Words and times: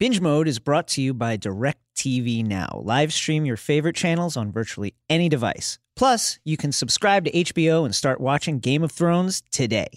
Binge 0.00 0.18
Mode 0.22 0.48
is 0.48 0.58
brought 0.58 0.88
to 0.88 1.02
you 1.02 1.12
by 1.12 1.36
DirecTV 1.36 2.42
Now. 2.46 2.80
Live 2.82 3.12
stream 3.12 3.44
your 3.44 3.58
favorite 3.58 3.94
channels 3.94 4.34
on 4.34 4.50
virtually 4.50 4.94
any 5.10 5.28
device. 5.28 5.78
Plus, 5.94 6.38
you 6.42 6.56
can 6.56 6.72
subscribe 6.72 7.26
to 7.26 7.30
HBO 7.30 7.84
and 7.84 7.94
start 7.94 8.18
watching 8.18 8.60
Game 8.60 8.82
of 8.82 8.90
Thrones 8.90 9.42
today. 9.50 9.88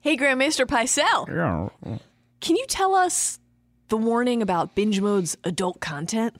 Hey, 0.00 0.16
Grandmaster 0.16 0.64
Pycelle, 0.66 1.28
Yeah. 1.28 1.98
can 2.40 2.56
you 2.56 2.64
tell 2.68 2.94
us 2.94 3.38
the 3.88 3.98
warning 3.98 4.40
about 4.40 4.74
binge 4.74 5.02
mode's 5.02 5.36
adult 5.44 5.78
content? 5.78 6.34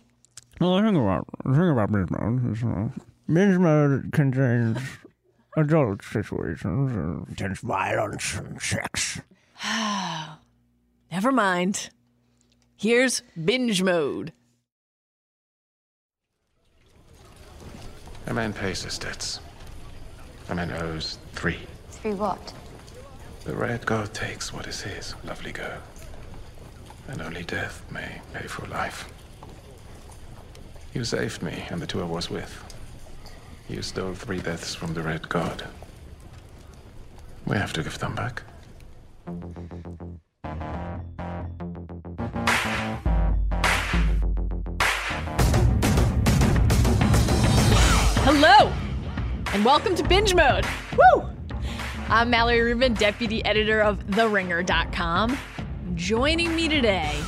Well, 0.59 0.77
the 0.77 0.83
thing 0.85 0.97
about, 0.97 1.27
the 1.45 1.53
thing 1.53 1.69
about 1.71 1.93
binge 1.93 2.11
mode 2.11 2.53
is 2.57 2.65
uh, 2.65 2.89
binge 3.31 3.59
mode 3.59 4.13
contains 4.15 4.79
adult 5.59 6.03
situations, 6.03 6.91
uh, 6.97 7.27
contains 7.27 7.61
violence 7.61 8.35
and 8.39 8.63
sex. 8.63 9.21
Oh. 9.63 10.39
Never 11.13 11.31
mind. 11.31 11.91
Here's 12.85 13.23
binge 13.43 13.83
mode. 13.83 14.35
A 18.27 18.35
man 18.35 18.53
pays 18.53 18.83
his 18.83 18.99
debts. 18.99 19.41
A 20.51 20.55
man 20.55 20.71
owes 20.71 21.17
three. 21.33 21.61
Three 21.89 22.13
what? 22.13 22.53
The 23.45 23.57
red 23.57 23.87
god 23.87 24.13
takes 24.13 24.53
what 24.53 24.67
is 24.67 24.83
his, 24.83 25.15
lovely 25.25 25.51
girl. 25.51 25.81
And 27.09 27.23
only 27.23 27.45
death 27.45 27.83
may 27.91 28.21
pay 28.35 28.47
for 28.47 28.67
life. 28.67 29.11
You 30.93 31.05
saved 31.05 31.43
me 31.43 31.65
and 31.71 31.81
the 31.81 31.87
two 31.87 32.03
I 32.03 32.05
was 32.05 32.29
with. 32.29 32.53
You 33.67 33.81
stole 33.81 34.13
three 34.13 34.41
deaths 34.41 34.75
from 34.75 34.93
the 34.93 35.01
red 35.01 35.27
god. 35.31 35.65
We 37.47 37.57
have 37.57 37.73
to 37.73 37.83
give 37.83 37.99
them 37.99 38.15
back. 38.15 38.43
Hello, 48.27 48.73
and 49.53 49.63
welcome 49.67 49.95
to 49.95 50.03
Binge 50.03 50.35
Mode. 50.35 50.65
Woo! 50.97 51.29
I'm 52.09 52.31
Mallory 52.31 52.63
Rubin, 52.63 52.95
deputy 52.95 53.45
editor 53.45 53.83
of 53.83 53.99
TheRinger.com. 54.07 55.37
Joining 55.95 56.57
me 56.57 56.71
today, 56.71 57.23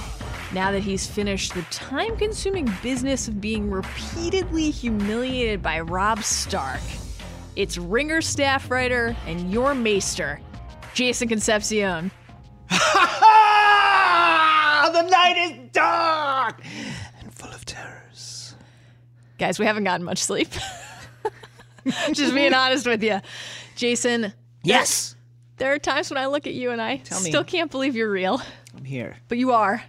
now 0.54 0.72
that 0.72 0.82
he's 0.82 1.06
finished 1.06 1.52
the 1.52 1.60
time 1.64 2.16
consuming 2.16 2.72
business 2.82 3.28
of 3.28 3.42
being 3.42 3.70
repeatedly 3.70 4.70
humiliated 4.70 5.60
by 5.60 5.80
Robb 5.80 6.22
Stark, 6.22 6.80
it's 7.56 7.76
Ringer 7.76 8.22
staff 8.22 8.70
writer 8.70 9.14
and 9.26 9.52
your 9.52 9.74
maester, 9.74 10.40
Jason 10.94 11.28
Concepcion. 11.28 12.10
the 12.70 12.78
night 15.02 15.36
is 15.36 15.70
dark 15.72 16.62
and 17.20 17.34
full 17.34 17.50
of 17.50 17.66
terrors. 17.66 18.54
Guys, 19.36 19.58
we 19.58 19.66
haven't 19.66 19.84
gotten 19.84 20.06
much 20.06 20.22
sleep. 20.24 20.48
Just 22.12 22.34
being 22.34 22.54
honest 22.54 22.86
with 22.86 23.02
you. 23.02 23.20
Jason, 23.76 24.32
Yes, 24.62 25.14
there 25.58 25.72
are 25.72 25.78
times 25.78 26.10
when 26.10 26.18
I 26.18 26.26
look 26.26 26.46
at 26.46 26.54
you 26.54 26.70
and 26.70 26.82
I 26.82 26.96
me. 26.96 27.02
still 27.04 27.44
can't 27.44 27.70
believe 27.70 27.94
you're 27.96 28.10
real. 28.10 28.40
I'm 28.76 28.84
here. 28.84 29.16
But 29.28 29.38
you 29.38 29.52
are. 29.52 29.82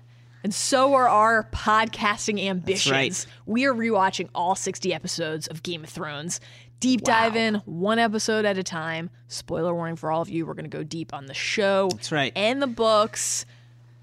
And 0.44 0.54
so 0.54 0.94
are 0.94 1.10
our 1.10 1.50
podcasting 1.52 2.42
ambitions. 2.46 3.28
We 3.46 3.66
are 3.66 3.74
rewatching 3.74 4.30
all 4.36 4.56
60 4.56 4.94
episodes 4.94 5.48
of 5.48 5.64
Game 5.64 5.84
of 5.84 5.90
Thrones. 5.90 6.40
Deep 6.80 7.02
dive 7.02 7.36
in 7.36 7.56
one 7.66 7.98
episode 7.98 8.46
at 8.46 8.58
a 8.58 8.64
time. 8.64 9.10
Spoiler 9.28 9.74
warning 9.74 9.96
for 9.96 10.12
all 10.12 10.22
of 10.22 10.30
you, 10.30 10.46
we're 10.46 10.54
going 10.54 10.70
to 10.70 10.78
go 10.78 10.84
deep 10.84 11.12
on 11.14 11.26
the 11.26 11.34
show. 11.34 11.90
That's 11.92 12.12
right. 12.12 12.32
And 12.36 12.62
the 12.62 12.68
books 12.68 13.46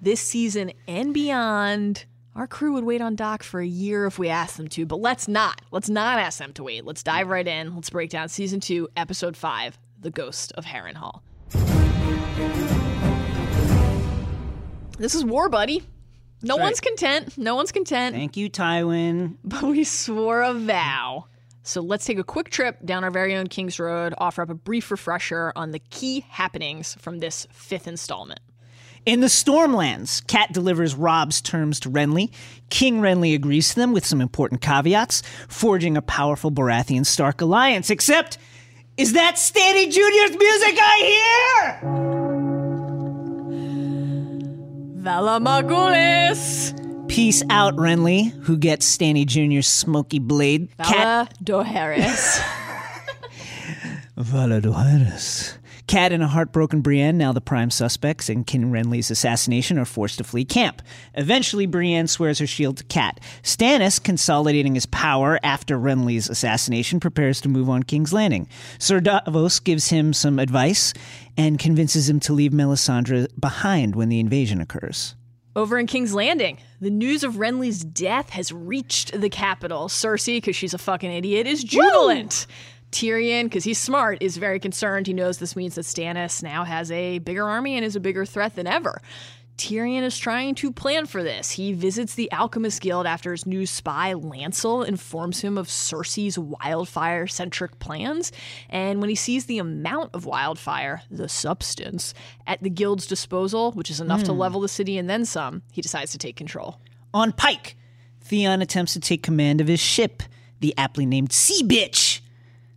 this 0.03 0.21
season 0.21 0.73
and 0.89 1.15
beyond. 1.15 2.05
Our 2.37 2.49
crew 2.49 2.73
would 2.73 2.83
wait 2.83 3.01
on 3.01 3.15
Doc 3.15 3.45
for 3.45 3.61
a 3.61 3.67
year 3.67 4.07
if 4.07 4.19
we 4.19 4.29
asked 4.29 4.57
them 4.57 4.67
to, 4.69 4.85
but 4.87 4.99
let's 4.99 5.29
not. 5.29 5.61
Let's 5.71 5.89
not 5.89 6.19
ask 6.19 6.41
them 6.41 6.53
to 6.55 6.65
wait. 6.65 6.85
Let's 6.85 7.05
dive 7.05 7.29
right 7.29 7.47
in. 7.47 7.77
Let's 7.77 7.91
break 7.91 8.11
down 8.11 8.29
season 8.29 8.59
two, 8.59 8.89
episode 8.97 9.37
five 9.37 9.79
The 10.01 10.11
Ghost 10.11 10.53
of 10.57 10.65
Harrenhal. 10.65 11.21
This 14.99 15.15
is 15.15 15.25
war, 15.25 15.49
buddy. 15.49 15.85
No 16.43 16.57
right. 16.57 16.65
one's 16.65 16.81
content. 16.81 17.39
No 17.39 17.55
one's 17.55 17.71
content 17.71 18.17
Thank 18.17 18.37
you, 18.37 18.51
Tywin. 18.51 19.37
but 19.45 19.63
we 19.63 19.85
swore 19.85 20.43
a 20.43 20.53
vow. 20.55 21.27
So 21.63 21.81
let's 21.81 22.05
take 22.05 22.19
a 22.19 22.25
quick 22.25 22.51
trip 22.51 22.85
down 22.85 23.05
our 23.05 23.11
very 23.11 23.37
own 23.37 23.47
King's 23.47 23.79
Road, 23.79 24.13
offer 24.19 24.43
up 24.43 24.51
a 24.51 24.55
brief 24.55 24.91
refresher 24.91 25.53
on 25.55 25.71
the 25.71 25.79
key 25.79 26.27
happenings 26.29 26.97
from 27.01 27.21
this 27.21 27.47
fifth 27.53 27.87
installment. 27.87 28.41
In 29.07 29.21
the 29.21 29.27
Stormlands, 29.27 30.27
Kat 30.27 30.51
delivers 30.53 30.95
Robb's 30.95 31.43
terms 31.43 31.79
to 31.81 31.91
Renly. 31.91 32.31
King 32.71 33.01
Renly 33.01 33.35
agrees 33.35 33.69
to 33.71 33.75
them 33.77 33.93
with 33.93 34.07
some 34.07 34.23
important 34.23 34.63
caveats, 34.63 35.23
forging 35.47 35.99
a 35.99 36.03
powerful 36.03 36.51
Baratheon 36.51 37.05
Stark 37.05 37.43
alliance. 37.43 37.91
Except, 37.91 38.39
is 38.97 39.13
that 39.13 39.37
Stanny 39.39 39.89
Jr.'s 39.89 40.31
music 40.39 40.79
I 40.81 41.77
hear? 41.83 41.91
Valar 45.03 45.39
Morghulis! 45.43 46.81
Peace 47.07 47.43
out, 47.51 47.77
Renly, 47.77 48.33
who 48.45 48.57
gets 48.57 48.87
Stanny 48.87 49.27
Jr.'s 49.27 49.67
smoky 49.67 50.19
blade. 50.19 50.71
Kat 50.79 51.31
Valar 51.45 51.65
Dohaeris. 51.67 52.41
Valar 54.19 54.63
Dohaeris. 54.63 55.59
Kat 55.87 56.13
and 56.13 56.23
a 56.23 56.29
heartbroken 56.29 56.81
Brienne, 56.81 57.19
now 57.19 57.33
the 57.33 57.41
prime 57.41 57.71
suspects 57.71 58.31
in 58.31 58.45
King 58.45 58.71
Renly's 58.71 59.11
assassination, 59.11 59.79
are 59.79 59.85
forced 59.85 60.19
to 60.19 60.25
flee 60.25 60.45
camp. 60.45 60.81
Eventually, 61.15 61.67
Brienne 61.67 62.07
swears 62.07 62.39
her 62.39 62.47
shield 62.47 62.79
to 62.79 62.85
Kat. 62.85 63.21
Stannis, 63.43 64.03
consolidating 64.03 64.75
his 64.75 64.87
power 64.87 65.39
after 65.43 65.79
Renly's 65.79 66.31
assassination, 66.31 67.01
prepares 67.01 67.41
to 67.43 67.49
move 67.49 67.69
on 67.69 67.83
King's 67.83 68.13
Landing. 68.13 68.49
Sir 68.79 69.01
Davos 69.01 69.61
gives 69.61 69.89
him 69.89 70.13
some 70.13 70.39
advice 70.39 70.95
and 71.37 71.59
convinces 71.59 72.09
him 72.09 72.19
to 72.21 72.33
leave 72.33 72.53
Melisandre 72.53 73.29
behind 73.39 73.95
when 73.95 74.09
the 74.09 74.21
invasion 74.21 74.61
occurs. 74.61 75.15
Over 75.57 75.79
in 75.79 75.87
King's 75.87 76.15
Landing, 76.15 76.59
the 76.81 76.91
news 76.91 77.23
of 77.23 77.35
Renly's 77.35 77.85
death 77.85 78.31
has 78.31 78.51
reached 78.51 79.21
the 79.21 79.31
capital. 79.31 79.87
Cersei, 79.87 80.39
because 80.39 80.57
she's 80.57 80.75
a 80.75 80.79
fucking 80.79 81.13
idiot, 81.13 81.47
is 81.47 81.63
jubilant. 81.63 82.49
Tyrion, 82.95 83.45
because 83.45 83.65
he's 83.65 83.79
smart, 83.79 84.19
is 84.21 84.37
very 84.37 84.61
concerned. 84.61 85.09
He 85.09 85.13
knows 85.13 85.39
this 85.39 85.57
means 85.57 85.75
that 85.75 85.85
Stannis 85.85 86.45
now 86.45 86.63
has 86.63 86.93
a 86.93 87.19
bigger 87.19 87.45
army 87.45 87.75
and 87.75 87.85
is 87.85 87.97
a 87.97 88.01
bigger 88.01 88.25
threat 88.25 88.55
than 88.55 88.69
ever. 88.69 89.03
Tyrion 89.59 90.03
is 90.03 90.17
trying 90.17 90.55
to 90.57 90.71
plan 90.71 91.07
for 91.07 91.23
this. 91.23 91.51
He 91.51 91.73
visits 91.73 92.15
the 92.15 92.31
Alchemist 92.31 92.81
Guild 92.81 93.05
after 93.05 93.33
his 93.33 93.47
new 93.47 93.67
spy, 93.67 94.15
Lancel, 94.15 94.87
informs 94.87 95.41
him 95.41 95.59
of 95.59 95.67
Cersei's 95.67 96.39
wildfire 96.39 97.27
centric 97.27 97.81
plans. 97.81 98.31
And 98.69 99.01
when 99.01 99.11
he 99.11 99.17
sees 99.17 99.47
the 99.47 99.59
amount 99.59 100.15
of 100.15 100.25
wildfire, 100.25 101.03
the 101.11 101.29
substance, 101.29 102.15
at 102.47 102.63
the 102.63 102.71
guild's 102.71 103.07
disposal, 103.07 103.73
which 103.73 103.91
is 103.91 104.01
enough 104.01 104.23
to 104.25 104.33
hmm. 104.33 104.39
level 104.39 104.61
the 104.61 104.69
city 104.69 104.99
and 104.99 105.11
then 105.11 105.25
some, 105.25 105.63
he 105.73 105.83
decides 105.83 106.13
to 106.13 106.19
take 106.19 106.37
control. 106.37 106.81
On 107.13 107.33
Pyke, 107.33 107.77
Theon 108.21 108.63
attempts 108.63 108.93
to 108.93 109.01
take 109.01 109.23
command 109.25 109.61
of 109.61 109.67
his 109.67 109.81
ship, 109.81 110.23
the 110.61 110.75
aptly 110.79 111.07
named 111.07 111.33
Sea 111.33 111.63
Bitch. 111.65 112.14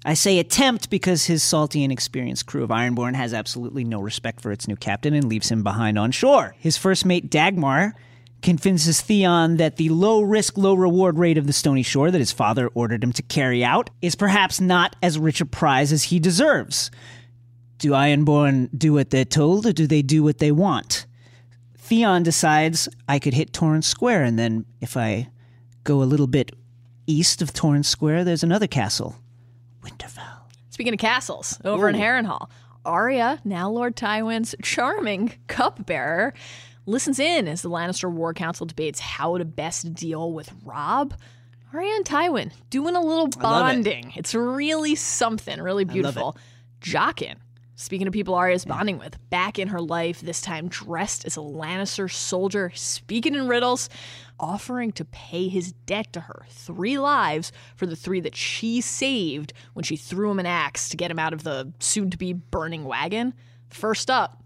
I 0.08 0.14
say 0.14 0.40
attempt 0.40 0.90
because 0.90 1.26
his 1.26 1.44
salty 1.44 1.84
and 1.84 1.92
experienced 1.92 2.46
crew 2.46 2.64
of 2.64 2.70
Ironborn 2.70 3.14
has 3.16 3.34
absolutely 3.34 3.84
no 3.84 4.00
respect 4.00 4.40
for 4.40 4.54
its 4.54 4.66
new 4.66 4.78
captain 4.78 5.14
and 5.14 5.26
leaves 5.28 5.52
him 5.52 5.64
behind 5.64 6.00
on 6.00 6.12
shore. 6.12 6.56
His 6.58 6.78
first 6.78 7.06
mate, 7.06 7.30
Dagmer, 7.30 7.92
convinces 8.42 9.02
Theon 9.02 9.58
that 9.58 9.76
the 9.76 9.90
low 9.90 10.22
risk, 10.22 10.58
low 10.58 10.76
reward 10.76 11.18
rate 11.18 11.38
of 11.38 11.46
the 11.46 11.52
Stony 11.52 11.84
Shore 11.84 12.10
that 12.10 12.20
his 12.20 12.32
father 12.32 12.70
ordered 12.70 13.04
him 13.04 13.12
to 13.12 13.22
carry 13.22 13.66
out 13.66 13.90
is 14.02 14.16
perhaps 14.16 14.62
not 14.62 14.96
as 15.04 15.20
rich 15.20 15.42
a 15.42 15.46
prize 15.46 15.92
as 15.92 16.04
he 16.04 16.20
deserves. 16.20 16.90
Do 17.78 17.92
Ironborn 17.92 18.70
do 18.78 18.94
what 18.94 19.10
they're 19.10 19.26
told, 19.26 19.66
or 19.66 19.74
do 19.74 19.88
they 19.88 20.02
do 20.02 20.24
what 20.24 20.38
they 20.38 20.54
want? 20.54 21.06
Theon 21.78 22.24
decides 22.24 22.88
I 23.10 23.20
could 23.20 23.34
hit 23.34 23.52
Torrhen 23.52 23.84
Square, 23.84 24.24
and 24.24 24.40
then 24.40 24.66
if 24.80 24.96
I 24.96 25.28
go 25.84 26.02
a 26.02 26.06
little 26.06 26.28
bit 26.28 26.54
east 27.08 27.42
of 27.42 27.52
Torrhen 27.52 27.84
Square, 27.84 28.24
there's 28.24 28.44
another 28.44 28.68
castle, 28.68 29.18
Winterfell. 29.88 30.42
Speaking 30.70 30.94
of 30.94 31.00
castles, 31.00 31.60
over 31.64 31.90
in 31.90 31.96
Harrenhal, 31.96 32.50
Arya, 32.86 33.40
now 33.44 33.70
Lord 33.70 33.96
Tywin's 33.96 34.54
charming 34.62 35.34
cupbearer, 35.48 36.34
listens 36.86 37.20
in 37.20 37.48
as 37.48 37.62
the 37.62 37.70
Lannister 37.70 38.12
War 38.12 38.34
Council 38.34 38.66
debates 38.66 39.00
how 39.00 39.38
to 39.38 39.46
best 39.46 39.94
deal 39.94 40.32
with 40.32 40.52
Robb. 40.64 41.16
Arya 41.74 41.96
and 41.96 42.06
Tywin 42.06 42.52
doing 42.70 42.96
a 42.96 43.02
little 43.02 43.26
love 43.26 43.36
it. 43.36 43.42
bonding. 43.42 44.14
It's 44.16 44.36
really 44.36 44.96
something, 44.96 45.62
really 45.62 45.86
beautiful. 45.86 46.38
Jaqen, 46.82 47.36
speaking 47.76 48.08
of 48.08 48.14
people 48.14 48.36
Arya's 48.36 48.66
bonding 48.66 49.00
with, 49.00 49.18
back 49.30 49.60
in 49.60 49.70
her 49.70 49.82
life, 49.82 50.22
this 50.22 50.42
time 50.42 50.68
dressed 50.68 51.26
as 51.26 51.38
a 51.38 51.42
Lannister 51.42 52.12
soldier, 52.12 52.72
speaking 52.76 53.36
in 53.36 53.48
riddles, 53.48 53.90
offering 54.40 54.92
to 54.94 55.06
pay 55.06 55.48
his 55.48 55.72
debt 55.72 56.14
to 56.14 56.22
her. 56.22 56.46
Three 56.50 56.98
lives 56.98 57.52
for 57.76 57.86
the 57.86 57.96
three 57.96 58.20
that 58.22 58.36
she 58.36 58.82
saved 58.82 59.54
when 59.74 59.84
she 59.84 59.96
threw 59.96 60.32
him 60.32 60.40
an 60.40 60.46
axe 60.46 60.90
to 60.90 60.98
get 60.98 61.12
him 61.12 61.20
out 61.20 61.34
of 61.34 61.44
the 61.44 61.74
soon 61.80 62.10
to 62.10 62.18
be 62.18 62.34
burning 62.34 62.84
wagon. 62.86 63.34
First 63.70 64.10
up, 64.10 64.44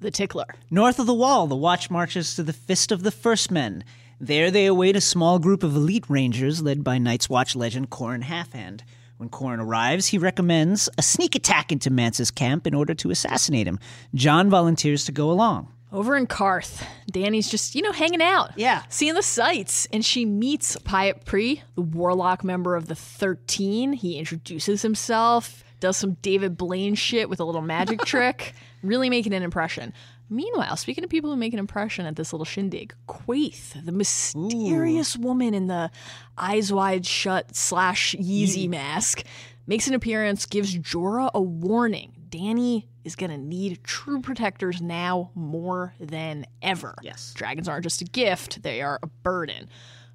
the 0.00 0.10
tickler. 0.10 0.46
North 0.70 0.98
of 0.98 1.06
the 1.06 1.14
wall, 1.14 1.46
the 1.46 1.56
watch 1.56 1.90
marches 1.90 2.34
to 2.34 2.42
the 2.42 2.52
Fist 2.52 2.92
of 2.92 3.02
the 3.02 3.10
First 3.10 3.50
Men. 3.50 3.84
There 4.20 4.50
they 4.50 4.66
await 4.66 4.96
a 4.96 5.00
small 5.00 5.38
group 5.38 5.62
of 5.62 5.76
elite 5.76 6.08
rangers 6.08 6.62
led 6.62 6.82
by 6.82 6.98
Night's 6.98 7.28
Watch 7.28 7.54
legend 7.54 7.90
Qhorin 7.90 8.22
Halfhand. 8.22 8.80
When 9.18 9.30
Qhorin 9.30 9.60
arrives, 9.60 10.08
he 10.08 10.18
recommends 10.18 10.88
a 10.98 11.02
sneak 11.02 11.34
attack 11.34 11.72
into 11.72 11.90
Mance's 11.90 12.30
camp 12.30 12.66
in 12.66 12.74
order 12.74 12.94
to 12.94 13.10
assassinate 13.10 13.66
him. 13.66 13.78
Jon 14.14 14.50
volunteers 14.50 15.04
to 15.06 15.12
go 15.12 15.30
along. 15.30 15.72
Over 15.96 16.14
in 16.14 16.26
Qarth, 16.26 16.86
Dany's 17.10 17.48
just, 17.48 17.74
you 17.74 17.80
know, 17.80 17.90
hanging 17.90 18.20
out. 18.20 18.50
Yeah. 18.54 18.82
Seeing 18.90 19.14
the 19.14 19.22
sights. 19.22 19.88
And 19.90 20.04
she 20.04 20.26
meets 20.26 20.76
Pyat 20.76 21.24
Pree, 21.24 21.62
the 21.74 21.80
warlock 21.80 22.44
member 22.44 22.76
of 22.76 22.86
the 22.86 22.94
13. 22.94 23.94
He 23.94 24.18
introduces 24.18 24.82
himself, 24.82 25.64
does 25.80 25.96
some 25.96 26.18
David 26.20 26.58
Blaine 26.58 26.96
shit 26.96 27.30
with 27.30 27.40
a 27.40 27.44
little 27.44 27.62
magic 27.62 28.00
trick, 28.04 28.52
really 28.82 29.08
making 29.08 29.32
an 29.32 29.42
impression. 29.42 29.94
Meanwhile, 30.28 30.76
speaking 30.76 31.02
of 31.02 31.08
people 31.08 31.30
who 31.30 31.36
make 31.36 31.54
an 31.54 31.58
impression 31.58 32.04
at 32.04 32.16
this 32.16 32.30
little 32.30 32.44
shindig, 32.44 32.94
Quaithe, 33.08 33.82
the 33.82 33.92
mysterious 33.92 35.16
woman 35.16 35.54
in 35.54 35.66
the 35.66 35.90
eyes 36.36 36.70
wide 36.70 37.06
shut 37.06 37.56
slash 37.56 38.14
Yeezy 38.18 38.68
mask, 38.68 39.24
makes 39.66 39.88
an 39.88 39.94
appearance, 39.94 40.44
gives 40.44 40.76
Jorah 40.76 41.30
a 41.32 41.40
warning. 41.40 42.12
Dany 42.28 42.86
is 43.04 43.16
going 43.16 43.30
to 43.30 43.38
need 43.38 43.82
true 43.84 44.20
protectors 44.20 44.80
now 44.80 45.30
more 45.34 45.94
than 46.00 46.46
ever. 46.62 46.94
Yes. 47.02 47.32
Dragons 47.34 47.68
aren't 47.68 47.84
just 47.84 48.00
a 48.00 48.04
gift, 48.04 48.62
they 48.62 48.82
are 48.82 48.98
a 49.02 49.06
burden. 49.06 49.68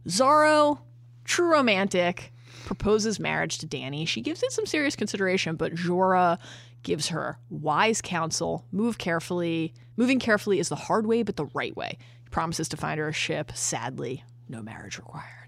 Xaro, 0.07 0.79
true 1.23 1.51
romantic, 1.51 2.33
proposes 2.65 3.19
marriage 3.19 3.57
to 3.59 3.67
Dany. 3.67 4.07
She 4.07 4.21
gives 4.21 4.43
it 4.43 4.51
some 4.51 4.65
serious 4.65 4.95
consideration, 4.95 5.55
but 5.55 5.75
Jorah 5.75 6.37
gives 6.83 7.09
her 7.09 7.37
wise 7.49 8.01
counsel 8.01 8.65
move 8.71 8.97
carefully. 8.97 9.73
Moving 9.97 10.19
carefully 10.19 10.59
is 10.59 10.69
the 10.69 10.75
hard 10.75 11.05
way, 11.05 11.23
but 11.23 11.35
the 11.35 11.45
right 11.53 11.75
way. 11.75 11.97
He 12.23 12.29
promises 12.29 12.67
to 12.69 12.77
find 12.77 12.99
her 12.99 13.09
a 13.09 13.13
ship. 13.13 13.51
Sadly, 13.55 14.23
no 14.49 14.61
marriage 14.61 14.97
required. 14.97 15.40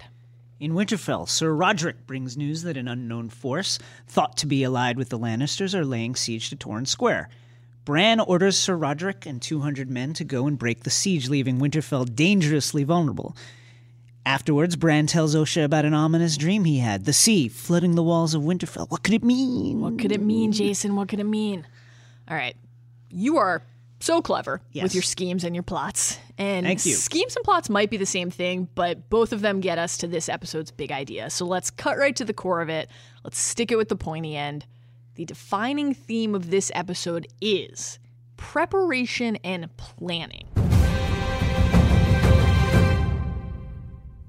In 0.64 0.72
Winterfell, 0.72 1.28
Sir 1.28 1.54
Rodrik 1.54 2.08
brings 2.08 2.38
news 2.38 2.64
that 2.64 2.78
an 2.78 2.88
unknown 2.88 3.28
force, 3.28 3.80
thought 4.08 4.38
to 4.38 4.48
be 4.48 4.64
allied 4.64 4.96
with 4.96 5.10
the 5.10 5.20
Lannisters, 5.20 5.76
are 5.76 5.84
laying 5.84 6.16
siege 6.16 6.50
to 6.50 6.56
Torrhen 6.56 6.88
Square. 6.88 7.28
Bran 7.84 8.22
orders 8.22 8.58
Sir 8.58 8.78
Rodrik 8.78 9.26
and 9.26 9.42
200 9.42 9.90
men 9.90 10.14
to 10.14 10.24
go 10.24 10.48
and 10.48 10.58
break 10.58 10.84
the 10.84 10.90
siege, 10.90 11.28
leaving 11.28 11.60
Winterfell 11.60 12.16
dangerously 12.16 12.86
vulnerable. 12.86 13.36
Afterwards, 14.26 14.78
Bran 14.78 15.06
tells 15.06 15.36
Osha 15.36 15.66
about 15.66 15.84
an 15.84 15.94
ominous 15.94 16.38
dream 16.38 16.64
he 16.64 16.78
had 16.78 17.04
the 17.04 17.12
sea 17.12 17.50
flooding 17.50 17.96
the 17.96 18.02
walls 18.02 18.34
of 18.34 18.44
Winterfell. 18.44 18.90
What 18.90 19.04
could 19.04 19.16
it 19.16 19.24
mean? 19.26 19.82
What 19.82 20.00
could 20.00 20.14
it 20.14 20.22
mean, 20.22 20.54
Jason? 20.54 20.96
What 20.96 21.10
could 21.10 21.20
it 21.20 21.26
mean? 21.26 21.68
All 22.30 22.38
right. 22.38 22.56
You 23.10 23.36
are 23.36 23.64
so 24.04 24.22
clever 24.22 24.62
Yes. 24.72 24.84
with 24.84 24.94
your 24.96 25.02
schemes 25.04 25.44
and 25.44 25.56
your 25.56 25.64
plots. 25.64 26.18
And 26.38 26.66
Thank 26.66 26.86
you. 26.86 26.94
schemes 26.94 27.36
and 27.36 27.44
plots 27.46 27.70
might 27.70 27.90
be 27.90 27.98
the 27.98 28.06
same 28.06 28.30
thing, 28.30 28.68
but 28.76 29.10
both 29.10 29.32
of 29.32 29.42
them 29.42 29.62
get 29.62 29.78
us 29.78 29.98
to 30.00 30.08
this 30.08 30.28
episode's 30.28 30.72
big 30.72 30.92
idea. 30.92 31.30
So 31.30 31.46
let's 31.46 31.70
cut 31.72 31.98
right 31.98 32.16
to 32.18 32.26
the 32.26 32.34
core 32.34 32.62
of 32.62 32.70
it. 32.70 32.90
Let's 33.24 33.40
stick 33.40 33.72
it 33.72 33.78
with 33.78 33.88
the 33.90 33.96
pointy 33.96 34.36
end. 34.36 34.66
The 35.16 35.26
defining 35.26 35.94
theme 35.94 36.36
of 36.36 36.50
this 36.50 36.72
episode 36.76 37.28
is 37.40 38.00
preparation 38.36 39.38
and 39.44 39.76
planning. 39.78 40.48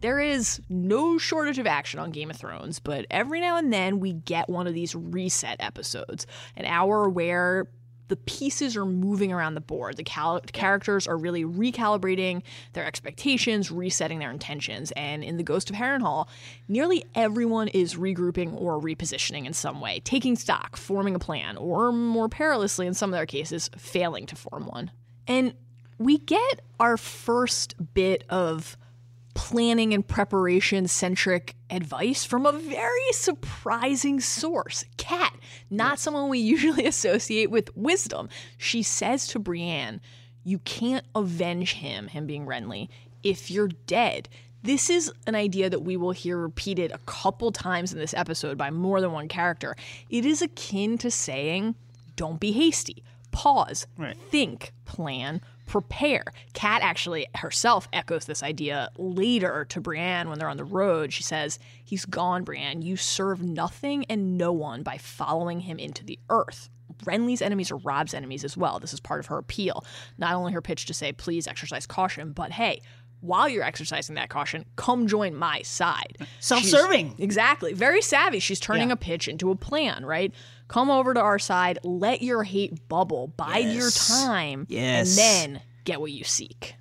There 0.00 0.20
is 0.20 0.60
no 0.68 1.16
shortage 1.16 1.58
of 1.58 1.66
action 1.66 1.98
on 1.98 2.10
Game 2.10 2.28
of 2.30 2.36
Thrones, 2.36 2.78
but 2.78 3.06
every 3.10 3.40
now 3.40 3.56
and 3.56 3.72
then 3.72 4.00
we 4.00 4.12
get 4.12 4.50
one 4.50 4.66
of 4.66 4.74
these 4.74 4.94
reset 4.94 5.56
episodes, 5.60 6.26
an 6.56 6.66
hour 6.66 7.08
where 7.08 7.66
the 8.08 8.16
pieces 8.16 8.76
are 8.76 8.84
moving 8.84 9.32
around 9.32 9.54
the 9.54 9.60
board. 9.60 9.96
The 9.96 10.04
cal- 10.04 10.40
characters 10.40 11.06
are 11.06 11.16
really 11.16 11.44
recalibrating 11.44 12.42
their 12.72 12.84
expectations, 12.84 13.70
resetting 13.70 14.18
their 14.18 14.30
intentions. 14.30 14.92
And 14.92 15.24
in 15.24 15.36
The 15.36 15.42
Ghost 15.42 15.70
of 15.70 15.76
Harrenhal, 15.76 16.28
nearly 16.68 17.04
everyone 17.14 17.68
is 17.68 17.94
regrouping 17.94 18.60
or 18.60 18.80
repositioning 18.80 19.46
in 19.46 19.52
some 19.52 19.80
way, 19.80 20.00
taking 20.00 20.36
stock, 20.36 20.76
forming 20.76 21.14
a 21.14 21.18
plan, 21.18 21.56
or 21.56 21.92
more 21.92 22.28
perilously, 22.28 22.86
in 22.86 22.94
some 22.94 23.10
of 23.10 23.16
their 23.16 23.26
cases, 23.26 23.70
failing 23.76 24.26
to 24.26 24.36
form 24.36 24.66
one. 24.66 24.90
And 25.26 25.54
we 25.98 26.18
get 26.18 26.60
our 26.80 26.96
first 26.96 27.74
bit 27.94 28.24
of 28.28 28.76
planning 29.34 29.92
and 29.92 30.06
preparation 30.06 30.88
centric 30.88 31.54
advice 31.69 32.25
from 32.25 32.46
a 32.46 32.52
very 32.52 33.12
surprising 33.12 34.20
source. 34.20 34.84
Kat, 34.96 35.34
not 35.70 35.98
someone 35.98 36.28
we 36.28 36.38
usually 36.38 36.86
associate 36.86 37.50
with 37.50 37.76
wisdom. 37.76 38.28
She 38.56 38.82
says 38.82 39.26
to 39.28 39.38
Brienne, 39.38 40.00
You 40.44 40.58
can't 40.60 41.04
avenge 41.14 41.75
him, 41.75 42.08
him 42.08 42.26
being 42.26 42.46
Renly, 42.46 42.88
if 43.22 43.50
you're 43.50 43.69
dead. 43.86 44.28
This 44.62 44.88
is 44.88 45.12
an 45.26 45.34
idea 45.34 45.69
that 45.69 45.82
we 45.82 45.98
will 45.98 46.12
hear 46.12 46.38
repeated 46.38 46.90
a 46.90 46.98
couple 46.98 47.52
times 47.52 47.92
in 47.92 47.98
this 47.98 48.14
episode 48.14 48.56
by 48.56 48.70
more 48.70 49.00
than 49.02 49.12
one 49.12 49.28
character. 49.28 49.76
It 50.08 50.25
is 50.25 50.40
akin 50.40 50.96
to 50.98 51.10
saying, 51.10 51.75
Don't 52.16 52.40
be 52.40 52.52
hasty. 52.52 53.02
Pause, 53.34 53.86
Right. 53.98 54.16
think, 54.31 54.72
plan, 54.84 55.40
prepare. 55.66 56.25
Kat 56.52 56.82
actually 56.82 57.26
herself 57.34 57.88
echoes 57.92 58.26
this 58.26 58.42
idea 58.42 58.90
later 58.96 59.64
to 59.70 59.81
Brienne 59.81 60.28
when 60.28 60.38
they're 60.38 60.48
on 60.48 60.56
the 60.56 60.64
road. 60.64 61.12
She 61.12 61.22
says, 61.22 61.58
He's 61.84 62.04
gone, 62.04 62.44
Brienne. 62.44 62.81
You 62.82 62.96
serve 62.96 63.42
nothing 63.42 64.04
and 64.08 64.38
no 64.38 64.52
one 64.52 64.82
by 64.82 64.98
following 64.98 65.60
him 65.60 65.78
into 65.78 66.04
the 66.04 66.19
earth. 66.31 66.69
Renly's 67.04 67.42
enemies 67.42 67.70
are 67.72 67.76
Rob's 67.78 68.14
enemies 68.14 68.44
as 68.44 68.56
well. 68.56 68.78
This 68.78 68.92
is 68.94 69.00
part 69.00 69.20
of 69.20 69.26
her 69.26 69.38
appeal. 69.38 69.84
Not 70.16 70.34
only 70.34 70.52
her 70.52 70.62
pitch 70.62 70.86
to 70.86 70.94
say, 70.94 71.12
please 71.12 71.46
exercise 71.48 71.86
caution, 71.86 72.32
but 72.32 72.52
hey, 72.52 72.81
while 73.20 73.48
you're 73.48 73.64
exercising 73.64 74.16
that 74.16 74.28
caution, 74.28 74.66
come 74.76 75.06
join 75.06 75.34
my 75.34 75.62
side. 75.62 76.19
Self-serving. 76.40 77.14
Exactly. 77.19 77.72
Very 77.72 78.02
savvy. 78.02 78.38
She's 78.38 78.60
turning 78.60 78.88
Yeah. 78.88 78.94
a 78.94 78.96
pitch 78.96 79.28
into 79.28 79.50
a 79.50 79.56
plan, 79.56 80.04
right? 80.04 80.32
Come 80.74 80.90
over 80.90 81.14
to 81.14 81.20
our 81.20 81.38
side, 81.38 81.78
let 81.84 82.20
your 82.20 82.42
hate 82.42 82.88
bubble, 82.88 83.28
bide 83.28 83.66
your 83.66 83.92
time, 83.92 84.66
Yes. 84.68 85.16
and 85.16 85.54
then 85.54 85.62
get 85.84 86.00
what 86.00 86.10
you 86.10 86.24
seek. 86.24 86.74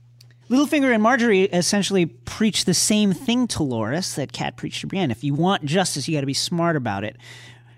Littlefinger 0.49 0.91
and 0.91 1.03
Margaery 1.03 1.47
essentially 1.53 2.07
preach 2.07 2.65
the 2.65 2.73
same 2.73 3.13
thing 3.13 3.45
to 3.49 3.59
Loras 3.59 4.15
that 4.15 4.31
Kat 4.31 4.57
preached 4.57 4.81
to 4.81 4.87
Brienne. 4.87 5.11
If 5.11 5.23
you 5.23 5.35
want 5.35 5.65
justice, 5.65 6.07
you 6.07 6.17
got 6.17 6.21
to 6.21 6.25
be 6.25 6.33
smart 6.33 6.75
about 6.75 7.03
it. 7.03 7.17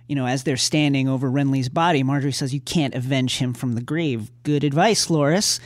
You 0.07 0.15
know, 0.15 0.25
as 0.25 0.45
they're 0.45 0.55
standing 0.55 1.09
over 1.09 1.29
Renly's 1.29 1.67
body, 1.67 2.01
Margaery 2.01 2.33
says, 2.33 2.53
You 2.53 2.61
can't 2.61 2.95
avenge 2.95 3.39
him 3.39 3.53
from 3.53 3.73
the 3.73 3.81
grave. 3.81 4.31
Good 4.43 4.63
advice, 4.63 5.07
Loras. 5.07 5.59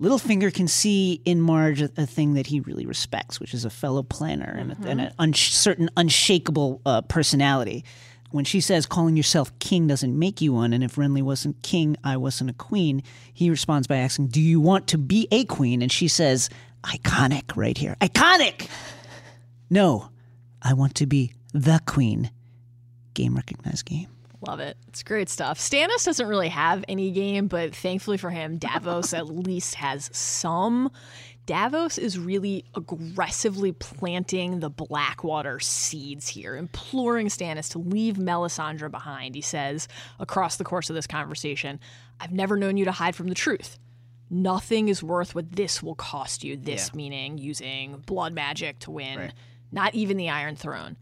Littlefinger 0.00 0.54
can 0.54 0.68
see 0.68 1.20
in 1.24 1.40
Margaery, 1.40 1.90
a 1.98 2.06
thing 2.06 2.34
that 2.34 2.46
he 2.46 2.60
really 2.60 2.86
respects, 2.86 3.40
which 3.40 3.52
is 3.52 3.64
a 3.64 3.70
fellow 3.70 4.04
planner 4.04 4.56
and, 4.60 4.70
a, 4.70 4.76
and 4.88 5.00
an 5.00 5.12
unsh 5.18 5.50
certain 5.50 5.90
unshakable 5.96 6.82
uh, 6.86 7.00
personality. 7.02 7.84
When 8.30 8.44
she 8.44 8.60
says 8.60 8.84
calling 8.84 9.16
yourself 9.16 9.58
king 9.58 9.86
doesn't 9.86 10.18
make 10.18 10.40
you 10.40 10.52
one, 10.52 10.72
and 10.72 10.84
if 10.84 10.96
Renly 10.96 11.22
wasn't 11.22 11.62
king, 11.62 11.96
I 12.04 12.16
wasn't 12.18 12.50
a 12.50 12.54
queen, 12.54 13.02
he 13.32 13.48
responds 13.48 13.86
by 13.86 13.96
asking, 13.96 14.28
Do 14.28 14.40
you 14.40 14.60
want 14.60 14.86
to 14.88 14.98
be 14.98 15.28
a 15.30 15.44
queen? 15.44 15.80
And 15.80 15.90
she 15.90 16.08
says, 16.08 16.50
Iconic 16.82 17.56
right 17.56 17.76
here. 17.76 17.96
Iconic! 18.00 18.68
No, 19.70 20.10
I 20.62 20.74
want 20.74 20.94
to 20.96 21.06
be 21.06 21.32
the 21.52 21.80
queen. 21.86 22.30
Game 23.14 23.34
recognized 23.34 23.84
game. 23.86 24.08
Love 24.46 24.60
it. 24.60 24.76
It's 24.88 25.02
great 25.02 25.28
stuff. 25.28 25.58
Stannis 25.58 26.04
doesn't 26.04 26.28
really 26.28 26.48
have 26.48 26.84
any 26.88 27.10
game, 27.10 27.48
but 27.48 27.74
thankfully 27.74 28.16
for 28.18 28.30
him, 28.30 28.56
Davos 28.58 29.12
at 29.12 29.26
least 29.28 29.74
has 29.76 30.10
some. 30.12 30.90
Davos 31.46 31.96
is 31.98 32.18
really 32.18 32.64
aggressively 32.74 33.72
planting 33.72 34.60
the 34.60 34.68
Blackwater 34.68 35.58
seeds 35.58 36.28
here, 36.28 36.56
imploring 36.56 37.28
Stannis 37.28 37.70
to 37.70 37.78
leave 37.78 38.16
Melisandre 38.16 38.90
behind. 38.90 39.34
He 39.34 39.40
says 39.40 39.88
across 40.20 40.56
the 40.56 40.64
course 40.64 40.90
of 40.90 40.94
this 40.94 41.06
conversation, 41.06 41.80
I've 42.20 42.32
never 42.32 42.56
known 42.56 42.76
you 42.76 42.84
to 42.84 42.92
hide 42.92 43.16
from 43.16 43.28
the 43.28 43.34
truth. 43.34 43.78
Nothing 44.30 44.88
is 44.88 45.02
worth 45.02 45.34
what 45.34 45.52
this 45.52 45.82
will 45.82 45.94
cost 45.94 46.44
you. 46.44 46.54
This 46.56 46.94
meaning 46.94 47.38
using 47.38 47.96
blood 48.06 48.34
magic 48.34 48.78
to 48.80 48.90
win, 48.90 49.32
not 49.72 49.94
even 49.94 50.18
the 50.18 50.28
Iron 50.28 50.54
Throne. 50.54 50.96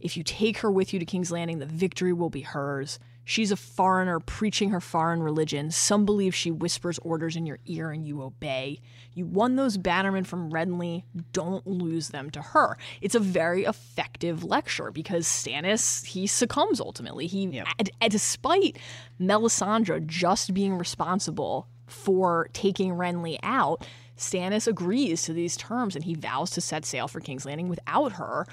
If 0.00 0.16
you 0.16 0.22
take 0.22 0.58
her 0.58 0.70
with 0.70 0.92
you 0.92 0.98
to 0.98 1.04
King's 1.04 1.30
Landing, 1.30 1.58
the 1.58 1.66
victory 1.66 2.12
will 2.12 2.30
be 2.30 2.40
hers. 2.40 2.98
She's 3.24 3.52
a 3.52 3.56
foreigner 3.56 4.18
preaching 4.18 4.70
her 4.70 4.80
foreign 4.80 5.22
religion. 5.22 5.70
Some 5.70 6.04
believe 6.04 6.34
she 6.34 6.50
whispers 6.50 6.98
orders 7.00 7.36
in 7.36 7.46
your 7.46 7.58
ear 7.66 7.90
and 7.90 8.04
you 8.04 8.22
obey. 8.22 8.80
You 9.14 9.26
won 9.26 9.56
those 9.56 9.78
bannermen 9.78 10.26
from 10.26 10.50
Renly. 10.50 11.04
Don't 11.32 11.64
lose 11.66 12.08
them 12.08 12.30
to 12.30 12.42
her. 12.42 12.76
It's 13.00 13.14
a 13.14 13.20
very 13.20 13.64
effective 13.64 14.42
lecture 14.42 14.90
because 14.90 15.26
Stannis, 15.26 16.04
he 16.06 16.26
succumbs 16.26 16.80
ultimately. 16.80 17.26
He, 17.26 17.62
and 17.78 17.90
despite 18.08 18.78
Melisandre 19.20 20.06
just 20.06 20.52
being 20.52 20.76
responsible 20.76 21.68
for 21.86 22.48
taking 22.52 22.94
Renly 22.94 23.38
out, 23.42 23.86
Stannis 24.16 24.66
agrees 24.66 25.22
to 25.22 25.32
these 25.32 25.56
terms 25.56 25.94
and 25.94 26.04
he 26.04 26.14
vows 26.14 26.50
to 26.50 26.60
set 26.60 26.84
sail 26.84 27.08
for 27.08 27.20
King's 27.20 27.46
Landing 27.46 27.68
without 27.68 28.12
her 28.12 28.46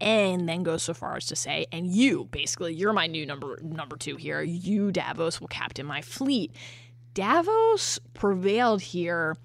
and 0.00 0.48
then 0.48 0.62
goes 0.62 0.82
so 0.82 0.94
far 0.94 1.16
as 1.16 1.26
to 1.26 1.36
say, 1.36 1.66
and 1.72 1.86
you, 1.86 2.28
basically, 2.30 2.74
you're 2.74 2.92
my 2.92 3.06
new 3.06 3.26
number 3.26 3.58
number 3.62 3.96
two 3.96 4.16
here. 4.16 4.42
You, 4.42 4.92
Davos, 4.92 5.40
will 5.40 5.48
captain 5.48 5.86
my 5.86 6.02
fleet. 6.02 6.52
Davos 7.14 7.98
prevailed 8.14 8.80
here 8.80 9.36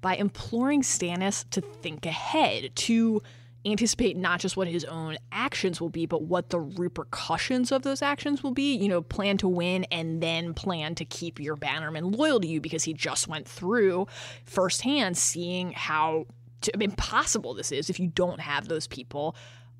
by 0.00 0.16
imploring 0.16 0.82
Stannis 0.82 1.48
to 1.50 1.62
think 1.62 2.04
ahead, 2.04 2.76
to 2.76 3.22
anticipate 3.64 4.16
not 4.16 4.40
just 4.40 4.56
what 4.56 4.68
his 4.68 4.84
own 4.84 5.16
actions 5.32 5.80
will 5.80 5.88
be, 5.88 6.04
but 6.04 6.22
what 6.22 6.50
the 6.50 6.60
repercussions 6.60 7.72
of 7.72 7.82
those 7.82 8.02
actions 8.02 8.42
will 8.42 8.50
be. 8.50 8.74
You 8.74 8.88
know, 8.88 9.00
plan 9.00 9.38
to 9.38 9.48
win 9.48 9.84
and 9.84 10.22
then 10.22 10.52
plan 10.52 10.94
to 10.96 11.04
keep 11.06 11.40
your 11.40 11.56
bannermen 11.56 12.14
loyal 12.14 12.40
to 12.40 12.46
you 12.46 12.60
because 12.60 12.84
he 12.84 12.92
just 12.92 13.26
went 13.26 13.48
through 13.48 14.06
firsthand 14.44 15.16
seeing 15.16 15.72
how 15.72 16.26
impossible 16.78 17.54
this 17.54 17.72
is 17.72 17.90
if 17.90 17.98
you 17.98 18.06
don't 18.06 18.40
have 18.40 18.68
those 18.68 18.86
people 18.86 19.34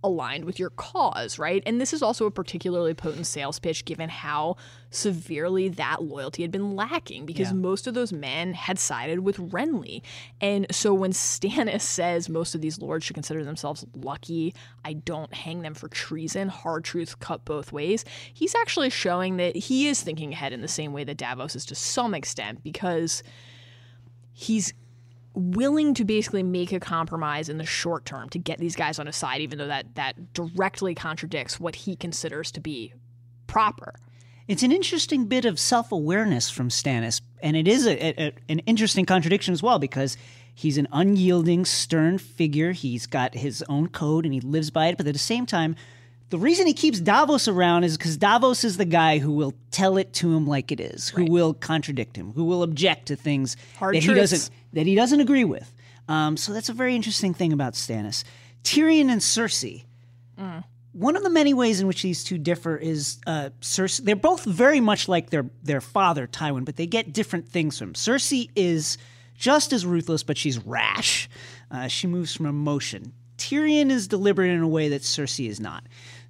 aligned 0.05 0.45
with 0.45 0.59
your 0.59 0.71
cause, 0.71 1.39
right? 1.39 1.63
And 1.67 1.81
this 1.81 1.93
is 1.93 2.03
also 2.03 2.27
a 2.27 2.31
particularly 2.31 2.95
potent 2.95 3.27
sales 3.27 3.59
pitch 3.59 3.85
given 3.85 4.09
how 4.09 4.57
severely 4.91 5.69
that 5.71 6.03
loyalty 6.05 6.43
had 6.43 6.53
been 6.53 6.77
lacking 6.77 7.27
because 7.27 7.49
Yeah. 7.49 7.55
most 7.55 7.87
of 7.87 7.95
those 7.95 8.13
men 8.13 8.53
had 8.55 8.79
sided 8.79 9.21
with 9.21 9.39
Renly. 9.39 10.03
And 10.41 10.67
so 10.71 10.95
when 10.95 11.11
Stannis 11.13 11.81
says 11.81 12.29
most 12.29 12.55
of 12.55 12.61
these 12.61 12.79
lords 12.81 13.05
should 13.05 13.15
consider 13.15 13.43
themselves 13.43 13.85
lucky, 13.97 14.55
I 14.85 14.93
don't 14.93 15.35
hang 15.35 15.63
them 15.63 15.75
for 15.75 15.89
treason, 15.89 16.49
hard 16.49 16.85
truth 16.85 17.19
cut 17.19 17.45
both 17.45 17.73
ways, 17.73 18.05
he's 18.33 18.55
actually 18.55 18.91
showing 18.91 19.39
that 19.39 19.57
he 19.57 19.89
is 19.89 20.03
thinking 20.03 20.33
ahead 20.33 20.53
in 20.53 20.61
the 20.61 20.69
same 20.69 20.93
way 20.93 21.03
that 21.05 21.17
Davos 21.17 21.57
is 21.57 21.65
to 21.67 21.75
some 21.75 22.15
extent 22.15 22.63
because 22.63 23.23
he's 24.33 24.73
willing 25.35 25.95
to 25.95 26.05
basically 26.05 26.43
make 26.43 26.73
a 26.73 26.81
compromise 26.81 27.49
in 27.49 27.59
the 27.59 27.67
short 27.67 28.05
term 28.05 28.29
to 28.31 28.39
get 28.39 28.59
these 28.59 28.77
guys 28.77 28.99
on 28.99 29.07
his 29.07 29.17
side, 29.17 29.41
even 29.41 29.59
though 29.59 29.67
that 29.67 29.95
that 29.97 30.33
directly 30.33 30.95
contradicts 30.95 31.59
what 31.61 31.75
he 31.75 31.97
considers 31.97 32.51
to 32.53 32.61
be 32.61 32.93
proper. 33.47 33.95
It's 34.47 34.63
an 34.63 34.73
interesting 34.73 35.27
bit 35.27 35.45
of 35.45 35.59
self 35.59 35.91
awareness 35.91 36.51
from 36.51 36.69
Stannis, 36.69 37.21
and 37.43 37.57
it 37.57 37.67
is 37.67 37.87
a, 37.87 38.23
a- 38.23 38.35
an 38.49 38.59
interesting 38.61 39.07
contradiction 39.07 39.53
as 39.53 39.63
well 39.63 39.79
because 39.79 40.17
he's 40.55 40.79
an 40.79 40.87
unyielding, 40.93 41.65
stern 41.65 42.19
figure. 42.19 42.73
He's 42.73 43.07
got 43.07 43.35
his 43.35 43.65
own 43.69 43.89
code 43.89 44.25
and 44.25 44.35
he 44.35 44.41
lives 44.41 44.71
by 44.71 44.89
it, 44.89 44.97
but 44.99 45.07
at 45.07 45.13
the 45.15 45.19
same 45.19 45.47
time, 45.47 45.77
the 46.35 46.41
reason 46.41 46.67
he 46.67 46.75
keeps 46.75 46.99
Davos 46.99 47.47
around 47.47 47.85
is 47.85 47.97
because 47.97 48.17
Davos 48.17 48.65
is 48.65 48.77
the 48.77 48.85
guy 48.85 49.19
who 49.19 49.31
will 49.31 49.55
tell 49.71 49.99
it 49.99 50.13
to 50.15 50.35
him 50.35 50.49
like 50.49 50.73
it 50.73 50.81
is, 50.81 51.11
who 51.11 51.27
will 51.27 51.55
contradict 51.55 52.17
him, 52.17 52.33
who 52.33 52.43
will 52.43 52.65
object 52.65 53.07
to 53.07 53.15
things 53.15 53.57
Hard 53.79 53.95
that 53.95 54.03
he 54.03 54.13
doesn't 54.13 54.51
that 54.73 54.85
he 54.85 54.97
doesn't 54.97 55.21
agree 55.21 55.45
with. 55.45 55.73
Um, 56.09 56.37
so 56.37 56.53
that's 56.53 56.69
a 56.69 56.73
very 56.73 56.97
interesting 56.97 57.35
thing 57.35 57.53
about 57.53 57.75
Stannis. 57.75 58.25
Tyrion 58.65 59.13
and 59.13 59.21
Cersei. 59.21 59.85
One 60.91 61.15
of 61.15 61.23
the 61.23 61.31
many 61.31 61.55
ways 61.55 61.81
in 61.81 61.87
which 61.87 62.03
these 62.03 62.25
two 62.25 62.39
differ 62.39 62.77
is 62.77 63.21
uh, 63.29 63.51
Cersei. 63.61 64.03
They're 64.03 64.17
both 64.17 64.45
very 64.45 64.81
much 64.81 65.07
like 65.07 65.31
their 65.31 65.47
their 65.63 65.81
father 65.81 66.27
Tywin, 66.27 66.65
but 66.65 66.75
they 66.75 66.89
get 66.89 67.13
different 67.13 67.49
things 67.49 67.79
from. 67.79 67.91
him. 67.91 67.95
Cersei 67.95 68.51
is 68.57 68.99
just 69.37 69.73
as 69.73 69.87
ruthless, 69.87 70.25
but 70.25 70.37
she's 70.37 70.59
rash. 70.59 71.29
Uh, 71.71 71.87
she 71.87 72.09
moves 72.09 72.35
from 72.35 72.47
emotion. 72.47 73.13
Tyrion 73.37 73.91
is 73.91 74.09
deliberate 74.09 74.51
in 74.51 74.63
a 74.63 74.69
way 74.69 74.89
that 74.89 75.03
Cersei 75.03 75.49
is 75.49 75.61
not. 75.61 75.85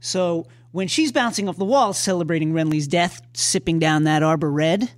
So 0.05 0.47
when 0.73 0.87
she's 0.87 1.13
bouncing 1.13 1.49
off 1.49 1.57
the 1.57 1.65
wall, 1.65 1.95
celebrating 1.95 2.53
Renly's 2.53 2.87
death, 2.87 3.23
sipping 3.33 3.79
down 3.79 4.05
that 4.05 4.23
Arbor 4.23 4.51
Red, 4.51 4.91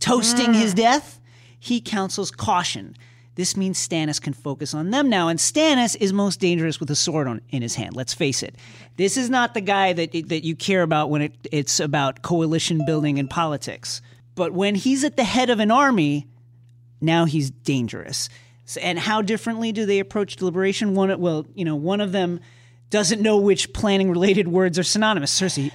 toasting 0.00 0.52
his 0.52 0.74
death, 0.74 1.20
he 1.60 1.80
counsels 1.80 2.32
caution. 2.32 2.96
This 3.36 3.56
means 3.56 3.78
Stannis 3.78 4.20
can 4.20 4.32
focus 4.32 4.74
on 4.74 4.90
them 4.90 5.08
now, 5.08 5.28
and 5.28 5.38
Stannis 5.38 5.96
is 5.98 6.12
most 6.12 6.40
dangerous 6.40 6.80
with 6.80 6.90
a 6.90 6.96
sword 6.96 7.28
on, 7.28 7.40
in 7.50 7.62
his 7.62 7.76
hand. 7.76 7.94
Let's 7.94 8.12
face 8.12 8.42
it. 8.42 8.56
This 8.96 9.16
is 9.16 9.30
not 9.30 9.54
the 9.54 9.60
guy 9.60 9.92
that 9.92 10.12
that 10.12 10.44
you 10.44 10.56
care 10.56 10.82
about 10.82 11.08
when 11.08 11.22
it, 11.22 11.34
it's 11.52 11.78
about 11.78 12.22
coalition 12.22 12.84
building 12.84 13.18
and 13.18 13.30
politics. 13.30 14.02
But 14.34 14.52
when 14.52 14.74
he's 14.74 15.04
at 15.04 15.16
the 15.16 15.24
head 15.24 15.50
of 15.50 15.60
an 15.60 15.70
army, 15.70 16.26
now 17.00 17.24
he's 17.26 17.50
dangerous. 17.50 18.28
So, 18.64 18.80
and 18.80 18.98
how 18.98 19.22
differently 19.22 19.72
do 19.72 19.86
they 19.86 20.00
approach 20.00 20.36
deliberation? 20.36 20.94
One, 20.94 21.18
well, 21.20 21.46
you 21.54 21.64
know, 21.64 21.76
one 21.76 22.00
of 22.00 22.12
them 22.12 22.40
doesn't 22.92 23.22
know 23.22 23.38
which 23.38 23.72
planning-related 23.72 24.48
words 24.48 24.78
are 24.78 24.82
synonymous. 24.82 25.40
Cersei, 25.40 25.72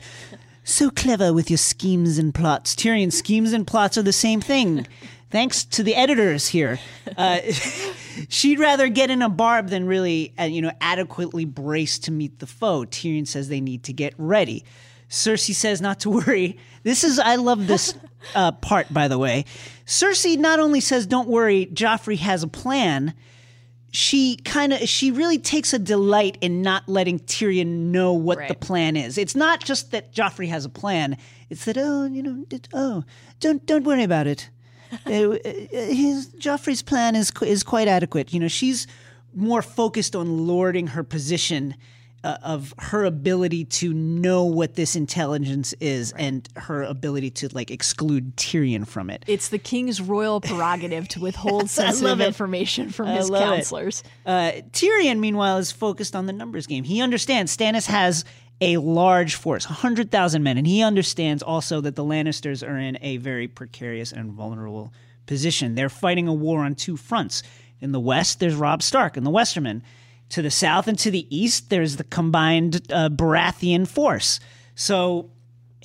so 0.64 0.92
clever 0.92 1.34
with 1.34 1.50
your 1.50 1.58
schemes 1.58 2.20
and 2.20 2.34
plots. 2.34 2.76
Tyrion, 2.76 3.12
schemes 3.12 3.54
and 3.54 3.66
plots 3.66 3.98
are 3.98 4.04
the 4.04 4.14
same 4.14 4.40
thing. 4.40 4.88
Thanks 5.32 5.66
to 5.66 5.84
the 5.84 5.96
editors 5.96 6.48
here. 6.48 6.80
Uh, 7.18 7.40
she'd 8.30 8.60
rather 8.60 8.88
get 8.88 9.10
in 9.10 9.24
a 9.24 9.30
barb 9.30 9.70
than 9.70 9.88
really, 9.88 10.34
uh, 10.40 10.44
you 10.44 10.62
know, 10.62 10.72
adequately 10.80 11.44
brace 11.44 11.98
to 12.00 12.12
meet 12.12 12.38
the 12.38 12.46
foe. 12.46 12.86
Tyrion 12.86 13.28
says 13.28 13.50
they 13.50 13.62
need 13.62 13.84
to 13.86 13.94
get 13.94 14.14
ready. 14.20 14.64
Cersei 15.10 15.56
says 15.56 15.82
not 15.82 16.00
to 16.02 16.10
worry. 16.12 16.60
This 16.84 17.04
is, 17.04 17.18
I 17.18 17.36
love 17.36 17.66
this 17.66 17.96
uh, 18.36 18.52
part, 18.52 18.94
by 18.94 19.08
the 19.08 19.18
way. 19.18 19.46
Cersei 19.88 20.38
not 20.38 20.60
only 20.60 20.82
says, 20.82 21.08
don't 21.08 21.28
worry, 21.28 21.66
Joffrey 21.66 22.18
has 22.20 22.44
a 22.44 22.48
plan, 22.48 23.16
she 23.92 24.36
kind 24.38 24.74
of 24.74 24.80
she 24.88 25.12
really 25.12 25.38
takes 25.38 25.74
a 25.74 25.80
delight 25.80 26.38
in 26.42 26.62
not 26.62 26.88
letting 26.88 27.20
Tyrion 27.20 27.92
know 27.92 28.14
what 28.14 28.38
the 28.48 28.54
plan 28.56 28.96
is. 28.96 29.18
It's 29.18 29.36
not 29.36 29.64
just 29.64 29.92
that 29.92 30.14
Joffrey 30.14 30.50
has 30.50 30.66
a 30.66 30.70
plan; 30.70 31.18
it's 31.50 31.66
that 31.66 31.78
oh, 31.78 32.06
you 32.06 32.22
know, 32.22 32.46
it- 32.52 32.68
oh, 32.74 33.04
don't 33.40 33.66
don't 33.66 33.84
worry 33.86 34.04
about 34.04 34.28
it. 34.28 34.50
Uh, 35.06 35.10
uh, 35.10 35.38
his 35.44 36.30
Joffrey's 36.40 36.82
plan 36.82 37.14
is 37.18 37.30
is 37.42 37.62
quite 37.62 37.90
adequate. 37.90 38.32
You 38.34 38.40
know, 38.40 38.48
she's 38.48 38.88
more 39.36 39.62
focused 39.62 40.16
on 40.16 40.48
lording 40.48 40.88
her 40.88 41.04
position 41.04 41.76
uh, 42.24 42.38
of 42.44 42.74
her 42.78 43.06
ability 43.06 43.66
to 43.66 43.94
know 43.94 44.44
what 44.44 44.76
this 44.76 44.96
intelligence 44.96 45.74
is 45.80 46.12
and 46.14 46.48
her 46.56 46.84
ability 46.84 47.30
to 47.30 47.50
like 47.54 47.72
exclude 47.72 48.36
Tyrion 48.36 48.88
from 48.88 49.10
it. 49.10 49.24
It's 49.28 49.50
the 49.50 49.60
king's 49.60 50.02
royal 50.02 50.42
prerogative 50.42 51.08
to 51.10 51.20
withhold 51.20 51.70
sensitive 51.70 52.22
information 52.22 52.90
from 52.90 53.08
I 53.08 53.14
his 53.14 53.30
counselors. 53.30 54.04
Uh, 54.26 54.52
Tyrion, 54.72 55.20
meanwhile, 55.20 55.58
is 55.58 55.72
focused 55.72 56.16
on 56.16 56.26
the 56.26 56.34
numbers 56.34 56.68
game. 56.68 56.84
He 56.84 57.02
understands 57.02 57.56
Stannis 57.56 57.88
has 57.88 58.26
a 58.60 58.78
large 58.78 59.36
force, 59.36 59.68
100,000 59.68 60.42
men, 60.42 60.58
and 60.58 60.66
he 60.66 60.82
understands 60.82 61.44
also 61.44 61.80
that 61.82 61.96
the 61.96 62.04
Lannisters 62.04 62.68
are 62.68 62.78
in 62.78 62.98
a 63.02 63.18
very 63.18 63.48
precarious 63.48 64.12
and 64.12 64.32
vulnerable 64.32 64.92
position. 65.28 65.76
They're 65.76 65.90
fighting 65.90 66.28
a 66.28 66.34
war 66.34 66.62
on 66.62 66.74
two 66.74 66.98
fronts. 66.98 67.44
In 67.80 67.92
the 67.92 68.00
west, 68.00 68.40
there's 68.40 68.56
Robb 68.56 68.82
Stark 68.82 69.18
and 69.18 69.26
the 69.26 69.32
Westermen. 69.32 69.84
To 70.30 70.42
the 70.42 70.52
south 70.52 70.88
and 70.88 71.00
to 71.00 71.12
the 71.12 71.26
east, 71.36 71.70
there's 71.70 71.96
the 71.96 72.04
combined 72.04 72.82
uh, 72.92 73.10
Baratheon 73.10 73.88
force. 73.88 74.40
So 74.76 75.32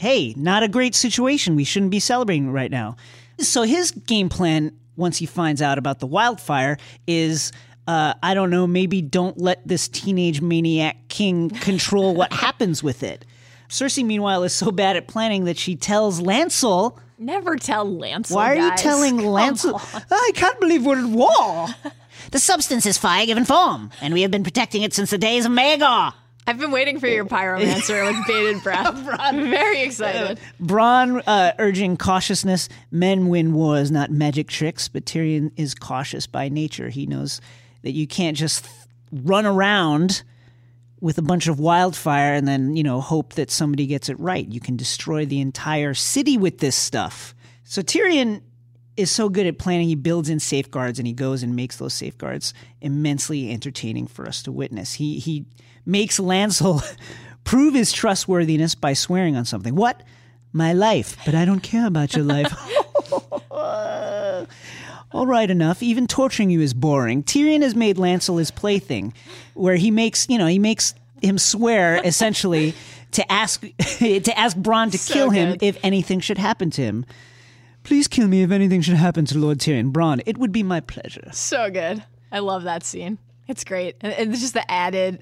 hey, 0.03 0.35
not 0.37 0.65
a 0.65 0.69
great 0.69 0.95
situation. 0.97 1.55
We 1.55 1.65
shouldn't 1.65 1.93
be 1.93 2.01
celebrating 2.01 2.51
right 2.51 2.71
now. 2.71 2.97
So 3.39 3.63
his 3.63 3.93
game 3.93 4.29
plan, 4.29 4.73
once 4.97 5.19
he 5.19 5.27
finds 5.27 5.63
out 5.63 5.79
about 5.79 6.01
the 6.01 6.09
wildfire, 6.09 6.77
is 7.07 7.53
uh, 7.87 8.15
I 8.23 8.35
don't 8.35 8.51
know, 8.51 8.67
maybe 8.67 9.01
don't 9.01 9.39
let 9.39 9.67
this 9.67 9.89
teenage 9.89 10.41
maniac 10.41 11.09
king 11.09 11.51
control 11.51 12.15
what 12.15 12.33
happens 12.47 12.83
with 12.83 13.03
it. 13.03 13.25
Cersei, 13.69 14.05
meanwhile, 14.05 14.43
is 14.43 14.53
so 14.53 14.71
bad 14.71 14.97
at 14.97 15.09
planning 15.09 15.45
that 15.45 15.57
she 15.57 15.77
tells 15.77 16.21
Lancel, 16.21 16.99
Never 17.17 17.55
tell 17.55 17.87
Lancel. 17.87 18.35
Why 18.35 18.57
are 18.57 18.57
you 18.57 18.77
telling 18.77 19.19
Lancel? 19.21 19.81
I 20.11 20.31
can't 20.35 20.59
believe 20.59 20.85
we're 20.85 20.99
at 20.99 21.05
war. 21.07 21.69
the 22.31 22.39
substance 22.39 22.87
is 22.87 22.99
fire 22.99 23.27
given 23.27 23.45
form, 23.45 23.91
and 24.01 24.15
we 24.15 24.23
have 24.23 24.31
been 24.31 24.45
protecting 24.45 24.83
it 24.83 24.95
since 24.95 25.11
the 25.11 25.19
days 25.19 25.45
of 25.45 25.53
Maegor. 25.53 26.15
I've 26.47 26.59
been 26.59 26.73
waiting 26.73 26.99
for 26.99 27.07
your 27.07 27.25
pyromancer 27.25 28.05
with 28.07 28.27
bated 28.27 28.63
breath. 28.63 29.09
I'm 29.19 29.51
very 29.51 29.83
excited. 29.83 30.41
Bronn 30.61 31.23
uh, 31.27 31.53
urging 31.59 31.97
cautiousness. 31.97 32.69
Men 32.91 33.29
win 33.29 33.53
wars, 33.53 33.91
not 33.91 34.11
magic 34.11 34.49
tricks. 34.49 34.89
But 34.89 35.05
Tyrion 35.05 35.53
is 35.57 35.75
cautious 35.75 36.27
by 36.27 36.49
nature. 36.49 36.89
He 36.89 37.07
knows 37.07 37.41
that 37.83 37.93
you 37.93 38.09
can't 38.09 38.37
just 38.37 38.65
th- 38.65 38.77
run 39.13 39.47
around 39.47 40.25
with 41.01 41.19
a 41.19 41.23
bunch 41.23 41.49
of 41.49 41.59
wildfire 41.59 42.35
and 42.35 42.47
then 42.47 42.77
you 42.77 42.83
know 42.83 43.01
hope 43.01 43.35
that 43.35 43.51
somebody 43.51 43.87
gets 43.87 44.09
it 44.09 44.19
right. 44.19 44.49
You 44.49 44.61
can 44.61 44.77
destroy 44.77 45.25
the 45.25 45.41
entire 45.41 45.95
city 45.95 46.37
with 46.37 46.59
this 46.59 46.77
stuff. 46.77 47.35
So 47.63 47.83
Tyrion 47.83 48.43
is 48.97 49.11
so 49.11 49.29
good 49.29 49.47
at 49.47 49.59
planning. 49.59 49.89
He 49.89 49.95
builds 49.95 50.29
in 50.29 50.39
safeguards 50.41 50.99
and 50.99 51.07
he 51.07 51.13
goes 51.15 51.43
and 51.43 51.57
makes 51.57 51.77
those 51.77 51.95
safeguards 51.95 52.53
immensely 52.81 53.51
entertaining 53.51 54.07
for 54.07 54.27
us 54.27 54.43
to 54.45 54.53
witness. 54.53 54.95
He 54.95 55.19
he 55.19 55.47
makes 55.87 56.19
Lancel 56.19 56.83
prove 57.45 57.75
his 57.75 57.93
trustworthiness 57.93 58.75
by 58.75 58.93
swearing 58.93 59.37
on 59.37 59.45
something. 59.45 59.75
What? 59.75 60.03
My 60.53 60.75
life, 60.75 61.17
but 61.25 61.35
I 61.35 61.47
don't 61.47 61.61
care 61.63 61.87
about 61.87 62.15
your 62.15 62.25
life. 62.25 62.53
All 65.13 65.27
right, 65.27 65.51
enough. 65.51 65.83
Even 65.83 66.07
torturing 66.07 66.51
you 66.51 66.61
is 66.61 66.73
boring. 66.75 67.23
Tyrion 67.23 67.63
has 67.63 67.75
made 67.75 67.97
Lancel 67.97 68.39
his 68.39 68.51
plaything, 68.51 69.13
where 69.55 69.77
he 69.77 69.91
makes 69.91 70.29
you 70.29 70.39
know 70.39 70.47
he 70.47 70.59
makes 70.59 70.95
him 71.23 71.39
swear 71.39 72.01
essentially 72.05 72.75
to 73.13 73.31
ask 73.33 73.61
to 73.61 74.39
ask 74.39 74.57
Bronn 74.57 74.91
to 74.93 74.99
So 74.99 75.13
kill 75.15 75.31
him 75.31 75.53
good. 75.53 75.63
if 75.63 75.79
anything 75.83 76.21
should 76.21 76.39
happen 76.39 76.71
to 76.71 76.83
him. 76.83 77.05
Please 77.85 78.09
kill 78.09 78.29
me 78.29 78.43
if 78.43 78.51
anything 78.51 78.81
should 78.81 78.95
happen 78.95 79.25
to 79.27 79.39
Lord 79.39 79.59
Tyrion. 79.59 79.93
Bronn, 79.93 80.23
it 80.27 80.39
would 80.39 80.53
be 80.53 80.63
my 80.63 80.81
pleasure. 80.81 81.29
So 81.33 81.71
good. 81.71 82.03
I 82.31 82.39
love 82.39 82.63
that 82.65 82.85
scene. 82.85 83.19
It's 83.49 83.65
great, 83.65 83.97
and, 84.01 84.13
and 84.13 84.31
it's 84.33 84.41
just 84.41 84.55
the 84.55 84.71
added 84.71 85.21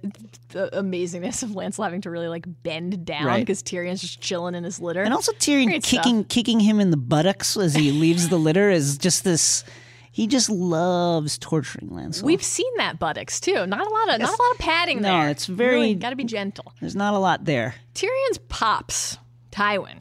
the 0.50 0.68
amazingness 0.74 1.42
of 1.42 1.50
Lancel 1.50 1.82
having 1.84 2.02
to 2.02 2.10
really 2.10 2.28
like 2.28 2.44
bend 2.62 3.06
down 3.06 3.24
Right. 3.24 3.40
because 3.40 3.62
Tyrion's 3.62 4.02
just 4.02 4.20
chilling 4.20 4.54
in 4.54 4.62
his 4.62 4.78
litter. 4.78 5.02
And 5.02 5.14
also 5.14 5.32
Tyrion 5.32 5.66
Great 5.66 5.84
stuff. 5.84 6.04
kicking 6.04 6.24
kicking 6.24 6.60
him 6.60 6.80
in 6.80 6.90
the 6.90 6.96
buttocks 6.98 7.56
as 7.56 7.74
he 7.74 7.90
leaves 7.90 8.28
the 8.28 8.36
litter 8.38 8.68
is 8.68 8.98
just 8.98 9.24
this. 9.24 9.64
He 10.12 10.26
just 10.26 10.50
loves 10.50 11.38
torturing 11.38 11.88
Lancel. 11.88 12.24
We've 12.24 12.42
seen 12.42 12.70
that 12.76 12.98
buttocks 12.98 13.40
too. 13.40 13.66
Not 13.66 13.86
a 13.86 13.90
lot 13.90 14.14
of 14.14 14.20
not 14.20 14.28
a 14.38 14.42
lot 14.42 14.50
of 14.52 14.58
padding 14.58 15.00
No, 15.00 15.08
there. 15.22 15.28
it's 15.30 15.46
very- 15.46 15.94
got 15.94 16.10
to 16.10 16.16
be 16.16 16.24
gentle. 16.24 16.72
There's 16.80 16.96
not 16.96 17.14
a 17.14 17.18
lot 17.18 17.46
there. 17.46 17.74
Tyrion's 17.94 18.38
pops, 18.48 19.16
Tywin, 19.50 20.00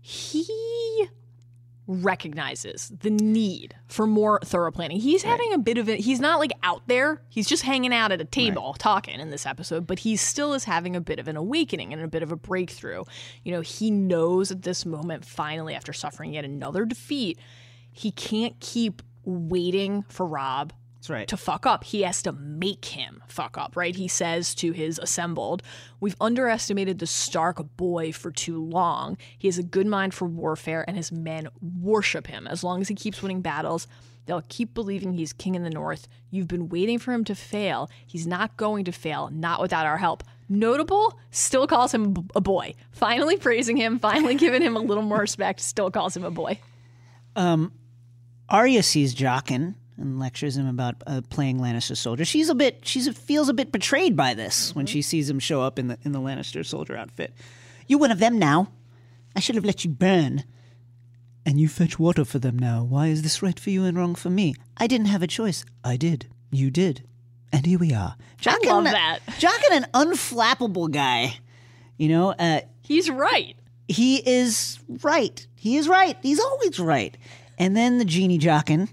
he 0.00 1.06
recognizes 1.92 2.92
the 3.00 3.10
need 3.10 3.74
for 3.86 4.06
more 4.06 4.40
thorough 4.44 4.72
planning. 4.72 5.00
He's 5.00 5.22
having 5.22 5.52
a 5.52 5.58
bit 5.58 5.78
of 5.78 5.88
it. 5.88 6.00
He's 6.00 6.20
not 6.20 6.38
like 6.38 6.52
out 6.62 6.82
there. 6.88 7.22
He's 7.28 7.48
just 7.48 7.62
hanging 7.62 7.92
out 7.92 8.12
at 8.12 8.20
a 8.20 8.24
table 8.24 8.74
talking 8.78 9.20
in 9.20 9.30
this 9.30 9.46
episode, 9.46 9.86
but 9.86 10.00
he 10.00 10.16
still 10.16 10.54
is 10.54 10.64
having 10.64 10.96
a 10.96 11.00
bit 11.00 11.18
of 11.18 11.28
an 11.28 11.36
awakening 11.36 11.92
and 11.92 12.02
a 12.02 12.08
bit 12.08 12.22
of 12.22 12.32
a 12.32 12.36
breakthrough. 12.36 13.04
You 13.44 13.52
know, 13.52 13.60
he 13.60 13.90
knows 13.90 14.50
at 14.50 14.62
this 14.62 14.84
moment, 14.86 15.24
finally, 15.24 15.74
after 15.74 15.92
suffering 15.92 16.34
yet 16.34 16.44
another 16.44 16.84
defeat, 16.84 17.38
he 17.90 18.10
can't 18.10 18.58
keep 18.60 19.02
waiting 19.24 20.04
for 20.08 20.26
Robb 20.26 20.72
That's 21.02 21.10
right. 21.10 21.26
to 21.26 21.36
fuck 21.36 21.66
up. 21.66 21.82
He 21.82 22.02
has 22.02 22.22
to 22.22 22.30
make 22.30 22.84
him 22.84 23.24
fuck 23.26 23.58
up, 23.58 23.74
right? 23.74 23.96
He 23.96 24.06
says 24.06 24.54
to 24.54 24.70
his 24.70 25.00
assembled, 25.00 25.64
We've 25.98 26.14
underestimated 26.20 27.00
the 27.00 27.08
Stark 27.08 27.58
boy 27.76 28.12
for 28.12 28.30
too 28.30 28.62
long. 28.62 29.16
He 29.36 29.48
has 29.48 29.58
a 29.58 29.64
good 29.64 29.88
mind 29.88 30.14
for 30.14 30.26
warfare, 30.26 30.84
and 30.86 30.96
his 30.96 31.10
men 31.10 31.48
worship 31.60 32.28
him. 32.28 32.46
As 32.46 32.62
long 32.62 32.80
as 32.80 32.86
he 32.86 32.94
keeps 32.94 33.20
winning 33.20 33.40
battles, 33.40 33.88
they'll 34.26 34.44
keep 34.48 34.74
believing 34.74 35.12
he's 35.12 35.32
king 35.32 35.56
in 35.56 35.64
the 35.64 35.70
north. 35.70 36.06
You've 36.30 36.46
been 36.46 36.68
waiting 36.68 37.00
for 37.00 37.12
him 37.12 37.24
to 37.24 37.34
fail. 37.34 37.90
He's 38.06 38.24
not 38.24 38.56
going 38.56 38.84
to 38.84 38.92
fail, 38.92 39.28
not 39.32 39.60
without 39.60 39.86
our 39.86 39.98
help. 39.98 40.22
Notable, 40.48 41.18
still 41.32 41.66
calls 41.66 41.92
him 41.92 42.12
b- 42.12 42.22
a 42.36 42.40
boy. 42.40 42.74
Finally 42.92 43.38
praising 43.38 43.76
him, 43.76 43.98
finally 43.98 44.36
giving 44.36 44.62
him 44.62 44.76
a 44.76 44.80
little 44.80 45.02
more 45.02 45.18
respect, 45.22 45.58
still 45.58 45.90
calls 45.90 46.16
him 46.16 46.22
a 46.22 46.30
boy. 46.30 46.60
Um, 47.34 47.72
Arya 48.48 48.84
sees 48.84 49.16
Jaqen 49.16 49.74
and 50.02 50.18
lectures 50.18 50.56
him 50.56 50.66
about 50.66 50.96
uh, 51.06 51.22
playing 51.30 51.58
Lannister 51.58 51.96
soldier. 51.96 52.24
She's 52.24 52.48
a 52.50 52.54
bit, 52.54 52.80
she 52.82 53.00
feels 53.12 53.48
a 53.48 53.54
bit 53.54 53.72
betrayed 53.72 54.14
by 54.16 54.34
this 54.34 54.74
when 54.74 54.84
she 54.84 55.00
sees 55.00 55.30
him 55.30 55.38
show 55.38 55.62
up 55.62 55.78
in 55.78 55.88
the 55.88 55.98
in 56.02 56.12
the 56.12 56.18
Lannister 56.20 56.64
soldier 56.66 56.96
outfit. 56.96 57.32
You're 57.86 57.98
one 58.00 58.10
of 58.10 58.18
them 58.18 58.38
now? 58.38 58.68
I 59.34 59.40
should 59.40 59.54
have 59.54 59.64
let 59.64 59.84
you 59.84 59.90
burn. 59.90 60.44
And 61.44 61.58
you 61.58 61.68
fetch 61.68 61.98
water 61.98 62.24
for 62.24 62.38
them 62.38 62.58
now. 62.58 62.84
Why 62.84 63.08
is 63.08 63.22
this 63.22 63.42
right 63.42 63.58
for 63.58 63.70
you 63.70 63.84
and 63.84 63.96
wrong 63.96 64.14
for 64.14 64.30
me? 64.30 64.54
I 64.76 64.86
didn't 64.86 65.06
have 65.06 65.22
a 65.22 65.26
choice. 65.26 65.64
I 65.82 65.96
did. 65.96 66.26
You 66.50 66.70
did. 66.70 67.08
And 67.52 67.66
here 67.66 67.78
we 67.78 67.92
are. 67.92 68.16
Jaqen, 68.40 68.64
love 68.66 68.84
that. 68.84 69.20
Jaqen, 69.38 69.76
an 69.76 69.86
unflappable 69.92 70.90
guy. 70.90 71.38
You 71.96 72.08
know, 72.08 72.30
uh, 72.38 72.60
He's 72.82 73.10
right. 73.10 73.56
he 73.88 74.16
is 74.28 74.78
right. 75.02 75.46
He 75.56 75.76
is 75.76 75.88
right. 75.88 76.16
He's 76.22 76.40
always 76.40 76.78
right. 76.78 77.16
And 77.58 77.76
then 77.76 77.98
the 77.98 78.04
genie 78.04 78.38
Jaqen, 78.38 78.88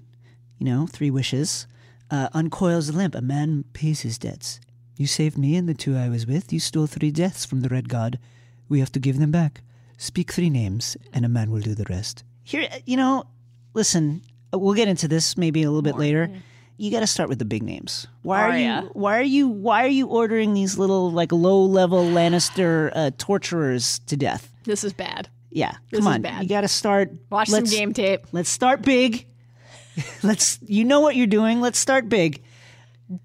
you 0.60 0.66
know, 0.66 0.86
three 0.86 1.10
wishes, 1.10 1.66
uh, 2.12 2.30
uncoils 2.34 2.88
the 2.88 2.94
lamp. 2.98 3.16
A 3.16 3.22
man 3.22 3.63
pays 3.74 4.01
his 4.01 4.18
debts. 4.20 4.60
You 4.98 5.08
saved 5.08 5.38
me 5.38 5.56
and 5.56 5.68
the 5.68 5.74
two 5.74 5.96
I 5.98 6.10
was 6.10 6.28
with. 6.28 6.51
You 6.54 6.60
stole 6.60 6.86
three 6.88 7.10
deaths 7.12 7.46
from 7.46 7.62
the 7.62 7.70
Red 7.70 7.89
God. 7.89 8.20
We 8.68 8.80
have 8.82 8.92
to 8.92 9.00
give 9.00 9.18
them 9.18 9.32
back. 9.32 9.62
Speak 9.98 10.32
three 10.32 10.50
names, 10.50 10.96
and 11.13 11.25
a 11.25 11.30
man 11.30 11.50
will 11.51 11.62
do 11.62 11.74
the 11.74 11.86
rest. 11.89 12.24
Here, 12.44 12.68
uh, 12.72 12.78
you 12.86 12.96
know, 12.98 13.25
listen. 13.74 14.22
uh, 14.54 14.60
We'll 14.60 14.74
get 14.75 14.88
into 14.88 15.08
this 15.08 15.36
maybe 15.38 15.63
a 15.63 15.70
little 15.70 15.82
bit 15.82 15.98
later. 15.98 16.30
You 16.78 16.92
got 16.92 17.01
to 17.01 17.08
start 17.08 17.28
with 17.28 17.39
the 17.39 17.46
big 17.46 17.62
names. 17.63 18.08
Why 18.22 18.42
are 18.44 18.50
Arya. 18.51 18.82
you? 18.84 18.89
Why 18.94 19.18
are 19.20 19.22
you? 19.24 19.48
Why 19.50 19.84
are 19.84 19.88
you 19.89 20.08
ordering 20.08 20.54
these 20.54 20.78
little 20.78 21.12
like 21.12 21.32
low 21.34 21.63
level 21.66 22.06
Lannister 22.06 22.92
uh, 22.96 23.12
torturers 23.18 24.00
to 24.08 24.16
death? 24.16 24.51
This 24.63 24.84
is 24.86 24.94
bad. 24.94 25.28
Yeah, 25.51 25.72
This 25.92 26.00
come 26.00 26.08
is 26.08 26.16
on. 26.16 26.22
bad. 26.22 26.44
You 26.44 26.50
got 26.50 26.62
to 26.62 26.68
start. 26.70 27.12
Watch 27.30 27.50
some 27.50 27.63
game 27.66 27.92
tape. 27.92 28.28
Let's 28.32 28.50
start 28.50 28.82
big. 28.84 29.25
let's. 30.24 30.60
You 30.65 30.86
know 30.86 31.00
what 31.00 31.15
you're 31.15 31.27
doing. 31.27 31.62
Let's 31.62 31.79
start 31.79 32.10
big. 32.10 32.44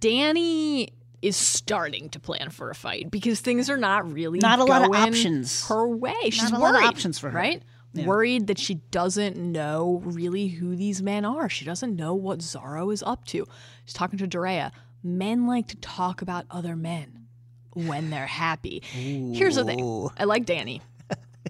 Dany 0.01 0.89
is 1.23 1.37
starting 1.37 2.09
to 2.11 2.21
plan 2.21 2.51
for 2.51 2.71
a 2.71 2.75
fight 2.75 3.11
because 3.11 3.41
things 3.41 3.71
are 3.71 3.77
not 3.77 4.11
really 4.13 4.39
Not 4.39 4.59
a 4.59 4.65
lot 4.65 4.85
of 4.85 4.95
options. 4.95 5.67
her 5.69 5.87
way. 5.89 6.15
She's 6.31 6.51
a 6.51 6.53
worried, 6.53 6.61
lot 6.61 6.75
of 6.77 6.83
options 6.85 7.19
for 7.19 7.31
her. 7.31 7.37
right? 7.37 7.63
Worried 7.95 8.49
that 8.49 8.59
she 8.59 8.75
doesn't 8.91 9.37
know 9.37 10.03
really 10.05 10.49
who 10.49 10.75
these 10.75 11.01
men 11.01 11.25
are. 11.25 11.49
She 11.49 11.65
doesn't 11.65 11.95
know 11.95 12.13
what 12.15 12.41
Xaro 12.41 12.93
is 12.93 13.03
up 13.05 13.25
to. 13.27 13.47
She's 13.85 13.95
talking 13.95 14.19
to 14.19 14.27
Doreah. 14.27 14.73
Men 15.03 15.47
like 15.47 15.69
to 15.69 15.77
talk 15.77 16.21
about 16.21 16.45
other 16.51 16.75
men 16.75 17.27
when 17.73 18.11
they're 18.11 18.27
happy. 18.27 18.83
Here's 18.85 19.55
the 19.55 19.65
thing. 19.65 20.09
I 20.19 20.25
like 20.25 20.45
Dany. 20.45 20.81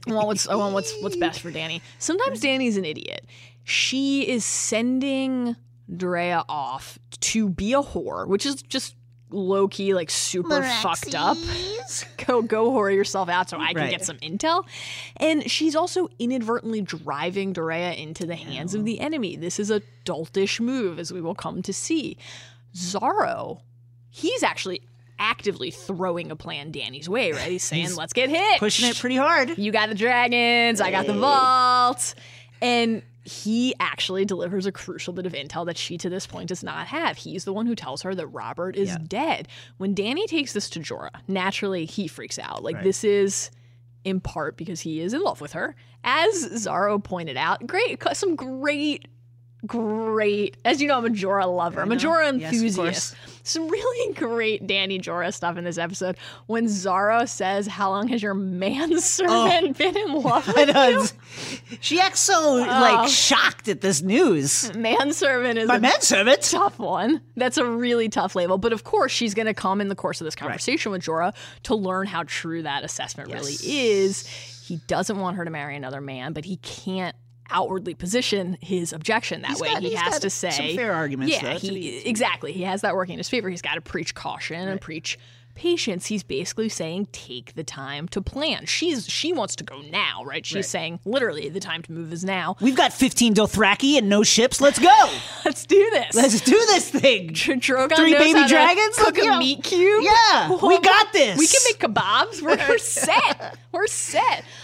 I 0.08 0.12
want 0.12 0.26
what's 0.26 0.48
I 0.48 0.54
want 0.54 0.74
what's 0.74 0.92
what's 1.02 1.16
best 1.16 1.40
for 1.40 1.50
Dany. 1.50 1.80
Sometimes 1.98 2.40
Dany's 2.40 2.76
an 2.76 2.84
idiot. 2.84 3.26
She 3.64 4.28
is 4.28 4.44
sending 4.44 5.56
Drea 5.94 6.44
off 6.48 6.98
to 7.20 7.48
be 7.48 7.72
a 7.72 7.80
whore, 7.82 8.26
which 8.26 8.44
is 8.46 8.62
just 8.62 8.96
low 9.30 9.66
key, 9.68 9.94
like 9.94 10.10
super 10.10 10.62
fucked 10.62 11.14
up. 11.14 11.36
Go 12.26 12.40
go 12.40 12.70
whore 12.70 12.94
yourself 12.94 13.28
out 13.28 13.50
so 13.50 13.58
I 13.58 13.72
can 13.74 13.82
Right. 13.82 13.90
get 13.90 14.04
some 14.04 14.16
intel. 14.18 14.64
And 15.18 15.50
she's 15.50 15.76
also 15.76 16.08
inadvertently 16.18 16.80
driving 16.80 17.52
Drea 17.52 17.92
into 17.92 18.24
the 18.24 18.36
hands 18.36 18.74
of 18.74 18.84
the 18.86 19.00
enemy. 19.00 19.36
This 19.36 19.58
is 19.60 19.70
a 19.70 19.82
doltish 20.06 20.60
move, 20.60 20.98
as 20.98 21.12
we 21.12 21.20
will 21.20 21.34
come 21.34 21.60
to 21.62 21.72
see. 21.74 22.16
Xaro, 22.74 23.60
he's 24.08 24.42
actually 24.42 24.80
actively 25.18 25.70
throwing 25.70 26.30
a 26.30 26.36
plan 26.36 26.72
Dany's 26.72 27.08
way, 27.08 27.32
right? 27.32 27.50
He's 27.50 27.62
saying, 27.62 27.94
let's 27.94 28.12
get 28.12 28.30
hit. 28.30 28.58
Pushing 28.58 28.88
it 28.88 28.96
pretty 28.96 29.16
hard. 29.16 29.56
You 29.58 29.72
got 29.72 29.88
the 29.88 29.94
dragons, 29.94 30.80
I 30.80 30.90
got 30.90 31.06
the 31.06 31.14
vault. 31.14 32.14
And 32.60 33.02
he 33.24 33.74
actually 33.80 34.24
delivers 34.24 34.66
a 34.66 34.72
crucial 34.72 35.14
bit 35.14 35.24
of 35.24 35.32
intel 35.32 35.64
that 35.66 35.78
she 35.78 35.96
to 35.98 36.10
this 36.10 36.26
point 36.26 36.48
does 36.48 36.62
not 36.62 36.86
have. 36.88 37.16
He's 37.16 37.44
the 37.44 37.52
one 37.52 37.66
who 37.66 37.74
tells 37.74 38.02
her 38.02 38.14
that 38.14 38.26
Robert 38.28 38.76
is 38.76 38.96
dead. 39.08 39.48
When 39.78 39.94
Dany 39.94 40.26
takes 40.26 40.52
this 40.52 40.68
to 40.70 40.80
Jorah, 40.80 41.22
naturally 41.26 41.86
he 41.86 42.06
freaks 42.06 42.38
out. 42.38 42.62
Like 42.62 42.82
this 42.82 43.02
is 43.02 43.50
in 44.04 44.20
part 44.20 44.56
because 44.56 44.80
he 44.80 45.00
is 45.00 45.14
in 45.14 45.22
love 45.22 45.40
with 45.40 45.52
her. 45.52 45.74
As 46.04 46.34
Xaro 46.52 47.02
pointed 47.02 47.38
out, 47.38 47.66
great 47.66 48.02
some 48.12 48.36
great 48.36 49.08
great 49.66 50.56
as 50.64 50.80
you 50.80 50.88
know 50.88 50.98
I'm 50.98 51.04
a 51.04 51.10
Jorah 51.10 51.54
lover. 51.54 51.80
I'm 51.80 51.92
a 51.92 51.96
Jorah 51.96 52.38
Yes, 52.38 52.52
enthusiast. 52.52 53.14
Some 53.42 53.68
really 53.68 54.14
great 54.14 54.66
Dany 54.66 55.00
Jorah 55.00 55.32
stuff 55.32 55.56
in 55.56 55.64
this 55.64 55.78
episode. 55.78 56.16
When 56.46 56.66
Xaro 56.66 57.28
says, 57.28 57.66
How 57.66 57.90
long 57.90 58.08
has 58.08 58.22
your 58.22 58.34
manservant 58.34 59.30
oh. 59.30 59.72
been 59.72 59.96
in 59.96 60.12
love 60.22 60.46
with 60.46 60.74
you? 60.74 61.76
She 61.80 62.00
acts 62.00 62.20
so 62.20 62.54
like 62.54 63.06
oh. 63.06 63.08
shocked 63.08 63.68
at 63.68 63.80
this 63.80 64.02
news. 64.02 64.74
Manservant 64.74 65.58
is 65.58 65.68
My 65.68 65.76
a 65.76 65.80
manservant. 65.80 66.42
tough 66.42 66.78
one. 66.78 67.20
That's 67.36 67.58
a 67.58 67.66
really 67.66 68.08
tough 68.08 68.34
label. 68.34 68.58
But 68.58 68.72
of 68.72 68.84
course, 68.84 69.12
she's 69.12 69.34
going 69.34 69.46
to 69.46 69.54
come 69.54 69.80
in 69.80 69.88
the 69.88 69.96
course 69.96 70.20
of 70.20 70.24
this 70.24 70.34
conversation 70.34 70.90
with 70.92 71.02
Jorah 71.02 71.34
to 71.64 71.74
learn 71.74 72.06
how 72.06 72.24
true 72.24 72.62
that 72.62 72.84
assessment 72.84 73.30
really 73.32 73.56
is. 73.60 74.26
He 74.64 74.76
doesn't 74.86 75.18
want 75.18 75.36
her 75.36 75.44
to 75.44 75.50
marry 75.50 75.76
another 75.76 76.00
man, 76.00 76.32
but 76.32 76.46
he 76.46 76.56
can't 76.56 77.14
outwardly 77.50 77.94
position 77.94 78.56
his 78.60 78.92
objection 78.92 79.42
that 79.42 79.50
He's 79.52 79.60
way. 79.60 79.68
got- 79.68 79.82
he 79.82 79.94
has 79.94 80.18
to 80.20 80.30
some 80.30 80.50
say 80.50 80.76
fair 80.76 80.92
arguments, 80.92 81.34
Yeah, 81.34 81.54
though, 81.54 81.58
he, 81.58 81.98
exactly. 82.06 82.52
He 82.52 82.62
has 82.62 82.80
that 82.82 82.94
working 82.94 83.14
in 83.14 83.18
his 83.18 83.28
favor. 83.28 83.48
He's 83.50 83.62
got 83.62 83.74
to 83.74 83.80
preach 83.80 84.14
caution 84.14 84.68
and 84.68 84.80
preach 84.80 85.18
patience. 85.54 86.06
He's 86.06 86.24
basically 86.24 86.68
saying 86.68 87.06
take 87.12 87.54
the 87.54 87.62
time 87.62 88.08
to 88.08 88.20
plan. 88.20 88.66
She's 88.66 89.08
she 89.08 89.32
wants 89.32 89.54
to 89.56 89.62
go 89.62 89.82
now, 89.82 90.24
right? 90.24 90.44
She's 90.44 90.66
saying 90.66 90.98
literally 91.04 91.48
the 91.48 91.60
time 91.60 91.80
to 91.82 91.92
move 91.92 92.12
is 92.12 92.24
now. 92.24 92.56
We've 92.60 92.74
got 92.74 92.92
15 92.92 93.34
Dothraki 93.36 93.96
and 93.96 94.08
no 94.08 94.24
ships. 94.24 94.60
Let's 94.60 94.80
go. 94.80 95.10
Let's 95.44 95.64
do 95.64 95.88
this. 95.92 96.12
Let's 96.16 96.40
do 96.40 96.58
this 96.66 96.90
thing. 96.90 97.28
Drogon 97.30 97.94
Three 97.94 98.14
baby 98.14 98.48
dragons? 98.48 98.96
cook 98.96 99.16
a 99.18 99.38
meat 99.38 99.62
cube. 99.62 100.02
yeah, 100.02 100.48
we 100.60 100.80
got 100.80 101.12
this. 101.12 101.38
We 101.38 101.46
can 101.46 101.60
make 101.66 101.78
kebabs. 101.78 102.42
We're 102.42 102.78
set. 102.78 103.56
We're 103.70 103.86
set. 103.86 104.44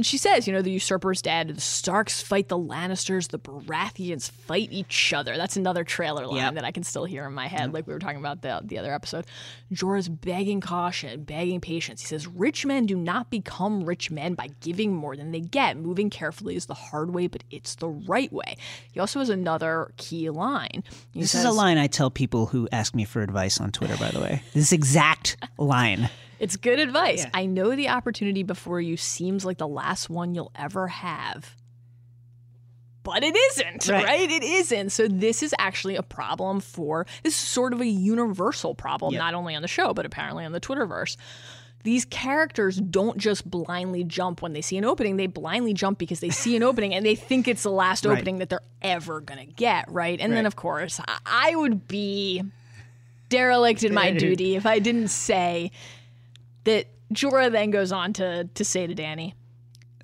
And 0.00 0.06
she 0.06 0.16
says, 0.16 0.46
you 0.46 0.54
know, 0.54 0.62
the 0.62 0.70
usurper's 0.70 1.20
dead. 1.20 1.48
The 1.48 1.60
Starks 1.60 2.22
fight 2.22 2.48
the 2.48 2.56
Lannisters. 2.58 3.28
The 3.28 3.38
Baratheons 3.38 4.30
fight 4.30 4.68
each 4.72 5.12
other. 5.12 5.36
That's 5.36 5.58
another 5.58 5.84
trailer 5.84 6.26
line 6.26 6.36
Yep. 6.38 6.54
that 6.54 6.64
I 6.64 6.70
can 6.72 6.84
still 6.84 7.04
hear 7.04 7.26
in 7.26 7.34
my 7.34 7.48
head, 7.48 7.74
like 7.74 7.86
we 7.86 7.92
were 7.92 7.98
talking 7.98 8.16
about 8.18 8.40
the, 8.40 8.62
the 8.64 8.78
other 8.78 8.94
episode. 8.94 9.26
Jorah's 9.70 10.08
begging 10.08 10.62
caution, 10.62 11.24
begging 11.24 11.60
patience. 11.60 12.00
He 12.00 12.06
says, 12.06 12.26
rich 12.26 12.64
men 12.64 12.86
do 12.86 12.96
not 12.96 13.28
become 13.28 13.84
rich 13.84 14.10
men 14.10 14.32
by 14.32 14.48
giving 14.62 14.94
more 14.96 15.16
than 15.16 15.32
they 15.32 15.40
get. 15.40 15.76
Moving 15.76 16.08
carefully 16.08 16.56
is 16.56 16.64
the 16.64 16.72
hard 16.72 17.12
way, 17.12 17.26
but 17.26 17.44
it's 17.50 17.74
the 17.74 17.88
right 17.90 18.32
way. 18.32 18.56
He 18.92 19.00
also 19.00 19.18
has 19.18 19.28
another 19.28 19.92
key 19.98 20.30
line. 20.30 20.82
He 21.12 21.20
This 21.20 21.32
says, 21.32 21.40
is 21.40 21.44
a 21.44 21.52
line 21.52 21.76
I 21.76 21.88
tell 21.88 22.10
people 22.10 22.46
who 22.46 22.70
ask 22.72 22.94
me 22.94 23.04
for 23.04 23.20
advice 23.20 23.60
on 23.60 23.70
Twitter, 23.70 23.98
by 23.98 24.10
the 24.12 24.20
way. 24.20 24.42
This 24.54 24.72
exact 24.72 25.36
line. 25.58 26.08
It's 26.40 26.56
good 26.56 26.80
advice. 26.80 27.24
I 27.34 27.46
know 27.46 27.76
the 27.76 27.90
opportunity 27.90 28.42
before 28.42 28.80
you 28.80 28.96
seems 28.96 29.44
like 29.44 29.58
the 29.58 29.68
last 29.68 30.10
one 30.10 30.34
you'll 30.34 30.52
ever 30.56 30.88
have. 30.88 31.54
but 33.02 33.24
it 33.24 33.34
isn't, 33.34 33.88
Right. 33.88 34.04
right. 34.04 34.30
It 34.30 34.42
isn't. 34.42 34.90
So 34.90 35.08
this 35.08 35.42
is 35.42 35.54
actually 35.58 35.96
a 35.96 36.02
problem 36.02 36.60
for 36.60 37.06
this 37.22 37.32
is 37.32 37.40
sort 37.40 37.72
of 37.72 37.80
a 37.80 37.86
universal 37.86 38.74
problem, 38.74 39.14
Yep. 39.14 39.18
not 39.20 39.34
only 39.34 39.54
on 39.54 39.62
the 39.62 39.68
show, 39.68 39.94
but 39.94 40.04
apparently 40.04 40.44
on 40.44 40.52
the 40.52 40.60
Twitterverse. 40.60 41.16
These 41.82 42.04
characters 42.04 42.76
don't 42.76 43.16
just 43.16 43.50
blindly 43.50 44.04
jump 44.04 44.42
when 44.42 44.52
they 44.52 44.60
see 44.60 44.76
an 44.76 44.84
opening. 44.84 45.16
They 45.16 45.26
blindly 45.28 45.72
jump 45.72 45.98
because 45.98 46.20
they 46.20 46.28
see 46.28 46.54
an 46.56 46.62
opening 46.62 46.94
and 46.94 47.04
they 47.04 47.14
think 47.14 47.48
it's 47.48 47.62
the 47.62 47.70
last 47.70 48.04
Right. 48.04 48.18
opening 48.18 48.36
that 48.38 48.50
they're 48.50 48.60
ever 48.82 49.20
gonna 49.22 49.46
get, 49.46 49.90
right? 49.90 50.20
And 50.20 50.34
then 50.34 50.44
of 50.44 50.54
course, 50.56 51.00
I- 51.08 51.18
I 51.24 51.56
would 51.56 51.88
be 51.88 52.42
derelict 53.30 53.82
in 53.82 53.94
my 53.94 54.10
duty 54.12 54.56
if 54.56 54.66
I 54.66 54.78
didn't 54.78 55.08
say 55.08 55.70
that 56.64 56.86
Jorah 57.12 57.50
then 57.50 57.70
goes 57.70 57.92
on 57.92 58.12
to 58.14 58.44
to 58.44 58.64
say 58.64 58.86
to 58.86 58.94
Dany, 58.94 59.34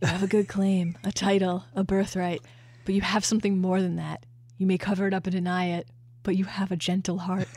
"You 0.02 0.08
have 0.08 0.22
a 0.22 0.26
good 0.26 0.48
claim, 0.48 0.96
a 1.04 1.12
title, 1.12 1.64
a 1.74 1.84
birthright, 1.84 2.42
but 2.84 2.94
you 2.94 3.00
have 3.00 3.24
something 3.24 3.58
more 3.58 3.80
than 3.80 3.96
that. 3.96 4.26
You 4.58 4.66
may 4.66 4.78
cover 4.78 5.06
it 5.06 5.14
up 5.14 5.26
and 5.26 5.34
deny 5.34 5.66
it, 5.66 5.88
but 6.22 6.36
you 6.36 6.44
have 6.44 6.72
a 6.72 6.76
gentle 6.76 7.18
heart. 7.18 7.48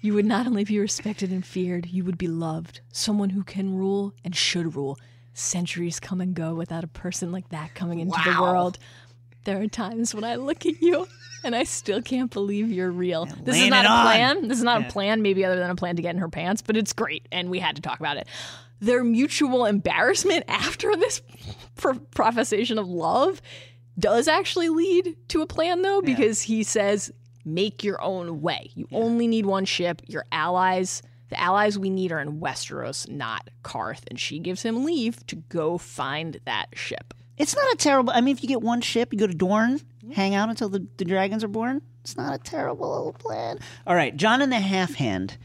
You 0.00 0.14
would 0.14 0.26
not 0.26 0.46
only 0.46 0.64
be 0.64 0.78
respected 0.78 1.30
and 1.30 1.44
feared, 1.44 1.86
you 1.86 2.04
would 2.04 2.18
be 2.18 2.28
loved. 2.28 2.80
Someone 2.92 3.30
who 3.30 3.42
can 3.42 3.74
rule 3.74 4.14
and 4.24 4.34
should 4.34 4.76
rule. 4.76 4.98
Centuries 5.34 6.00
come 6.00 6.20
and 6.20 6.34
go 6.34 6.54
without 6.54 6.84
a 6.84 6.88
person 6.88 7.32
like 7.32 7.48
that 7.50 7.74
coming 7.74 8.00
into 8.00 8.18
the 8.24 8.40
world. 8.40 8.78
There 9.46 9.62
are 9.62 9.66
times 9.68 10.14
when 10.14 10.24
I 10.24 10.34
look 10.34 10.66
at 10.66 10.82
you 10.82 11.06
and 11.44 11.54
I 11.56 11.64
still 11.64 12.02
can't 12.02 12.30
believe 12.30 12.70
you're 12.70 12.90
real. 12.90 13.24
this 13.44 13.56
is 13.56 13.68
not 13.70 13.84
a 13.86 13.88
on. 13.88 14.02
plan. 14.04 14.48
This 14.48 14.58
is 14.58 14.64
not 14.64 14.80
Yeah. 14.82 14.88
a 14.88 14.90
plan, 14.90 15.22
maybe 15.22 15.44
other 15.44 15.56
than 15.58 15.70
a 15.70 15.76
plan 15.76 15.96
to 15.96 16.02
get 16.02 16.14
in 16.14 16.20
her 16.20 16.28
pants, 16.28 16.60
but 16.62 16.76
it's 16.76 16.92
great, 16.92 17.26
and 17.32 17.48
we 17.48 17.60
had 17.60 17.76
to 17.76 17.82
talk 17.82 17.98
about 18.00 18.16
it. 18.18 18.26
Their 18.80 19.02
mutual 19.04 19.64
embarrassment 19.64 20.44
after 20.48 20.94
this 20.96 21.22
pro- 21.76 21.98
professation 21.98 22.78
of 22.78 22.86
love 22.88 23.40
does 23.98 24.28
actually 24.28 24.68
lead 24.68 25.16
to 25.28 25.40
a 25.40 25.46
plan, 25.46 25.80
though, 25.82 26.02
because 26.02 26.42
he 26.42 26.62
says, 26.62 27.10
"Make 27.44 27.82
your 27.84 28.02
own 28.02 28.42
way. 28.42 28.70
You 28.74 28.86
only 28.92 29.26
need 29.28 29.46
one 29.46 29.64
ship. 29.64 30.02
Your 30.06 30.26
allies." 30.32 31.02
The 31.28 31.40
allies 31.40 31.76
we 31.78 31.90
need 31.90 32.12
are 32.12 32.20
in 32.20 32.38
Westeros, 32.40 33.08
not 33.10 33.48
Qarth. 33.64 34.02
And 34.08 34.18
she 34.20 34.38
gives 34.38 34.62
him 34.62 34.84
leave 34.84 35.26
to 35.28 35.36
go 35.36 35.76
find 35.78 36.38
that 36.44 36.66
ship. 36.74 37.14
It's 37.38 37.54
not 37.54 37.72
a 37.72 37.76
terrible. 37.76 38.12
I 38.14 38.20
mean, 38.20 38.34
if 38.36 38.42
you 38.42 38.48
get 38.48 38.62
one 38.62 38.80
ship, 38.80 39.12
you 39.12 39.18
go 39.18 39.26
to 39.26 39.34
Dorne, 39.34 39.80
hang 40.14 40.34
out 40.34 40.48
until 40.48 40.68
the, 40.68 40.86
the 40.96 41.04
dragons 41.04 41.44
are 41.44 41.48
born. 41.48 41.82
It's 42.02 42.16
not 42.16 42.34
a 42.34 42.38
terrible 42.38 42.90
little 42.90 43.12
plan. 43.12 43.58
All 43.86 43.94
right, 43.94 44.16
Jon 44.16 44.40
and 44.40 44.52
the 44.52 44.60
Half 44.60 44.94
Hand. 44.94 45.36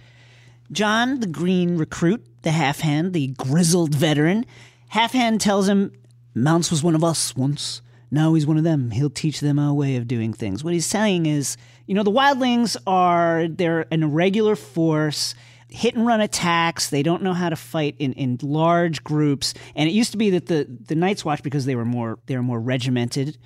Jon, 0.72 1.20
the 1.20 1.28
green 1.28 1.78
recruit, 1.78 2.26
the 2.44 2.52
Half 2.52 2.80
Hand, 2.80 3.14
the 3.14 3.28
grizzled 3.28 3.94
veteran. 3.94 4.46
Half 4.90 5.14
Hand 5.14 5.42
tells 5.42 5.68
him, 5.68 5.92
Mance 6.34 6.72
was 6.72 6.84
one 6.84 6.96
of 6.96 7.04
us 7.04 7.36
once. 7.36 7.82
Now 8.10 8.34
he's 8.34 8.46
one 8.46 8.58
of 8.58 8.64
them. 8.64 8.92
He'll 8.92 9.10
teach 9.10 9.40
them 9.40 9.58
our 9.58 9.74
way 9.74 9.96
of 9.96 10.08
doing 10.08 10.34
things. 10.34 10.64
What 10.64 10.74
he's 10.74 10.86
saying 10.86 11.26
is, 11.26 11.58
you 11.88 11.96
know, 11.96 12.04
the 12.04 12.12
wildlings 12.12 12.78
are 12.86 13.48
they're 13.50 13.86
an 13.92 14.04
irregular 14.04 14.56
force 14.56 15.34
hit 15.72 15.96
and 15.96 16.06
run 16.06 16.22
attacks. 16.22 16.90
They 16.90 17.04
don't 17.04 17.24
know 17.24 17.34
how 17.34 17.50
to 17.50 17.56
fight 17.56 17.96
in, 17.98 18.14
in 18.14 18.38
large 18.42 19.04
groups. 19.04 19.54
And 19.76 19.90
it 19.90 19.94
used 19.94 20.12
to 20.12 20.18
be 20.18 20.30
that 20.32 20.48
the, 20.48 20.68
the 20.70 20.96
Night's 20.96 21.26
Watch, 21.26 21.42
because 21.42 21.66
they 21.66 21.76
were 21.76 21.86
more 21.86 22.20
they 22.26 22.36
were 22.36 22.44
more 22.44 22.60
regimented, 22.60 23.38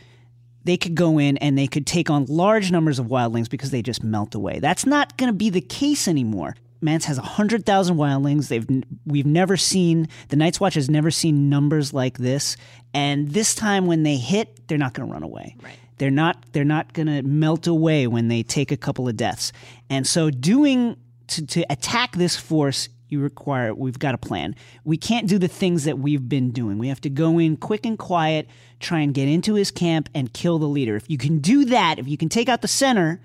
they 0.64 0.78
could 0.78 0.96
go 0.96 1.20
in 1.20 1.38
and 1.38 1.58
they 1.58 1.68
could 1.68 1.86
take 1.86 2.10
on 2.10 2.26
large 2.26 2.72
numbers 2.72 3.00
of 3.00 3.08
wildlings 3.08 3.50
because 3.50 3.72
they 3.72 3.82
just 3.82 4.04
melt 4.04 4.36
away. 4.36 4.60
That's 4.60 4.86
not 4.86 5.16
going 5.18 5.30
to 5.30 5.38
be 5.38 5.50
the 5.50 5.62
case 5.62 6.08
anymore. 6.08 6.56
Mance 6.82 7.06
has 7.06 7.18
100,000 7.18 7.96
wildlings. 7.96 8.48
They've 8.48 8.68
we've 9.06 9.26
never 9.26 9.58
seen 9.58 10.08
the 10.30 10.36
Night's 10.36 10.60
Watch 10.60 10.74
has 10.74 10.90
never 10.90 11.12
seen 11.12 11.50
numbers 11.50 11.94
like 11.94 12.18
this. 12.18 12.58
And 12.94 13.30
this 13.30 13.56
time 13.56 13.86
when 13.86 14.04
they 14.04 14.18
hit, 14.18 14.68
they're 14.68 14.78
not 14.78 14.94
going 14.94 15.08
to 15.08 15.14
run 15.14 15.24
away. 15.24 15.56
Right. 15.62 15.78
They're 15.98 16.12
not 16.12 16.44
they're 16.52 16.64
not 16.64 16.94
going 16.94 17.08
to 17.08 17.22
melt 17.22 17.68
away 17.68 18.08
when 18.08 18.28
they 18.28 18.44
take 18.44 18.72
a 18.72 18.78
couple 18.78 19.08
of 19.08 19.16
deaths. 19.16 19.52
And 19.90 20.06
so 20.06 20.30
doing 20.30 20.98
to, 21.28 21.46
to 21.46 21.66
attack 21.70 22.16
this 22.16 22.36
force 22.36 22.90
you 23.08 23.22
require 23.22 23.74
we've 23.74 24.00
got 24.00 24.16
a 24.16 24.18
plan. 24.18 24.56
We 24.84 24.98
can't 24.98 25.28
do 25.28 25.38
the 25.38 25.48
things 25.48 25.84
that 25.84 26.00
we've 26.00 26.28
been 26.28 26.52
doing. 26.52 26.78
We 26.78 26.88
have 26.88 27.02
to 27.02 27.10
go 27.10 27.40
in 27.40 27.58
quick 27.58 27.86
and 27.86 27.98
quiet, 27.98 28.48
try 28.80 29.00
and 29.00 29.14
get 29.14 29.28
into 29.28 29.54
his 29.54 29.72
camp 29.72 30.10
and 30.14 30.34
kill 30.34 30.60
the 30.60 30.68
leader. 30.68 30.96
If 30.96 31.10
you 31.10 31.18
can 31.18 31.40
do 31.40 31.66
that, 31.66 32.00
if 32.00 32.08
you 32.08 32.18
can 32.18 32.30
take 32.30 32.50
out 32.50 32.62
the 32.62 32.68
center, 32.68 33.22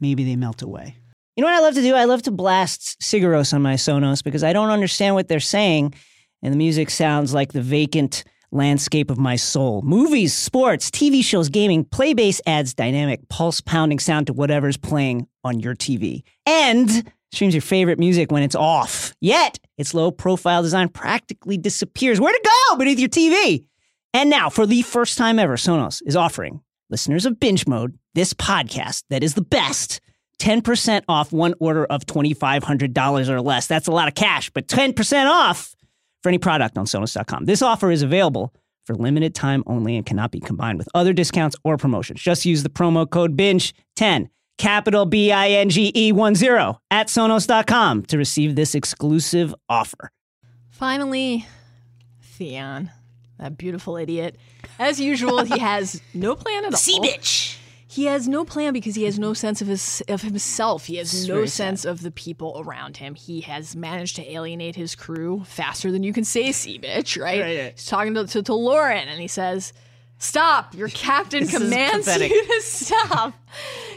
maybe 0.00 0.24
they 0.24 0.36
melt 0.36 0.62
away. 0.62 0.96
You 1.36 1.42
know 1.42 1.50
what 1.50 1.58
I 1.58 1.60
love 1.60 1.74
to 1.74 1.82
do? 1.82 1.94
I 1.94 2.04
love 2.04 2.22
to 2.22 2.30
blast 2.30 3.00
Sigur 3.00 3.30
Rós 3.30 3.54
on 3.54 3.62
my 3.62 3.74
Sonos 3.74 4.22
because 4.22 4.44
I 4.44 4.52
don't 4.52 4.70
understand 4.70 5.14
what 5.14 5.28
they're 5.28 5.40
saying, 5.40 5.94
and 6.42 6.52
the 6.52 6.58
music 6.58 6.90
sounds 6.90 7.32
like 7.32 7.52
the 7.52 7.62
vacant 7.62 8.24
landscape 8.52 9.10
of 9.10 9.18
my 9.18 9.36
soul. 9.36 9.82
Movies, 9.82 10.34
sports, 10.34 10.90
TV 10.90 11.22
shows, 11.24 11.48
gaming, 11.48 11.84
Playbase 11.84 12.40
adds 12.46 12.74
dynamic, 12.74 13.28
pulse 13.28 13.60
pounding 13.60 13.98
sound 13.98 14.26
to 14.26 14.32
whatever's 14.32 14.76
playing 14.76 15.26
on 15.44 15.60
your 15.60 15.74
TV. 15.74 16.22
And 16.46 17.10
streams 17.32 17.54
your 17.54 17.62
favorite 17.62 17.98
music 17.98 18.32
when 18.32 18.42
it's 18.42 18.54
off. 18.54 19.14
Yet, 19.20 19.58
its 19.78 19.94
low 19.94 20.10
profile 20.10 20.62
design 20.62 20.88
practically 20.88 21.58
disappears. 21.58 22.20
Where 22.20 22.32
to 22.32 22.50
go 22.70 22.76
beneath 22.76 22.98
your 22.98 23.08
TV? 23.08 23.66
And 24.12 24.28
now, 24.28 24.50
for 24.50 24.66
the 24.66 24.82
first 24.82 25.16
time 25.16 25.38
ever, 25.38 25.56
Sonos 25.56 26.02
is 26.04 26.16
offering 26.16 26.60
listeners 26.90 27.26
of 27.26 27.38
Binge 27.38 27.66
Mode 27.66 27.96
this 28.14 28.34
podcast 28.34 29.04
that 29.10 29.22
is 29.22 29.34
the 29.34 29.42
best. 29.42 30.00
10% 30.40 31.02
off 31.06 31.32
one 31.32 31.54
order 31.60 31.84
of 31.84 32.06
$2,500 32.06 33.28
or 33.28 33.42
less. 33.42 33.66
That's 33.66 33.88
a 33.88 33.92
lot 33.92 34.08
of 34.08 34.14
cash, 34.14 34.50
but 34.50 34.66
10% 34.66 35.26
off 35.26 35.74
for 36.22 36.28
any 36.28 36.38
product 36.38 36.76
on 36.78 36.86
Sonos.com. 36.86 37.44
This 37.44 37.62
offer 37.62 37.90
is 37.90 38.02
available 38.02 38.54
for 38.84 38.94
limited 38.94 39.34
time 39.34 39.62
only 39.66 39.96
and 39.96 40.04
cannot 40.04 40.30
be 40.30 40.40
combined 40.40 40.78
with 40.78 40.88
other 40.94 41.12
discounts 41.12 41.56
or 41.64 41.76
promotions. 41.76 42.20
Just 42.20 42.44
use 42.44 42.62
the 42.62 42.68
promo 42.70 43.08
code 43.08 43.36
BINGE10, 43.36 44.28
capital 44.58 45.06
B 45.06 45.32
I 45.32 45.48
N 45.50 45.68
G 45.68 45.92
E 45.94 46.12
1 46.12 46.34
0 46.34 46.80
at 46.90 47.08
Sonos.com 47.08 48.02
to 48.04 48.18
receive 48.18 48.56
this 48.56 48.74
exclusive 48.74 49.54
offer. 49.68 50.10
Finally, 50.70 51.46
Theon, 52.22 52.90
that 53.38 53.58
beautiful 53.58 53.96
idiot. 53.96 54.36
As 54.78 54.98
usual, 54.98 55.44
he 55.44 55.58
has 55.60 56.00
no 56.14 56.34
plan 56.34 56.64
at 56.64 56.72
all. 56.72 56.78
See, 56.78 56.98
bitch. 57.00 57.49
He 57.90 58.04
has 58.04 58.28
no 58.28 58.44
plan 58.44 58.72
because 58.72 58.94
he 58.94 59.02
has 59.02 59.18
no 59.18 59.30
mm-hmm. 59.30 59.34
sense 59.34 59.60
of 59.60 59.66
his 59.66 60.00
of 60.06 60.22
himself. 60.22 60.86
He 60.86 60.94
has 60.96 61.26
no 61.26 61.34
very 61.34 61.48
sense 61.48 61.84
of 61.84 62.02
the 62.02 62.12
people 62.12 62.62
around 62.64 62.98
him. 62.98 63.16
He 63.16 63.40
has 63.40 63.74
managed 63.74 64.14
to 64.14 64.32
alienate 64.32 64.76
his 64.76 64.94
crew 64.94 65.42
faster 65.44 65.90
than 65.90 66.04
you 66.04 66.12
can 66.12 66.22
say 66.22 66.52
"see 66.52 66.78
bitch," 66.78 67.20
right? 67.20 67.40
Right, 67.40 67.58
right. 67.58 67.72
He's 67.72 67.86
talking 67.86 68.14
to, 68.14 68.28
to, 68.28 68.44
to 68.44 68.52
Lorren 68.52 69.08
and 69.08 69.20
he 69.20 69.26
says, 69.26 69.72
"Stop! 70.20 70.76
Your 70.76 70.88
captain 70.94 71.48
commands 71.48 72.06
you 72.06 72.28
to 72.46 72.60
stop." 72.62 73.34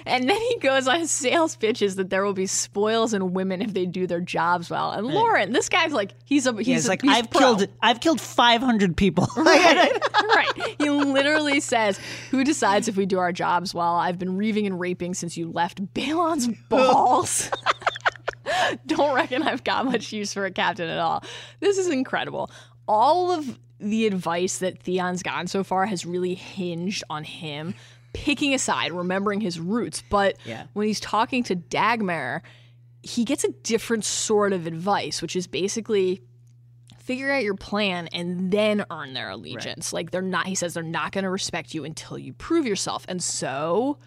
And 0.06 0.30
then 0.30 0.42
he 0.42 0.58
goes 0.60 0.88
on 0.88 1.00
his 1.00 1.12
sales 1.12 1.56
pitches 1.56 1.96
that 1.96 2.10
there 2.10 2.24
will 2.26 2.34
be 2.34 2.48
spoils 2.48 3.14
and 3.14 3.34
women 3.34 3.62
if 3.62 3.74
they 3.74 3.86
do 3.86 4.08
their 4.08 4.20
jobs 4.20 4.70
well. 4.70 4.92
And 4.92 5.08
Lorren, 5.08 5.54
this 5.54 5.70
guy's 5.70 5.94
like, 5.94 6.12
he's 6.26 6.48
a 6.48 6.54
he's, 6.54 6.66
He's 6.66 6.88
like, 6.90 7.02
he's 7.02 7.12
I've 7.12 7.30
pro. 7.30 7.40
killed, 7.40 7.68
I've 7.82 8.00
killed 8.00 8.20
500 8.20 8.98
people. 8.98 9.28
right. 9.38 9.92
right. 10.36 10.76
He 10.80 10.90
literally 10.90 11.60
says, 11.60 12.00
Who 12.32 12.44
decides 12.44 12.88
if 12.88 12.98
we 12.98 13.06
do 13.06 13.20
our 13.20 13.32
jobs 13.32 13.74
well? 13.74 13.96
I've 13.96 14.20
been 14.20 14.36
reaving 14.36 14.66
and 14.66 14.80
raping 14.80 15.14
since 15.14 15.38
you 15.38 15.52
left 15.52 15.94
Balon's 15.94 16.48
balls. 16.70 17.50
Don't 18.88 19.16
reckon 19.16 19.44
I've 19.44 19.64
got 19.64 19.86
much 19.86 20.12
use 20.12 20.34
for 20.34 20.46
a 20.46 20.52
captain 20.52 20.90
at 20.90 21.00
all. 21.00 21.24
This 21.60 21.78
is 21.78 21.88
incredible. 21.88 22.50
All 22.88 23.32
of 23.32 23.58
the 23.84 24.08
advice 24.08 24.58
that 24.60 24.80
Theon's 24.84 25.22
gotten 25.24 25.48
so 25.48 25.64
far 25.64 25.86
has 25.86 26.06
really 26.06 26.34
hinged 26.36 27.04
on 27.10 27.24
him 27.24 27.76
picking 28.14 28.54
a 28.54 28.60
side, 28.60 28.92
remembering 28.92 29.42
his 29.42 29.60
roots. 29.60 30.04
But 30.10 30.38
Yeah. 30.46 30.66
when 30.74 30.88
he's 30.88 31.00
talking 31.00 31.44
to 31.44 31.56
Dagmer, 31.56 32.42
he 33.02 33.26
gets 33.26 33.44
a 33.44 33.50
different 33.64 34.06
sort 34.06 34.54
of 34.54 34.66
advice, 34.68 35.22
which 35.22 35.36
is 35.36 35.48
basically 35.48 36.22
figure 37.00 37.32
out 37.32 37.44
your 37.44 37.56
plan 37.56 38.08
and 38.14 38.50
then 38.52 38.86
earn 38.90 39.14
their 39.14 39.30
allegiance. 39.30 39.92
Like 39.92 40.12
they're 40.12 40.22
not 40.22 40.48
he 40.48 40.56
says 40.56 40.74
they're 40.74 40.84
not 40.84 41.12
going 41.12 41.26
to 41.26 41.30
respect 41.30 41.74
you 41.74 41.84
until 41.84 42.18
you 42.18 42.32
prove 42.34 42.66
yourself. 42.66 43.06
And 43.10 43.22
so 43.22 43.98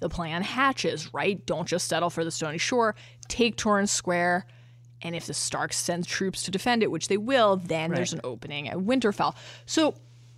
the 0.00 0.08
plan 0.10 0.42
hatches, 0.42 1.14
right? 1.14 1.44
Don't 1.46 1.66
just 1.66 1.88
settle 1.88 2.10
for 2.10 2.24
the 2.24 2.30
stony 2.30 2.58
shore. 2.58 2.94
Take 3.28 3.56
Torrhen 3.56 3.88
Square. 3.88 4.44
And 5.02 5.14
if 5.14 5.26
the 5.26 5.34
Starks 5.34 5.76
send 5.76 6.06
troops 6.06 6.42
to 6.44 6.50
defend 6.50 6.82
it, 6.82 6.90
which 6.90 7.08
they 7.08 7.16
will, 7.16 7.56
then 7.56 7.90
there's 7.90 8.12
an 8.12 8.20
opening 8.24 8.68
at 8.68 8.78
Winterfell. 8.78 9.34
So 9.66 9.94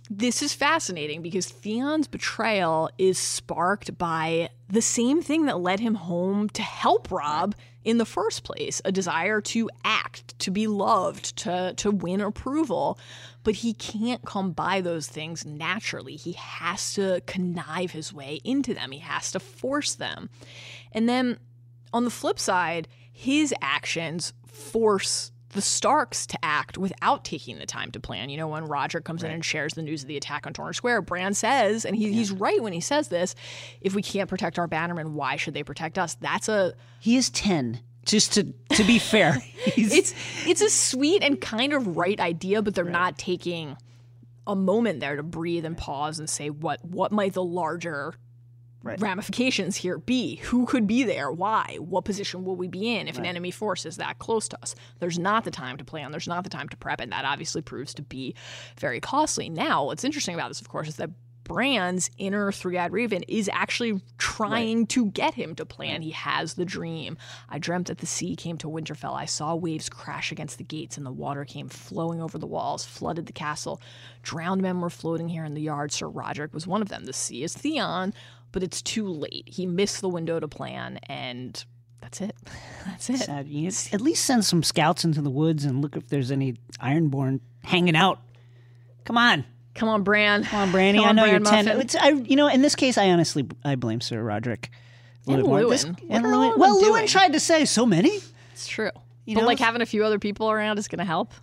this 0.09 0.41
is 0.41 0.53
fascinating 0.53 1.21
because 1.21 1.47
Theon's 1.47 2.07
betrayal 2.07 2.89
is 2.97 3.17
sparked 3.17 3.97
by 3.97 4.49
the 4.69 4.81
same 4.81 5.21
thing 5.21 5.45
that 5.45 5.59
led 5.59 5.79
him 5.79 5.95
home 5.95 6.49
to 6.49 6.61
help 6.61 7.11
Robb 7.11 7.55
in 7.83 7.97
the 7.97 8.05
first 8.05 8.43
place 8.43 8.81
a 8.83 8.91
desire 8.91 9.39
to 9.39 9.69
act, 9.83 10.37
to 10.39 10.51
be 10.51 10.67
loved, 10.67 11.35
to, 11.37 11.73
to 11.77 11.91
win 11.91 12.21
approval. 12.21 12.99
But 13.43 13.55
he 13.55 13.73
can't 13.73 14.25
come 14.25 14.51
by 14.51 14.81
those 14.81 15.07
things 15.07 15.45
naturally. 15.45 16.15
He 16.15 16.33
has 16.33 16.93
to 16.95 17.21
connive 17.25 17.91
his 17.91 18.11
way 18.11 18.41
into 18.43 18.73
them, 18.73 18.91
he 18.91 18.99
has 18.99 19.31
to 19.31 19.39
force 19.39 19.95
them. 19.95 20.29
And 20.91 21.07
then 21.07 21.39
on 21.93 22.03
the 22.03 22.11
flip 22.11 22.39
side, 22.39 22.87
his 23.11 23.53
actions 23.61 24.33
force 24.55 25.31
the 25.55 25.61
Starks 25.61 26.27
to 26.27 26.37
act 26.43 26.77
without 26.77 27.23
taking 27.23 27.57
the 27.57 27.65
time 27.65 27.89
to 27.91 27.99
plan. 27.99 28.29
You 28.29 28.37
know, 28.37 28.47
when 28.47 28.65
Roger 28.65 28.99
comes 28.99 29.23
in 29.23 29.31
and 29.31 29.43
shares 29.43 29.73
the 29.73 29.81
news 29.81 30.03
of 30.03 30.07
the 30.07 30.17
attack 30.17 30.45
on 30.45 30.53
Torrhen 30.53 30.75
Square, 30.75 31.03
Bran 31.03 31.33
says, 31.33 31.85
and 31.85 31.95
he, 31.95 32.11
he's 32.11 32.31
right 32.31 32.61
when 32.61 32.73
he 32.73 32.81
says 32.81 33.07
this, 33.07 33.35
if 33.81 33.95
we 33.95 34.01
can't 34.01 34.29
protect 34.29 34.59
our 34.59 34.67
bannermen, 34.67 35.11
why 35.11 35.37
should 35.37 35.53
they 35.53 35.63
protect 35.63 35.97
us? 35.97 36.15
That's 36.15 36.49
a 36.49 36.73
He 36.99 37.15
is 37.15 37.29
10. 37.29 37.79
Just 38.05 38.33
to 38.33 38.53
to 38.75 38.83
be 38.83 38.99
fair. 38.99 39.33
He's, 39.73 39.91
it's 39.91 40.13
it's 40.45 40.61
a 40.61 40.69
sweet 40.69 41.23
and 41.23 41.41
kind 41.41 41.73
of 41.73 41.97
right 41.97 42.19
idea, 42.19 42.61
but 42.61 42.75
they're 42.75 42.83
not 42.83 43.17
taking 43.17 43.77
a 44.45 44.55
moment 44.55 44.99
there 44.99 45.15
to 45.15 45.23
breathe 45.23 45.65
and 45.65 45.75
pause 45.75 46.19
and 46.19 46.29
say 46.29 46.51
what 46.51 46.85
what 46.85 47.11
might 47.11 47.33
the 47.33 47.43
larger 47.43 48.13
Right. 48.85 49.01
ramifications 49.01 49.77
here 49.77 49.97
be? 49.97 50.35
Who 50.35 50.67
could 50.67 50.85
be 50.85 51.03
there? 51.03 51.31
Why? 51.31 51.77
What 51.79 52.05
position 52.05 52.45
will 52.45 52.55
we 52.55 52.67
be 52.67 52.95
in 52.95 53.07
if 53.07 53.17
an 53.17 53.25
enemy 53.25 53.49
force 53.49 53.83
is 53.83 53.97
that 53.97 54.19
close 54.19 54.47
to 54.49 54.59
us? 54.61 54.75
There's 54.99 55.17
not 55.17 55.43
the 55.43 55.49
time 55.49 55.77
to 55.77 55.83
plan. 55.83 56.11
There's 56.11 56.27
not 56.27 56.43
the 56.43 56.51
time 56.51 56.69
to 56.69 56.77
prep, 56.77 57.01
and 57.01 57.11
that 57.11 57.25
obviously 57.25 57.63
proves 57.63 57.95
to 57.95 58.03
be 58.03 58.35
very 58.79 58.99
costly. 58.99 59.49
Now, 59.49 59.85
what's 59.85 60.03
interesting 60.03 60.35
about 60.35 60.49
this, 60.49 60.61
of 60.61 60.69
course, 60.69 60.87
is 60.87 60.97
that 60.97 61.09
Bran's 61.45 62.09
inner 62.17 62.51
three-eyed 62.51 62.91
raven 62.91 63.21
is 63.27 63.49
actually 63.53 64.01
trying 64.17 64.87
to 64.87 65.11
get 65.11 65.35
him 65.35 65.53
to 65.55 65.65
plan. 65.65 66.01
He 66.01 66.09
has 66.09 66.55
the 66.55 66.65
dream. 66.65 67.17
I 67.47 67.59
dreamt 67.59 67.87
that 67.87 67.99
the 67.99 68.07
sea 68.07 68.35
came 68.35 68.57
to 68.57 68.67
Winterfell. 68.67 69.13
I 69.13 69.25
saw 69.25 69.55
waves 69.55 69.87
crash 69.87 70.31
against 70.31 70.57
the 70.57 70.63
gates, 70.63 70.97
and 70.97 71.05
the 71.05 71.11
water 71.11 71.45
came 71.45 71.69
flowing 71.69 72.19
over 72.19 72.39
the 72.39 72.47
walls, 72.47 72.83
flooded 72.83 73.27
the 73.27 73.33
castle. 73.33 73.79
Drowned 74.23 74.63
men 74.63 74.81
were 74.81 74.89
floating 74.89 75.29
here 75.29 75.45
in 75.45 75.53
the 75.53 75.61
yard. 75.61 75.91
Sir 75.91 76.09
Rodrik 76.09 76.51
was 76.51 76.65
one 76.65 76.81
of 76.81 76.89
them. 76.89 77.05
The 77.05 77.13
sea 77.13 77.43
is 77.43 77.53
Theon, 77.53 78.11
but 78.55 78.63
it's 78.63 78.81
too 78.81 79.09
late. 79.09 79.43
He 79.47 79.65
missed 79.65 79.99
the 79.99 80.07
window 80.07 80.39
to 80.39 80.47
plan, 80.47 80.97
and 81.09 81.61
that's 81.99 82.21
it. 82.21 82.33
That's 82.85 83.09
it. 83.09 83.17
sad. 83.17 83.49
You 83.49 83.67
at 83.67 83.99
least 83.99 84.23
send 84.23 84.45
some 84.45 84.63
scouts 84.63 85.03
into 85.03 85.21
the 85.21 85.29
woods 85.29 85.65
and 85.65 85.81
look 85.81 85.97
if 85.97 86.07
there's 86.07 86.31
any 86.31 86.53
Ironborn 86.79 87.41
hanging 87.65 87.97
out. 87.97 88.21
Come 89.03 89.17
on. 89.17 89.43
Come 89.73 89.89
on, 89.89 90.03
Bran. 90.03 90.45
Come 90.45 90.59
on, 90.61 90.71
Brandy. 90.71 90.99
Come 90.99 91.09
I 91.09 91.11
know 91.11 91.23
Bran 91.23 91.31
you're 91.31 91.51
ten. 91.51 91.65
Muffin. 91.65 91.81
It's, 91.81 91.95
I, 91.95 92.09
you 92.09 92.37
know, 92.37 92.47
in 92.47 92.61
this 92.61 92.75
case, 92.75 92.97
I 92.97 93.09
honestly 93.09 93.45
I 93.65 93.75
blame 93.75 93.99
Sir 93.99 94.23
Rodrik. 94.23 94.69
And. 95.27 95.43
Luwin. 95.43 95.67
What 95.67 95.85
and 96.09 96.25
Luwin. 96.25 96.57
Well, 96.57 96.79
them 96.79 96.93
Luwin 96.93 97.09
tried 97.09 97.33
to 97.33 97.41
say 97.41 97.65
so 97.65 97.85
many. 97.85 98.21
It's 98.53 98.67
true. 98.67 98.91
You 99.25 99.35
but 99.35 99.41
know, 99.41 99.47
like 99.47 99.59
having 99.59 99.81
a 99.81 99.85
few 99.85 100.05
other 100.05 100.19
people 100.19 100.49
around 100.49 100.79
is 100.79 100.87
going 100.87 100.99
to 100.99 101.05
help. 101.05 101.33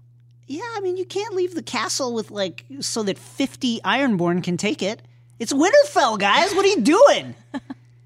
Yeah, 0.46 0.62
I 0.75 0.81
mean, 0.81 0.96
you 0.96 1.05
can't 1.05 1.35
leave 1.35 1.55
the 1.55 1.62
castle 1.62 2.14
with 2.14 2.31
like 2.31 2.64
so 2.81 3.03
that 3.03 3.18
fifty 3.18 3.81
Ironborn 3.85 4.42
can 4.42 4.57
take 4.57 4.83
it. 4.83 5.03
It's 5.43 5.53
Winterfell, 5.53 6.21
guys. 6.21 6.55
What 6.55 6.65
are 6.65 6.69
you 6.69 6.83
doing? 6.83 7.35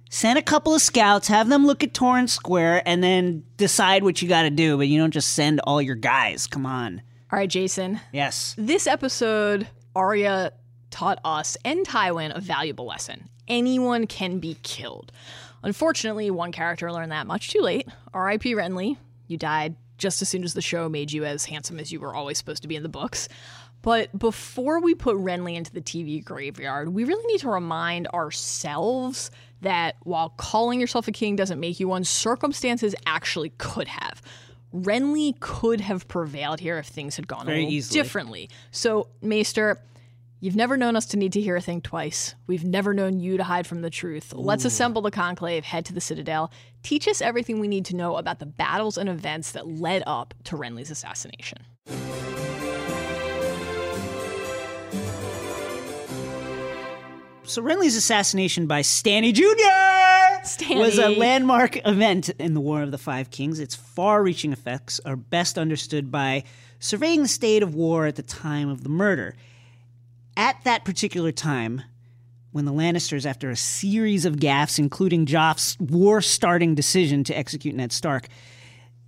Send 0.08 0.38
a 0.38 0.42
couple 0.42 0.74
of 0.74 0.80
scouts, 0.80 1.28
have 1.28 1.50
them 1.50 1.66
look 1.66 1.84
at 1.84 1.92
Torrhen 1.92 2.30
Square, 2.30 2.82
and 2.86 3.04
then 3.04 3.44
decide 3.58 4.04
what 4.04 4.22
you 4.22 4.28
got 4.28 4.44
to 4.44 4.50
do. 4.50 4.78
But 4.78 4.88
you 4.88 4.98
don't 4.98 5.10
just 5.10 5.34
send 5.34 5.60
all 5.64 5.82
your 5.82 5.96
guys. 5.96 6.46
Come 6.46 6.64
on. 6.64 7.02
All 7.30 7.38
right, 7.38 7.50
Jason. 7.50 8.00
Yes. 8.10 8.54
This 8.56 8.86
episode, 8.86 9.68
Arya 9.94 10.54
taught 10.90 11.18
us 11.26 11.58
and 11.62 11.86
Tywin 11.86 12.34
a 12.34 12.40
valuable 12.40 12.86
lesson. 12.86 13.28
Anyone 13.46 14.06
can 14.06 14.38
be 14.38 14.56
killed. 14.62 15.12
Unfortunately, 15.62 16.30
one 16.30 16.52
character 16.52 16.90
learned 16.90 17.12
that 17.12 17.26
much 17.26 17.50
too 17.50 17.60
late. 17.60 17.86
R.I.P. 18.14 18.54
Renly. 18.54 18.96
You 19.26 19.36
died 19.36 19.76
just 19.98 20.22
as 20.22 20.30
soon 20.30 20.42
as 20.42 20.54
the 20.54 20.62
show 20.62 20.88
made 20.88 21.12
you 21.12 21.26
as 21.26 21.44
handsome 21.44 21.78
as 21.78 21.92
you 21.92 22.00
were 22.00 22.14
always 22.14 22.38
supposed 22.38 22.62
to 22.62 22.68
be 22.68 22.76
in 22.76 22.82
the 22.82 22.88
books. 22.88 23.28
But 23.82 24.18
before 24.18 24.80
we 24.80 24.94
put 24.94 25.16
Renly 25.16 25.54
into 25.54 25.72
the 25.72 25.80
TV 25.80 26.24
graveyard, 26.24 26.88
we 26.88 27.04
really 27.04 27.24
need 27.26 27.40
to 27.40 27.50
remind 27.50 28.08
ourselves 28.08 29.30
that 29.60 29.96
while 30.02 30.30
calling 30.30 30.80
yourself 30.80 31.06
a 31.08 31.12
king 31.12 31.36
doesn't 31.36 31.60
make 31.60 31.78
you 31.78 31.88
one, 31.88 32.04
circumstances 32.04 32.94
actually 33.06 33.50
could 33.58 33.88
have. 33.88 34.20
Renly 34.74 35.38
could 35.40 35.80
have 35.80 36.08
prevailed 36.08 36.60
here 36.60 36.78
if 36.78 36.86
things 36.86 37.16
had 37.16 37.28
gone 37.28 37.46
Very 37.46 37.58
a 37.58 37.60
little 37.60 37.74
easily. 37.74 38.02
differently. 38.02 38.50
So, 38.72 39.08
Maester, 39.22 39.80
you've 40.40 40.56
never 40.56 40.76
known 40.76 40.96
us 40.96 41.06
to 41.06 41.16
need 41.16 41.32
to 41.32 41.40
hear 41.40 41.56
a 41.56 41.60
thing 41.62 41.80
twice. 41.80 42.34
We've 42.46 42.64
never 42.64 42.92
known 42.92 43.20
you 43.20 43.36
to 43.36 43.44
hide 43.44 43.66
from 43.66 43.82
the 43.82 43.90
truth. 43.90 44.34
Let's 44.34 44.64
assemble 44.64 45.00
the 45.00 45.10
conclave, 45.10 45.64
head 45.64 45.84
to 45.86 45.94
the 45.94 46.00
Citadel, 46.00 46.50
teach 46.82 47.06
us 47.08 47.22
everything 47.22 47.60
we 47.60 47.68
need 47.68 47.84
to 47.86 47.96
know 47.96 48.16
about 48.16 48.40
the 48.40 48.46
battles 48.46 48.98
and 48.98 49.08
events 49.08 49.52
that 49.52 49.66
led 49.66 50.02
up 50.06 50.34
to 50.44 50.56
Renly's 50.56 50.90
assassination. 50.90 51.58
So 57.46 57.62
Renly's 57.62 57.94
assassination 57.94 58.66
by 58.66 58.82
Stanny 58.82 59.30
Jr. 59.30 59.44
Stanny. 60.42 60.80
was 60.80 60.98
a 60.98 61.10
landmark 61.10 61.76
event 61.86 62.28
in 62.40 62.54
the 62.54 62.60
War 62.60 62.82
of 62.82 62.90
the 62.90 62.98
Five 62.98 63.30
Kings. 63.30 63.60
Its 63.60 63.76
far-reaching 63.76 64.52
effects 64.52 65.00
are 65.04 65.14
best 65.14 65.56
understood 65.56 66.10
by 66.10 66.42
surveying 66.80 67.22
the 67.22 67.28
state 67.28 67.62
of 67.62 67.76
war 67.76 68.06
at 68.06 68.16
the 68.16 68.22
time 68.22 68.68
of 68.68 68.82
the 68.82 68.88
murder. 68.88 69.36
At 70.36 70.56
that 70.64 70.84
particular 70.84 71.30
time, 71.30 71.82
when 72.50 72.64
the 72.64 72.72
Lannisters, 72.72 73.24
after 73.24 73.48
a 73.48 73.56
series 73.56 74.24
of 74.24 74.36
gaffes, 74.36 74.80
including 74.80 75.24
Joff's 75.24 75.78
war-starting 75.78 76.74
decision 76.74 77.22
to 77.24 77.38
execute 77.38 77.76
Ned 77.76 77.92
Stark, 77.92 78.26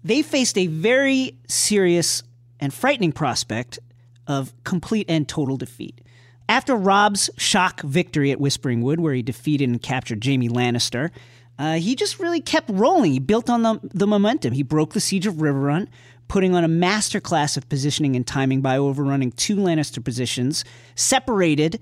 they 0.04 0.22
faced 0.22 0.56
a 0.56 0.68
very 0.68 1.36
serious 1.48 2.22
and 2.60 2.72
frightening 2.72 3.10
prospect 3.10 3.80
of 4.28 4.54
complete 4.62 5.06
and 5.08 5.26
total 5.28 5.56
defeat. 5.56 6.00
After 6.48 6.74
Robb's 6.74 7.28
shock 7.36 7.82
victory 7.82 8.30
at 8.30 8.40
Whispering 8.40 8.80
Wood, 8.82 9.00
where 9.00 9.12
he 9.12 9.22
defeated 9.22 9.68
and 9.68 9.82
captured 9.82 10.24
Jaime 10.24 10.48
Lannister, 10.48 11.10
uh, 11.58 11.74
he 11.74 11.94
just 11.94 12.18
really 12.18 12.40
kept 12.40 12.70
rolling. 12.70 13.12
He 13.12 13.18
built 13.18 13.50
on 13.50 13.62
the, 13.62 13.80
the 13.82 14.06
momentum. 14.06 14.54
He 14.54 14.62
broke 14.62 14.94
the 14.94 15.00
siege 15.00 15.26
of 15.26 15.34
Riverrun, 15.34 15.88
putting 16.28 16.54
on 16.54 16.64
a 16.64 16.68
masterclass 16.68 17.56
of 17.56 17.68
positioning 17.68 18.16
and 18.16 18.26
timing 18.26 18.60
by 18.60 18.78
overrunning 18.78 19.32
two 19.32 19.56
Lannister 19.56 20.02
positions, 20.02 20.64
separated 20.94 21.80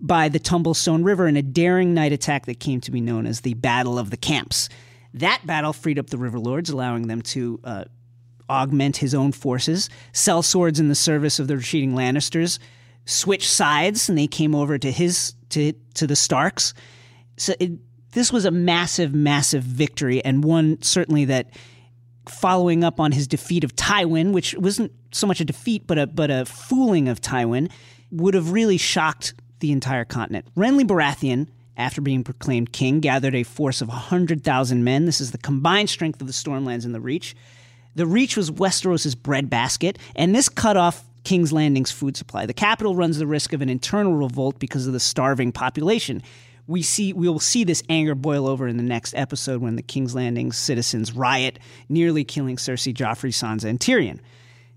by 0.00 0.28
the 0.28 0.40
Tumblestone 0.40 1.04
River 1.04 1.28
in 1.28 1.36
a 1.36 1.42
daring 1.42 1.92
night 1.92 2.12
attack 2.12 2.46
that 2.46 2.58
came 2.58 2.80
to 2.80 2.90
be 2.90 3.00
known 3.00 3.26
as 3.26 3.42
the 3.42 3.54
Battle 3.54 3.98
of 3.98 4.10
the 4.10 4.16
Camps. 4.16 4.68
That 5.12 5.42
battle 5.44 5.72
freed 5.72 5.98
up 5.98 6.08
the 6.08 6.18
River 6.18 6.38
Lords, 6.38 6.70
allowing 6.70 7.08
them 7.08 7.20
to 7.22 7.60
uh, 7.62 7.84
augment 8.48 8.96
his 8.98 9.14
own 9.14 9.32
forces, 9.32 9.90
sell 10.12 10.42
swords 10.42 10.80
in 10.80 10.88
the 10.88 10.94
service 10.94 11.38
of 11.38 11.48
the 11.48 11.56
retreating 11.56 11.94
Lannisters, 11.94 12.58
switch 13.06 13.48
sides, 13.48 14.08
and 14.08 14.16
they 14.16 14.26
came 14.26 14.54
over 14.54 14.78
to 14.78 14.90
his 14.90 15.34
to 15.50 15.72
to 15.94 16.06
the 16.06 16.16
Starks. 16.16 16.74
So 17.36 17.54
it, 17.58 17.72
this 18.12 18.32
was 18.32 18.44
a 18.44 18.50
massive, 18.50 19.14
massive 19.14 19.62
victory, 19.62 20.24
and 20.24 20.44
one 20.44 20.82
certainly 20.82 21.24
that 21.26 21.50
following 22.28 22.84
up 22.84 23.00
on 23.00 23.12
his 23.12 23.26
defeat 23.26 23.64
of 23.64 23.74
Tywin, 23.76 24.32
which 24.32 24.54
wasn't 24.54 24.92
so 25.12 25.26
much 25.26 25.40
a 25.40 25.44
defeat 25.44 25.86
but 25.86 25.98
a 25.98 26.06
but 26.06 26.30
a 26.30 26.44
fooling 26.44 27.08
of 27.08 27.20
Tywin, 27.20 27.70
would 28.10 28.34
have 28.34 28.52
really 28.52 28.76
shocked 28.76 29.34
the 29.60 29.72
entire 29.72 30.04
continent. 30.04 30.46
Renly 30.56 30.86
Baratheon, 30.86 31.48
after 31.76 32.00
being 32.00 32.24
proclaimed 32.24 32.72
king, 32.72 33.00
gathered 33.00 33.34
a 33.34 33.42
force 33.42 33.80
of 33.80 33.88
100,000 33.88 34.84
men. 34.84 35.04
This 35.04 35.20
is 35.20 35.32
the 35.32 35.38
combined 35.38 35.90
strength 35.90 36.20
of 36.20 36.26
the 36.26 36.32
Stormlands 36.32 36.84
and 36.84 36.94
the 36.94 37.00
Reach. 37.00 37.36
The 37.94 38.06
Reach 38.06 38.36
was 38.36 38.50
Westeros' 38.50 39.20
breadbasket, 39.20 39.98
and 40.14 40.34
this 40.34 40.48
cut 40.48 40.76
off 40.76 41.04
King's 41.24 41.52
Landing's 41.52 41.90
food 41.90 42.16
supply. 42.16 42.46
The 42.46 42.54
capital 42.54 42.94
runs 42.94 43.18
the 43.18 43.26
risk 43.26 43.52
of 43.52 43.62
an 43.62 43.68
internal 43.68 44.14
revolt 44.14 44.58
because 44.58 44.86
of 44.86 44.92
the 44.92 45.00
starving 45.00 45.52
population. 45.52 46.22
We 46.66 46.82
see 46.82 47.12
we 47.12 47.28
will 47.28 47.40
see 47.40 47.64
this 47.64 47.82
anger 47.88 48.14
boil 48.14 48.46
over 48.46 48.68
in 48.68 48.76
the 48.76 48.82
next 48.82 49.14
episode 49.14 49.60
when 49.60 49.76
the 49.76 49.82
King's 49.82 50.14
Landing 50.14 50.52
citizens 50.52 51.12
riot, 51.12 51.58
nearly 51.88 52.24
killing 52.24 52.56
Cersei, 52.56 52.94
Joffrey, 52.94 53.32
Sansa, 53.32 53.64
and 53.64 53.80
Tyrion. 53.80 54.20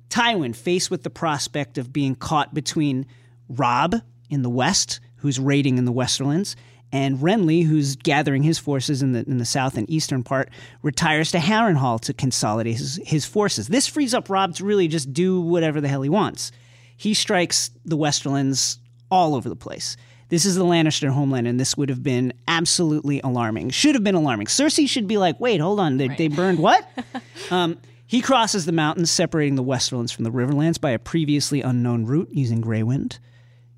Tywin, 0.10 0.56
faced 0.56 0.92
with 0.92 1.04
the 1.04 1.10
prospect 1.10 1.78
of 1.78 1.94
being 1.94 2.16
caught 2.16 2.54
between 2.54 3.06
Robb 3.50 3.96
in 4.30 4.42
the 4.42 4.50
west, 4.50 5.00
who's 5.18 5.40
raiding 5.40 5.78
in 5.78 5.86
the 5.86 5.94
Westerlands, 5.94 6.56
and 6.94 7.18
Renly, 7.18 7.66
who's 7.66 7.96
gathering 7.96 8.44
his 8.44 8.60
forces 8.60 9.02
in 9.02 9.12
the 9.14 9.26
in 9.28 9.40
the 9.40 9.46
south 9.46 9.78
and 9.78 9.90
eastern 9.90 10.24
part, 10.24 10.50
retires 10.84 11.32
to 11.32 11.40
Harrenhal 11.40 12.00
to 12.02 12.14
consolidate 12.14 12.78
his, 12.78 13.02
his 13.04 13.26
forces. 13.26 13.68
This 13.68 13.88
frees 13.88 14.14
up 14.14 14.30
Robb 14.30 14.54
to 14.56 14.64
really 14.64 14.88
just 14.88 15.12
do 15.12 15.42
whatever 15.42 15.82
the 15.82 15.88
hell 15.88 16.04
he 16.04 16.10
wants. 16.10 16.52
He 16.96 17.16
strikes 17.16 17.72
the 17.84 17.98
Westerlands 17.98 18.78
all 19.10 19.34
over 19.34 19.50
the 19.50 19.56
place. 19.56 19.98
This 20.30 20.46
is 20.46 20.56
the 20.56 20.64
Lannister 20.64 21.10
homeland, 21.10 21.48
and 21.48 21.60
this 21.60 21.76
would 21.76 21.90
have 21.90 22.04
been 22.04 22.32
absolutely 22.48 23.20
alarming. 23.22 23.72
Should 23.72 23.96
have 23.96 24.04
been 24.04 24.16
alarming. 24.16 24.48
Cersei 24.48 24.88
should 24.88 25.08
be 25.08 25.18
like, 25.18 25.40
wait, 25.40 25.60
hold 25.60 25.80
on, 25.80 25.98
they, 25.98 26.08
they 26.08 26.28
burned 26.28 26.60
what? 26.60 26.88
um, 27.52 27.78
he 28.06 28.22
crosses 28.22 28.66
the 28.66 28.72
mountains, 28.72 29.12
separating 29.12 29.56
the 29.56 29.64
Westerlands 29.64 30.14
from 30.14 30.24
the 30.24 30.32
Riverlands 30.32 30.80
by 30.80 30.92
a 30.92 31.00
previously 31.00 31.62
unknown 31.62 32.06
route 32.06 32.30
using 32.32 32.62
Grey 32.62 32.84
Wind. 32.84 33.20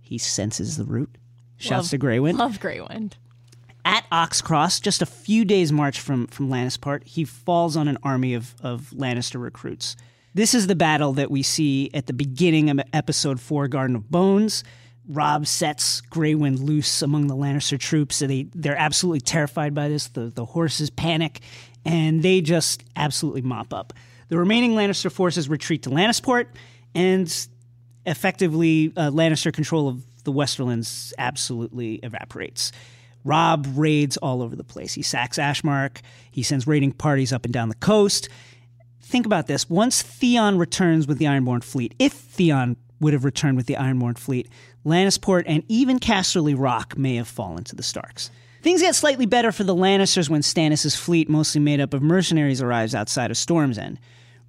He 0.01 0.17
senses 0.17 0.77
the 0.77 0.85
route, 0.85 1.17
shouts 1.57 1.85
Love- 1.85 1.89
to 1.91 1.97
Grey 1.97 2.19
Wind. 2.19 2.37
Love 2.37 2.59
Grey 2.59 2.81
Wind. 2.81 3.17
At 3.83 4.05
Oxcross, 4.11 4.81
just 4.81 5.03
a 5.03 5.05
few 5.05 5.45
days' 5.45 5.71
march 5.71 5.99
from, 5.99 6.25
from 6.27 6.49
Lannisport, 6.49 7.03
he 7.03 7.23
falls 7.23 7.77
on 7.77 7.87
an 7.87 7.99
army 8.01 8.33
of, 8.33 8.55
of 8.63 8.91
Lannister 8.95 9.39
recruits. 9.39 9.95
This 10.33 10.55
is 10.55 10.65
the 10.65 10.75
battle 10.75 11.13
that 11.13 11.29
we 11.29 11.43
see 11.43 11.91
at 11.93 12.07
the 12.07 12.13
beginning 12.13 12.71
of 12.71 12.79
episode 12.93 13.39
four, 13.39 13.67
Garden 13.67 13.95
of 13.95 14.09
Bones. 14.09 14.63
Robb 15.07 15.45
sets 15.45 16.01
Grey 16.01 16.33
Wind 16.33 16.59
loose 16.59 17.03
among 17.03 17.27
the 17.27 17.35
Lannister 17.35 17.79
troops. 17.79 18.15
So 18.15 18.25
they, 18.27 18.47
they're 18.55 18.75
absolutely 18.75 19.21
terrified 19.21 19.75
by 19.75 19.87
this. 19.87 20.07
The, 20.07 20.31
the 20.33 20.45
horses 20.45 20.89
panic, 20.89 21.41
and 21.85 22.23
they 22.23 22.41
just 22.41 22.83
absolutely 22.95 23.43
mop 23.43 23.71
up. 23.71 23.93
The 24.29 24.37
remaining 24.39 24.71
Lannister 24.71 25.11
forces 25.11 25.47
retreat 25.47 25.83
to 25.83 25.91
Lannisport, 25.91 26.47
and 26.95 27.47
effectively, 28.07 28.91
uh, 28.97 29.11
Lannister 29.11 29.53
control 29.53 29.87
of 29.87 30.03
the 30.25 30.33
Westerlands 30.33 31.13
absolutely 31.17 31.95
evaporates. 32.03 32.71
Robb 33.23 33.67
raids 33.75 34.17
all 34.17 34.41
over 34.41 34.55
the 34.55 34.63
place. 34.63 34.93
He 34.93 35.01
sacks 35.01 35.37
Ashemark. 35.37 36.01
He 36.29 36.43
sends 36.43 36.67
raiding 36.67 36.91
parties 36.91 37.33
up 37.33 37.45
and 37.45 37.53
down 37.53 37.69
the 37.69 37.75
coast. 37.75 38.29
Think 39.01 39.25
about 39.25 39.47
this. 39.47 39.69
Once 39.69 40.01
Theon 40.01 40.57
returns 40.57 41.07
with 41.07 41.17
the 41.17 41.25
Ironborn 41.25 41.63
fleet, 41.63 41.95
if 41.97 42.13
Theon 42.13 42.77
would 42.99 43.13
have 43.13 43.25
returned 43.25 43.57
with 43.57 43.65
the 43.65 43.75
Ironborn 43.75 44.17
fleet, 44.17 44.47
Lannisport 44.85 45.43
and 45.47 45.63
even 45.67 45.99
Casterly 45.99 46.55
Rock 46.57 46.97
may 46.97 47.15
have 47.15 47.27
fallen 47.27 47.63
to 47.65 47.75
the 47.75 47.83
Starks. 47.83 48.29
Things 48.61 48.81
get 48.81 48.95
slightly 48.95 49.25
better 49.25 49.51
for 49.51 49.63
the 49.63 49.75
Lannisters 49.75 50.29
when 50.29 50.41
Stannis' 50.41 50.97
fleet, 50.97 51.29
mostly 51.29 51.61
made 51.61 51.79
up 51.79 51.93
of 51.93 52.01
mercenaries, 52.01 52.61
arrives 52.61 52.95
outside 52.95 53.29
of 53.29 53.37
Storm's 53.37 53.77
End. 53.77 53.99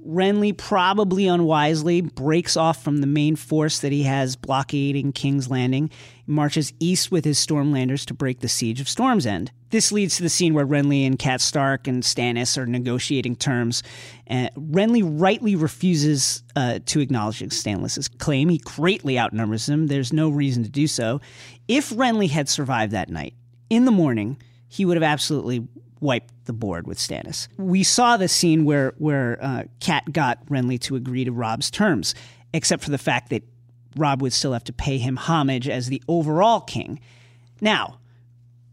Renly 0.07 0.57
probably 0.57 1.27
unwisely 1.27 2.01
breaks 2.01 2.57
off 2.57 2.83
from 2.83 2.99
the 2.99 3.07
main 3.07 3.35
force 3.35 3.81
that 3.81 3.93
he 3.93 4.05
has 4.05 4.37
blockading 4.37 5.13
King's 5.13 5.51
Landing, 5.51 5.91
marches 6.27 6.73
east 6.79 7.11
with 7.11 7.25
his 7.25 7.45
Stormlanders 7.45 8.07
to 8.07 8.15
break 8.15 8.41
the 8.41 8.49
siege 8.49 8.81
of 8.81 8.89
Storm's 8.89 9.27
End. 9.27 9.51
This 9.71 9.91
leads 9.91 10.17
to 10.17 10.23
the 10.23 10.29
scene 10.29 10.55
where 10.55 10.67
Renly 10.67 11.07
and 11.07 11.19
Cat 11.19 11.41
Stark 11.41 11.89
and 11.89 12.03
Stannis 12.03 12.57
are 12.57 12.67
negotiating 12.67 13.37
terms. 13.37 13.83
Uh, 14.31 14.49
Renly 14.57 15.03
rightly 15.05 15.57
refuses 15.57 16.45
uh, 16.55 16.79
to 16.87 17.01
acknowledge 17.01 17.41
Stannis' 17.41 18.09
claim. 18.19 18.49
He 18.49 18.59
greatly 18.59 19.19
outnumbers 19.19 19.69
him. 19.69 19.89
There's 19.89 20.13
no 20.13 20.29
reason 20.29 20.63
to 20.63 20.71
do 20.71 20.87
so. 20.87 21.21
If 21.67 21.91
Renly 21.91 22.31
had 22.31 22.49
survived 22.49 22.93
that 22.93 23.11
night, 23.11 23.35
in 23.69 23.85
the 23.85 23.91
morning, 23.91 24.41
he 24.69 24.85
would 24.85 24.97
have 24.97 25.03
absolutely 25.03 25.67
wiped 26.01 26.33
the 26.45 26.53
board 26.53 26.87
with 26.87 26.99
Stannis. 26.99 27.49
We 27.57 27.83
saw 27.83 28.17
the 28.17 28.29
scene 28.29 28.65
where 28.65 28.95
where 28.99 29.39
uh, 29.41 29.65
Cat 29.81 30.13
got 30.13 30.45
Renly 30.47 30.81
to 30.83 30.97
agree 30.97 31.25
to 31.25 31.33
Robb's 31.33 31.71
terms, 31.71 32.15
except 32.53 32.83
for 32.83 32.91
the 32.91 32.99
fact 32.99 33.31
that 33.31 33.43
Rob 33.97 34.23
would 34.23 34.33
still 34.33 34.53
have 34.53 34.65
to 34.65 34.73
pay 34.73 34.99
him 34.99 35.17
homage 35.17 35.69
as 35.69 35.87
the 35.87 36.03
overall 36.09 36.61
king. 36.61 37.01
Now, 37.61 37.99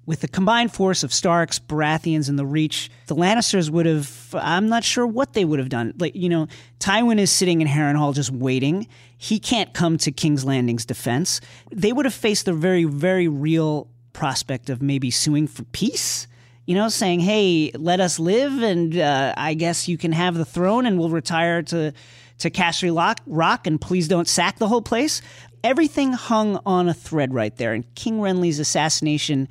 with 0.06 0.20
the 0.20 0.28
combined 0.28 0.74
force 0.74 1.04
of 1.04 1.14
Starks, 1.14 1.60
Baratheons, 1.60 2.28
and 2.28 2.38
the 2.38 2.46
Reach, 2.46 2.92
the 3.08 3.16
Lannisters 3.16 3.70
would 3.70 3.86
have. 3.86 4.36
I'm 4.38 4.68
not 4.68 4.84
sure 4.84 5.08
what 5.08 5.34
they 5.34 5.46
would 5.46 5.60
have 5.60 5.70
done. 5.70 5.94
Like, 5.98 6.16
you 6.16 6.28
know, 6.28 6.48
Tywin 6.80 7.20
is 7.20 7.32
sitting 7.32 7.62
in 7.62 7.68
Harrenhal 7.68 8.14
just 8.14 8.32
waiting. 8.32 8.88
He 9.18 9.40
can't 9.40 9.74
come 9.74 9.98
to 10.00 10.12
King's 10.12 10.44
Landing's 10.44 10.86
defense. 10.86 11.40
They 11.72 11.94
would 11.94 12.06
have 12.06 12.14
faced 12.14 12.46
the 12.46 12.54
very, 12.54 12.84
very 12.84 13.30
real 13.30 13.88
prospect 14.12 14.70
of 14.70 14.82
maybe 14.82 15.10
suing 15.10 15.48
for 15.48 15.64
peace 15.66 16.28
you 16.66 16.76
know, 16.76 16.90
saying, 16.90 17.20
"Hey, 17.20 17.72
let 17.76 18.00
us 18.00 18.20
live, 18.20 18.62
and 18.62 18.98
uh, 18.98 19.34
I 19.36 19.54
guess 19.54 19.88
you 19.88 19.98
can 19.98 20.12
have 20.12 20.36
the 20.36 20.46
throne, 20.46 20.86
and 20.86 20.98
we'll 20.98 21.10
retire 21.10 21.62
to 21.64 21.94
to 22.40 22.50
Casterly 22.50 23.18
Rock, 23.26 23.68
and 23.68 23.80
please 23.80 24.08
don't 24.08 24.28
sack 24.28 24.58
the 24.58 24.68
whole 24.68 24.82
place." 24.82 25.22
Everything 25.64 26.12
hung 26.12 26.60
on 26.66 26.90
a 26.90 26.94
thread 26.94 27.34
right 27.34 27.56
there, 27.56 27.74
and 27.74 27.96
King 27.96 28.20
Renly's 28.20 28.60
assassination 28.60 29.48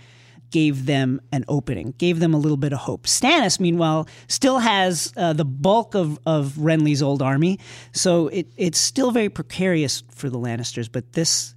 gave 0.53 0.87
them 0.87 1.21
an 1.33 1.45
opening, 1.49 1.95
gave 1.99 2.21
them 2.21 2.35
a 2.35 2.37
little 2.37 2.59
bit 2.59 2.73
of 2.73 2.79
hope. 2.81 3.07
Stannis, 3.07 3.59
meanwhile, 3.59 4.07
still 4.29 4.59
has 4.59 5.13
uh, 5.17 5.33
the 5.33 5.45
bulk 5.45 5.95
of, 5.95 6.19
of 6.27 6.53
Renly's 6.59 7.03
old 7.03 7.23
army, 7.23 7.59
so 7.93 8.29
it, 8.29 8.47
it's 8.57 8.79
still 8.79 9.11
very 9.11 9.31
precarious 9.31 10.05
for 10.11 10.31
the 10.31 10.39
Lannisters, 10.39 10.93
but 10.93 11.15
this 11.15 11.55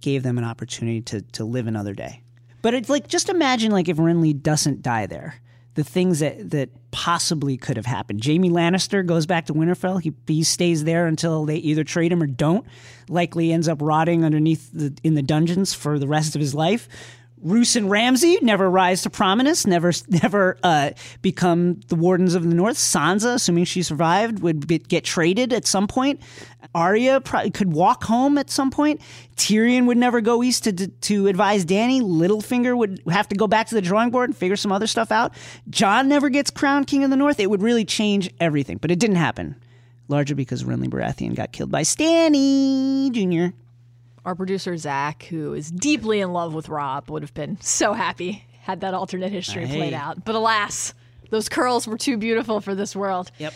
gave 0.00 0.22
them 0.22 0.36
an 0.36 0.44
opportunity 0.44 1.00
to, 1.00 1.22
to 1.22 1.44
live 1.44 1.66
another 1.66 1.94
day. 1.94 2.22
But 2.66 2.74
it's 2.74 2.88
like 2.88 3.06
just 3.06 3.28
imagine 3.28 3.70
like 3.70 3.88
if 3.88 3.96
Renly 3.96 4.42
doesn't 4.42 4.82
die 4.82 5.06
there. 5.06 5.36
The 5.74 5.84
things 5.84 6.18
that, 6.18 6.50
that 6.50 6.70
possibly 6.90 7.56
could 7.56 7.76
have 7.76 7.86
happened. 7.86 8.26
Jaime 8.26 8.50
Lannister 8.50 9.06
goes 9.06 9.24
back 9.24 9.46
to 9.46 9.54
Winterfell. 9.54 10.02
He, 10.02 10.12
he 10.26 10.42
stays 10.42 10.82
there 10.82 11.06
until 11.06 11.44
they 11.44 11.58
either 11.58 11.84
trade 11.84 12.10
him 12.10 12.20
or 12.20 12.26
don't. 12.26 12.66
Likely 13.08 13.52
ends 13.52 13.68
up 13.68 13.78
rotting 13.80 14.24
underneath 14.24 14.68
the, 14.72 14.92
in 15.04 15.14
the 15.14 15.22
dungeons 15.22 15.74
for 15.74 16.00
the 16.00 16.08
rest 16.08 16.34
of 16.34 16.40
his 16.40 16.56
life. 16.56 16.88
Roose 17.42 17.76
and 17.76 17.90
Ramsay 17.90 18.38
never 18.40 18.68
rise 18.70 19.02
to 19.02 19.10
prominence, 19.10 19.66
never 19.66 19.92
never 20.08 20.56
uh, 20.62 20.90
become 21.20 21.80
the 21.88 21.94
wardens 21.94 22.34
of 22.34 22.42
the 22.48 22.54
North. 22.54 22.76
Sansa, 22.76 23.34
assuming 23.34 23.64
she 23.64 23.82
survived, 23.82 24.40
would 24.40 24.66
be, 24.66 24.78
get 24.78 25.04
traded 25.04 25.52
at 25.52 25.66
some 25.66 25.86
point. 25.86 26.20
Arya 26.74 27.20
could 27.20 27.72
walk 27.72 28.04
home 28.04 28.38
at 28.38 28.50
some 28.50 28.70
point. 28.70 29.00
Tyrion 29.36 29.86
would 29.86 29.98
never 29.98 30.20
go 30.20 30.42
east 30.42 30.64
to, 30.64 30.72
to, 30.72 30.88
to 30.88 31.26
advise 31.26 31.64
Dany. 31.64 32.00
Littlefinger 32.00 32.76
would 32.76 33.02
have 33.10 33.28
to 33.28 33.36
go 33.36 33.46
back 33.46 33.66
to 33.68 33.74
the 33.74 33.82
drawing 33.82 34.10
board 34.10 34.30
and 34.30 34.36
figure 34.36 34.56
some 34.56 34.72
other 34.72 34.86
stuff 34.86 35.12
out. 35.12 35.34
Jon 35.68 36.08
never 36.08 36.28
gets 36.30 36.50
crowned 36.50 36.86
king 36.86 37.04
of 37.04 37.10
the 37.10 37.16
North. 37.16 37.38
It 37.38 37.50
would 37.50 37.62
really 37.62 37.84
change 37.84 38.30
everything, 38.40 38.78
but 38.78 38.90
it 38.90 38.98
didn't 38.98 39.16
happen. 39.16 39.56
Largely 40.08 40.36
because 40.36 40.64
Renly 40.64 40.88
Baratheon 40.88 41.34
got 41.34 41.52
killed 41.52 41.70
by 41.70 41.82
Stanny 41.82 43.10
Jr 43.10 43.54
our 44.26 44.34
producer 44.34 44.76
Zach, 44.76 45.22
who 45.24 45.54
is 45.54 45.70
deeply 45.70 46.20
in 46.20 46.34
love 46.34 46.52
with 46.52 46.68
Robb, 46.68 47.10
would 47.10 47.22
have 47.22 47.32
been 47.32 47.58
so 47.62 47.94
happy 47.94 48.44
had 48.66 48.80
that 48.80 48.94
alternate 48.94 49.30
history 49.30 49.64
hey. 49.64 49.76
played 49.76 49.94
out. 49.94 50.24
But 50.24 50.34
alas, 50.34 50.92
those 51.30 51.48
curls 51.48 51.86
were 51.86 51.96
too 51.96 52.16
beautiful 52.16 52.60
for 52.60 52.74
this 52.74 52.96
world. 52.96 53.30
Yep. 53.38 53.54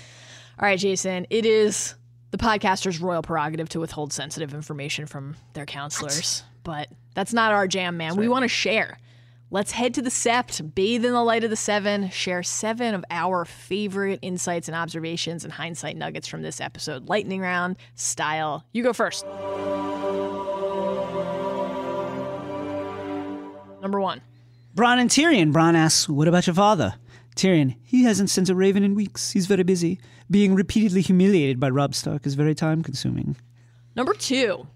All 0.60 0.68
right, 0.68 0.78
Jason, 0.78 1.26
it 1.30 1.44
is 1.44 1.96
the 2.30 2.38
podcaster's 2.38 3.00
royal 3.00 3.20
prerogative 3.20 3.68
to 3.70 3.80
withhold 3.80 4.12
sensitive 4.12 4.54
information 4.54 5.06
from 5.06 5.34
their 5.54 5.66
counselors. 5.66 6.44
What? 6.62 6.88
But 6.88 6.96
that's 7.14 7.32
not 7.32 7.52
our 7.52 7.66
jam, 7.66 7.96
man. 7.96 8.10
That's 8.10 8.18
we 8.18 8.26
right. 8.26 8.32
want 8.32 8.44
to 8.44 8.48
share. 8.48 8.98
Let's 9.50 9.72
head 9.72 9.94
to 9.94 10.02
the 10.02 10.10
Sept, 10.10 10.76
bathe 10.76 11.04
in 11.04 11.12
the 11.12 11.24
light 11.24 11.42
of 11.42 11.50
the 11.50 11.56
seven, 11.56 12.08
share 12.10 12.44
seven 12.44 12.94
of 12.94 13.04
our 13.10 13.44
favorite 13.44 14.20
insights 14.22 14.68
and 14.68 14.76
observations 14.76 15.42
and 15.42 15.52
hindsight 15.52 15.96
nuggets 15.96 16.28
from 16.28 16.42
this 16.42 16.60
episode. 16.60 17.08
Lightning 17.08 17.40
round 17.40 17.76
style. 17.96 18.64
You 18.70 18.84
go 18.84 18.92
first. 18.92 19.26
Number 23.80 24.00
one. 24.00 24.20
Bronn 24.74 24.98
and 24.98 25.10
Tyrion. 25.10 25.52
Bronn 25.52 25.74
asks, 25.74 26.08
What 26.08 26.28
about 26.28 26.46
your 26.46 26.54
father? 26.54 26.94
Tyrion, 27.36 27.76
he 27.82 28.04
hasn't 28.04 28.30
sent 28.30 28.48
a 28.48 28.54
raven 28.54 28.84
in 28.84 28.94
weeks. 28.94 29.30
He's 29.30 29.46
very 29.46 29.62
busy. 29.62 30.00
Being 30.30 30.54
repeatedly 30.54 31.00
humiliated 31.00 31.58
by 31.58 31.70
Robb 31.70 31.94
Stark 31.94 32.26
is 32.26 32.34
very 32.34 32.54
time 32.54 32.82
consuming. 32.82 33.36
Number 33.96 34.14
two. 34.14 34.66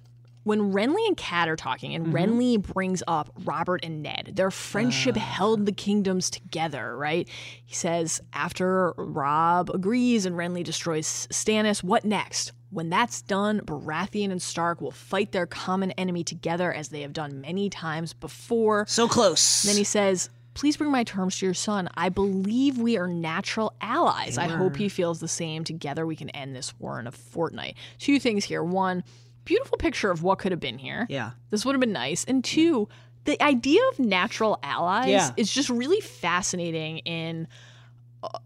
When 0.44 0.72
Renly 0.72 1.06
and 1.06 1.16
Cat 1.16 1.48
are 1.48 1.56
talking, 1.56 1.94
and 1.94 2.06
mm-hmm. 2.06 2.16
Renly 2.16 2.60
brings 2.60 3.02
up 3.08 3.30
Robert 3.44 3.82
and 3.82 4.02
Ned, 4.02 4.32
their 4.34 4.50
friendship 4.50 5.16
uh. 5.16 5.20
held 5.20 5.64
the 5.64 5.72
kingdoms 5.72 6.28
together, 6.28 6.96
right? 6.96 7.26
He 7.64 7.74
says, 7.74 8.20
after 8.34 8.92
Robb 8.98 9.70
agrees 9.70 10.26
and 10.26 10.36
Renly 10.36 10.62
destroys 10.62 11.26
Stannis, 11.32 11.82
what 11.82 12.04
next? 12.04 12.52
When 12.74 12.90
that's 12.90 13.22
done, 13.22 13.60
Baratheon 13.60 14.32
and 14.32 14.42
Stark 14.42 14.80
will 14.80 14.90
fight 14.90 15.30
their 15.30 15.46
common 15.46 15.92
enemy 15.92 16.24
together 16.24 16.72
as 16.72 16.88
they 16.88 17.02
have 17.02 17.12
done 17.12 17.40
many 17.40 17.70
times 17.70 18.12
before. 18.12 18.84
So 18.88 19.06
close. 19.06 19.62
Then 19.62 19.76
he 19.76 19.84
says, 19.84 20.28
Please 20.54 20.76
bring 20.76 20.90
my 20.90 21.04
terms 21.04 21.38
to 21.38 21.46
your 21.46 21.54
son. 21.54 21.88
I 21.94 22.08
believe 22.08 22.78
we 22.78 22.96
are 22.96 23.06
natural 23.06 23.74
allies. 23.80 24.38
I 24.38 24.46
hope 24.46 24.76
he 24.76 24.88
feels 24.88 25.20
the 25.20 25.28
same. 25.28 25.64
Together 25.64 26.06
we 26.06 26.16
can 26.16 26.30
end 26.30 26.54
this 26.54 26.78
war 26.78 26.98
in 27.00 27.06
a 27.06 27.12
fortnight. 27.12 27.76
Two 27.98 28.20
things 28.20 28.44
here. 28.44 28.62
One, 28.62 29.02
beautiful 29.44 29.78
picture 29.78 30.10
of 30.10 30.22
what 30.22 30.38
could 30.38 30.52
have 30.52 30.60
been 30.60 30.78
here. 30.78 31.06
Yeah. 31.08 31.32
This 31.50 31.64
would 31.64 31.74
have 31.74 31.80
been 31.80 31.92
nice. 31.92 32.24
And 32.24 32.44
two, 32.44 32.88
the 33.24 33.40
idea 33.42 33.80
of 33.92 33.98
natural 33.98 34.58
allies 34.62 35.08
yeah. 35.08 35.30
is 35.36 35.52
just 35.52 35.70
really 35.70 36.00
fascinating 36.00 36.98
in 36.98 37.48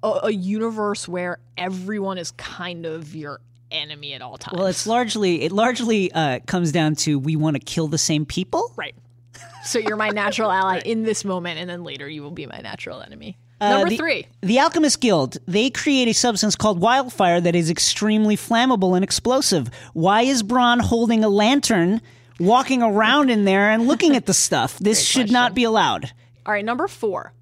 a, 0.02 0.08
a, 0.24 0.32
universe 0.32 1.06
where 1.06 1.38
everyone 1.56 2.18
is 2.18 2.30
kind 2.32 2.86
of 2.86 3.14
your 3.14 3.40
enemy 3.70 4.14
at 4.14 4.22
all 4.22 4.38
times. 4.38 4.58
Well, 4.58 4.66
it's 4.66 4.86
largely 4.86 5.42
it 5.42 5.52
largely 5.52 6.12
uh, 6.12 6.40
comes 6.46 6.72
down 6.72 6.94
to 6.96 7.18
we 7.18 7.36
want 7.36 7.56
to 7.56 7.60
kill 7.60 7.88
the 7.88 7.98
same 7.98 8.24
people, 8.24 8.72
right? 8.76 8.94
So 9.64 9.78
you're 9.78 9.96
my 9.96 10.10
natural 10.10 10.50
ally 10.50 10.74
right. 10.74 10.86
in 10.86 11.02
this 11.02 11.24
moment, 11.24 11.58
and 11.58 11.68
then 11.68 11.84
later 11.84 12.08
you 12.08 12.22
will 12.22 12.30
be 12.30 12.46
my 12.46 12.58
natural 12.58 13.02
enemy. 13.02 13.36
Uh, 13.60 13.70
Number 13.70 13.90
the, 13.90 13.96
three. 13.96 14.26
The 14.40 14.60
Alchemist 14.60 15.00
Guild. 15.00 15.36
They 15.46 15.68
create 15.68 16.08
a 16.08 16.14
substance 16.14 16.54
called 16.54 16.80
wildfire 16.80 17.40
that 17.40 17.56
is 17.56 17.70
extremely 17.70 18.36
flammable 18.36 18.94
and 18.94 19.02
explosive. 19.02 19.68
Why 19.94 20.22
is 20.22 20.42
Bronn 20.42 20.80
holding 20.80 21.24
a 21.24 21.28
lantern, 21.28 22.00
walking 22.38 22.82
around 22.82 23.30
in 23.30 23.44
there 23.44 23.70
and 23.70 23.88
looking 23.88 24.14
at 24.14 24.26
the 24.26 24.34
stuff? 24.46 24.78
This 24.78 24.98
Great 24.98 25.06
should 25.06 25.20
question. 25.22 25.32
not 25.32 25.54
be 25.54 25.64
allowed. 25.64 26.12
All 26.46 26.52
right, 26.52 26.64
number 26.64 26.86
four. 26.86 27.32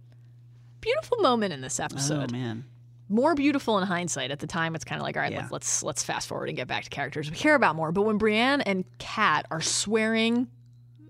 Beautiful 0.81 1.19
moment 1.19 1.53
in 1.53 1.61
this 1.61 1.79
episode. 1.79 2.31
Oh, 2.33 2.37
man 2.37 2.65
more 3.09 3.35
beautiful 3.35 3.79
in 3.79 3.87
hindsight. 3.87 4.31
At 4.31 4.41
the 4.41 4.47
time, 4.47 4.75
it's 4.75 4.85
kind 4.85 5.01
of 5.01 5.05
like, 5.05 5.17
all 5.17 5.23
right, 5.23 5.33
yeah. 5.33 5.49
let's, 5.51 5.83
let's 5.83 6.03
fast 6.03 6.29
forward 6.29 6.49
and 6.49 6.57
get 6.57 6.69
back 6.69 6.85
to 6.85 6.91
characters 6.91 7.31
we 7.31 7.37
care 7.37 7.55
about 7.55 7.77
more. 7.77 7.93
But 7.93 8.03
when 8.03 8.19
Brienne 8.19 8.61
and 8.63 8.85
Cat 8.99 9.47
are 9.51 9.61
swearing 9.61 10.49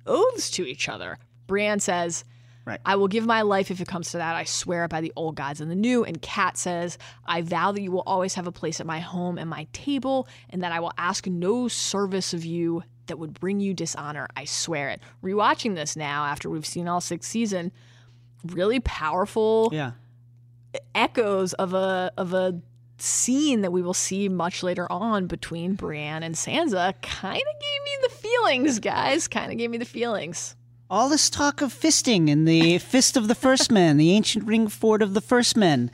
oaths 0.07 0.51
to 0.53 0.67
each 0.67 0.89
other, 0.89 1.19
Brienne 1.47 1.81
says, 1.81 2.25
Right. 2.67 2.81
I 2.85 2.97
will 2.97 3.07
give 3.07 3.25
my 3.25 3.43
life 3.43 3.71
if 3.71 3.81
it 3.81 3.87
comes 3.87 4.11
to 4.11 4.17
that. 4.17 4.35
I 4.35 4.43
swear 4.43 4.85
it 4.85 4.91
by 4.91 5.01
the 5.01 5.13
old 5.15 5.37
gods 5.37 5.61
and 5.61 5.71
the 5.71 5.77
new. 5.77 6.03
And 6.03 6.21
Cat 6.21 6.59
says, 6.59 6.99
I 7.25 7.41
vow 7.43 7.71
that 7.71 7.81
you 7.81 7.93
will 7.93 8.03
always 8.05 8.35
have 8.35 8.49
a 8.49 8.53
place 8.53 8.81
at 8.81 8.87
my 8.87 8.99
home 8.99 9.39
and 9.39 9.49
my 9.49 9.69
table, 9.73 10.27
and 10.51 10.65
that 10.65 10.73
I 10.73 10.81
will 10.81 10.93
ask 10.99 11.29
no 11.29 11.69
service 11.69 12.35
of 12.35 12.45
you 12.45 12.83
that 13.07 13.21
would 13.21 13.39
bring 13.39 13.61
you 13.61 13.73
dishonor. 13.73 14.27
I 14.37 14.47
swear 14.47 14.89
it. 14.89 15.01
Rewatching 15.23 15.77
this 15.77 15.95
now 15.95 16.25
after 16.25 16.51
we've 16.51 16.67
seen 16.67 16.89
all 16.89 17.01
six 17.01 17.29
season, 17.29 17.71
really 18.45 18.81
powerful. 18.81 19.71
Yeah 19.73 19.93
echoes 20.95 21.53
of 21.55 21.75
a 21.75 22.13
of 22.17 22.33
a 22.33 22.61
scene 22.99 23.61
that 23.61 23.73
we 23.73 23.83
will 23.83 23.95
see 23.95 24.29
much 24.29 24.63
later 24.63 24.91
on 24.91 25.27
between 25.27 25.75
Brienne 25.75 26.23
and 26.23 26.35
Sansa 26.35 26.95
kind 27.03 27.43
of 27.43 27.61
gave 27.61 27.83
me 27.85 27.99
the 28.03 28.09
feelings, 28.09 28.79
guys. 28.79 29.29
Kind 29.29 29.53
of 29.53 29.59
gave 29.59 29.71
me 29.71 29.79
the 29.79 29.85
feelings. 29.85 30.57
All 30.89 31.09
this 31.09 31.29
talk 31.29 31.61
of 31.63 31.75
fisting 31.75 32.31
and 32.31 32.47
the 32.47 32.79
fist 32.93 33.17
of 33.17 33.29
the 33.29 33.35
first 33.35 33.71
men, 33.71 33.97
the 33.97 34.13
ancient 34.13 34.47
ring 34.47 34.69
fort 34.69 35.03
of 35.03 35.15
the 35.15 35.21
first 35.21 35.57
men. 35.57 35.91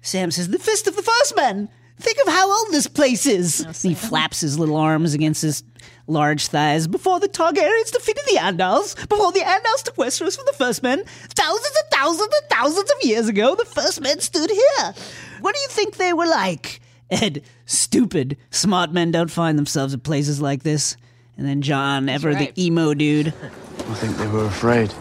Sam 0.00 0.30
says, 0.30 0.48
The 0.48 0.58
fist 0.58 0.86
of 0.86 0.96
the 0.96 1.02
first 1.02 1.36
men! 1.36 1.68
Think 1.98 2.18
of 2.26 2.32
how 2.32 2.50
old 2.50 2.72
this 2.72 2.86
place 2.86 3.26
is! 3.26 3.60
And 3.60 3.76
he 3.76 3.94
flaps 3.94 4.40
his 4.40 4.58
little 4.58 4.76
arms 4.76 5.14
against 5.14 5.42
his 5.42 5.62
large 6.06 6.46
thighs. 6.46 6.86
Before 6.86 7.20
the 7.20 7.28
Targaryens 7.28 7.92
defeated 7.92 8.24
the 8.26 8.38
Andals, 8.38 8.96
before 9.08 9.32
the 9.32 9.40
Andals 9.40 9.82
took 9.84 9.96
Westeros 9.96 10.36
from 10.36 10.46
the 10.46 10.54
first 10.54 10.82
men, 10.82 11.04
thousands 11.04 11.76
and 11.76 11.90
thousands 11.90 12.34
and 12.34 12.50
thousands 12.50 12.90
of 12.90 12.96
years 13.02 13.28
ago, 13.28 13.54
the 13.54 13.64
first 13.64 14.00
men 14.00 14.20
stood 14.20 14.50
here. 14.50 14.94
What 15.40 15.54
do 15.54 15.60
you 15.60 15.68
think 15.68 15.96
they 15.96 16.12
were 16.12 16.26
like? 16.26 16.80
Edd, 17.10 17.42
stupid. 17.66 18.36
Smart 18.50 18.92
men 18.92 19.10
don't 19.10 19.30
find 19.30 19.58
themselves 19.58 19.92
in 19.92 20.00
places 20.00 20.40
like 20.40 20.62
this. 20.62 20.96
And 21.36 21.46
then 21.46 21.62
Jon, 21.62 22.08
ever 22.08 22.30
right. 22.30 22.54
the 22.54 22.64
emo 22.64 22.94
dude. 22.94 23.28
I 23.28 23.94
think 23.94 24.16
they 24.16 24.26
were 24.26 24.44
afraid. 24.44 24.92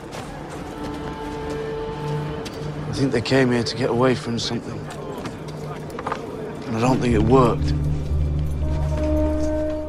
I 2.89 2.93
think 2.93 3.11
they 3.11 3.21
came 3.21 3.51
here 3.51 3.63
to 3.63 3.77
get 3.77 3.89
away 3.89 4.15
from 4.15 4.39
something. 4.39 4.80
And 6.71 6.77
I 6.77 6.87
don't 6.87 7.01
think 7.01 7.13
it 7.13 7.21
worked. 7.21 7.73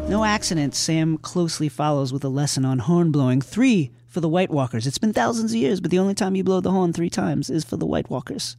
No 0.08 0.24
accident, 0.24 0.74
Sam 0.74 1.16
closely 1.16 1.68
follows 1.68 2.12
with 2.12 2.24
a 2.24 2.28
lesson 2.28 2.64
on 2.64 2.80
horn 2.80 3.12
blowing. 3.12 3.40
Three 3.40 3.92
for 4.08 4.18
the 4.18 4.28
White 4.28 4.50
Walkers. 4.50 4.84
It's 4.84 4.98
been 4.98 5.12
thousands 5.12 5.52
of 5.52 5.58
years, 5.58 5.80
but 5.80 5.92
the 5.92 6.00
only 6.00 6.14
time 6.14 6.34
you 6.34 6.42
blow 6.42 6.58
the 6.60 6.72
horn 6.72 6.92
three 6.92 7.08
times 7.08 7.50
is 7.50 7.62
for 7.62 7.76
the 7.76 7.86
White 7.86 8.10
Walkers, 8.10 8.56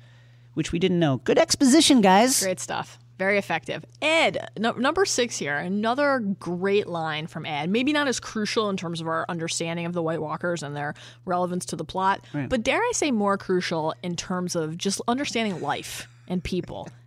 which 0.54 0.72
we 0.72 0.80
didn't 0.80 1.00
know. 1.00 1.18
Good 1.18 1.38
exposition, 1.38 2.00
guys. 2.00 2.42
Great 2.42 2.62
stuff. 2.62 2.98
Very 3.20 3.38
effective. 3.38 3.84
Edd, 4.02 4.48
no, 4.58 4.72
number 4.72 5.04
six 5.04 5.38
here, 5.38 5.58
another 5.58 6.20
great 6.40 6.88
line 6.88 7.28
from 7.28 7.46
Edd. 7.46 7.70
Maybe 7.70 7.92
not 7.92 8.08
as 8.08 8.22
crucial 8.22 8.70
in 8.70 8.78
terms 8.78 9.02
of 9.02 9.08
our 9.10 9.26
understanding 9.28 9.86
of 9.86 9.92
the 9.92 10.02
White 10.02 10.22
Walkers 10.22 10.64
and 10.64 10.74
their 10.78 10.94
relevance 11.26 11.66
to 11.66 11.76
the 11.76 11.84
plot, 11.84 12.26
but 12.48 12.64
dare 12.64 12.80
I 12.80 12.92
say 12.94 13.12
more 13.12 13.38
crucial 13.38 13.94
in 14.02 14.16
terms 14.16 14.56
of 14.56 14.78
just 14.78 15.02
understanding 15.10 15.60
life 15.62 16.08
and 16.30 16.42
people. 16.42 16.88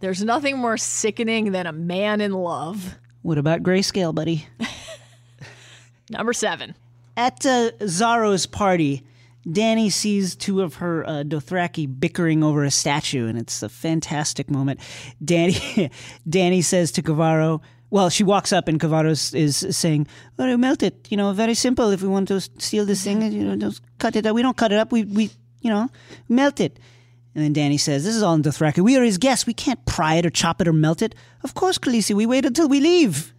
There's 0.00 0.22
nothing 0.22 0.58
more 0.58 0.76
sickening 0.76 1.52
than 1.52 1.66
a 1.66 1.72
man 1.72 2.20
in 2.20 2.32
love. 2.32 2.96
What 3.22 3.38
about 3.38 3.62
grayscale, 3.62 4.14
buddy? 4.14 4.46
Number 6.10 6.32
seven. 6.32 6.74
At 7.16 7.46
uh, 7.46 7.70
Xaro's 7.80 8.46
party, 8.46 9.04
Dany 9.46 9.90
sees 9.90 10.36
two 10.36 10.62
of 10.62 10.76
her 10.76 11.06
uh, 11.06 11.22
Dothraki 11.22 11.86
bickering 11.86 12.42
over 12.42 12.64
a 12.64 12.70
statue, 12.70 13.26
and 13.28 13.38
it's 13.38 13.62
a 13.62 13.68
fantastic 13.68 14.50
moment. 14.50 14.80
Dany, 15.24 15.90
Dany 16.28 16.62
says 16.62 16.92
to 16.92 17.02
Kovarro, 17.02 17.60
well, 17.90 18.10
she 18.10 18.24
walks 18.24 18.52
up 18.52 18.66
and 18.66 18.80
Kovarro 18.80 19.12
is, 19.34 19.76
saying, 19.76 20.08
"Well, 20.36 20.56
melt 20.58 20.82
it. 20.82 21.06
You 21.10 21.16
know, 21.16 21.32
very 21.32 21.54
simple. 21.54 21.90
If 21.90 22.02
we 22.02 22.08
want 22.08 22.26
to 22.26 22.40
steal 22.40 22.84
this 22.84 23.04
thing, 23.04 23.22
you 23.30 23.44
know, 23.44 23.54
just 23.54 23.82
cut 23.98 24.16
it 24.16 24.26
up. 24.26 24.34
We 24.34 24.42
don't 24.42 24.56
cut 24.56 24.72
it 24.72 24.78
up. 24.78 24.90
We, 24.90 25.04
we, 25.04 25.30
you 25.60 25.70
know, 25.70 25.88
melt 26.28 26.58
it." 26.58 26.80
And 27.34 27.42
then 27.44 27.54
Dany 27.54 27.80
says, 27.80 28.04
"This 28.04 28.14
is 28.14 28.22
all 28.22 28.34
in 28.34 28.42
Dothraki. 28.42 28.78
We 28.80 28.96
are 28.96 29.02
his 29.02 29.18
guests. 29.18 29.46
We 29.46 29.54
can't 29.54 29.84
pry 29.86 30.14
it 30.14 30.26
or 30.26 30.30
chop 30.30 30.60
it 30.60 30.68
or 30.68 30.72
melt 30.72 31.02
it. 31.02 31.14
Of 31.42 31.54
course, 31.54 31.78
Khaleesi. 31.78 32.14
We 32.14 32.26
wait 32.26 32.44
until 32.44 32.68
we 32.68 32.80
leave." 32.80 33.32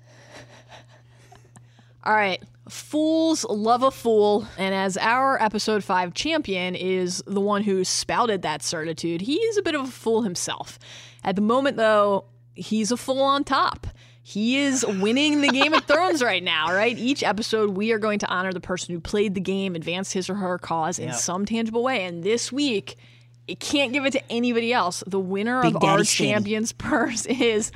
All 2.04 2.14
right. 2.14 2.42
Fools 2.70 3.46
love 3.46 3.84
a 3.84 3.92
fool. 3.92 4.48
And 4.58 4.74
as 4.74 4.98
our 4.98 5.42
episode 5.42 5.84
five 5.84 6.14
champion 6.14 6.76
is 6.76 7.24
the 7.28 7.42
one 7.42 7.64
who 7.64 7.84
spouted 7.84 8.42
that 8.42 8.64
certitude, 8.64 9.22
he 9.22 9.36
is 9.36 9.58
a 9.58 9.62
bit 9.62 9.76
of 9.76 9.82
a 9.88 9.92
fool 9.92 10.24
himself. 10.24 10.80
At 11.24 11.36
the 11.36 11.42
moment, 11.42 11.78
though, 11.78 12.26
he's 12.56 12.92
a 12.92 12.98
fool 12.98 13.22
on 13.22 13.44
top. 13.44 13.88
He 14.22 14.58
is 14.58 14.84
winning 14.86 15.42
the 15.42 15.50
Game 15.50 15.74
of 15.76 15.84
Thrones 15.88 16.24
right 16.24 16.44
now, 16.44 16.74
right? 16.74 16.98
Each 16.98 17.22
episode, 17.24 17.72
we 17.72 17.92
are 17.92 18.00
going 18.00 18.18
to 18.20 18.28
honor 18.28 18.52
the 18.52 18.60
person 18.60 18.94
who 18.96 19.00
played 19.00 19.36
the 19.36 19.42
game, 19.42 19.76
advanced 19.76 20.14
his 20.14 20.30
or 20.30 20.36
her 20.36 20.58
cause 20.58 20.98
in 20.98 21.10
Yep. 21.10 21.16
some 21.18 21.46
tangible 21.46 21.84
way. 21.84 22.06
And 22.06 22.24
this 22.24 22.52
week, 22.52 22.96
it 23.48 23.60
can't 23.60 23.94
give 23.94 24.06
it 24.06 24.12
to 24.12 24.32
anybody 24.32 24.74
else. 24.74 25.04
The 25.08 25.20
winner 25.20 25.62
Big 25.62 25.76
of 25.76 25.82
Daddy 25.82 26.00
our 26.00 26.04
champion's 26.04 26.72
purse 26.74 27.26
is 27.26 27.72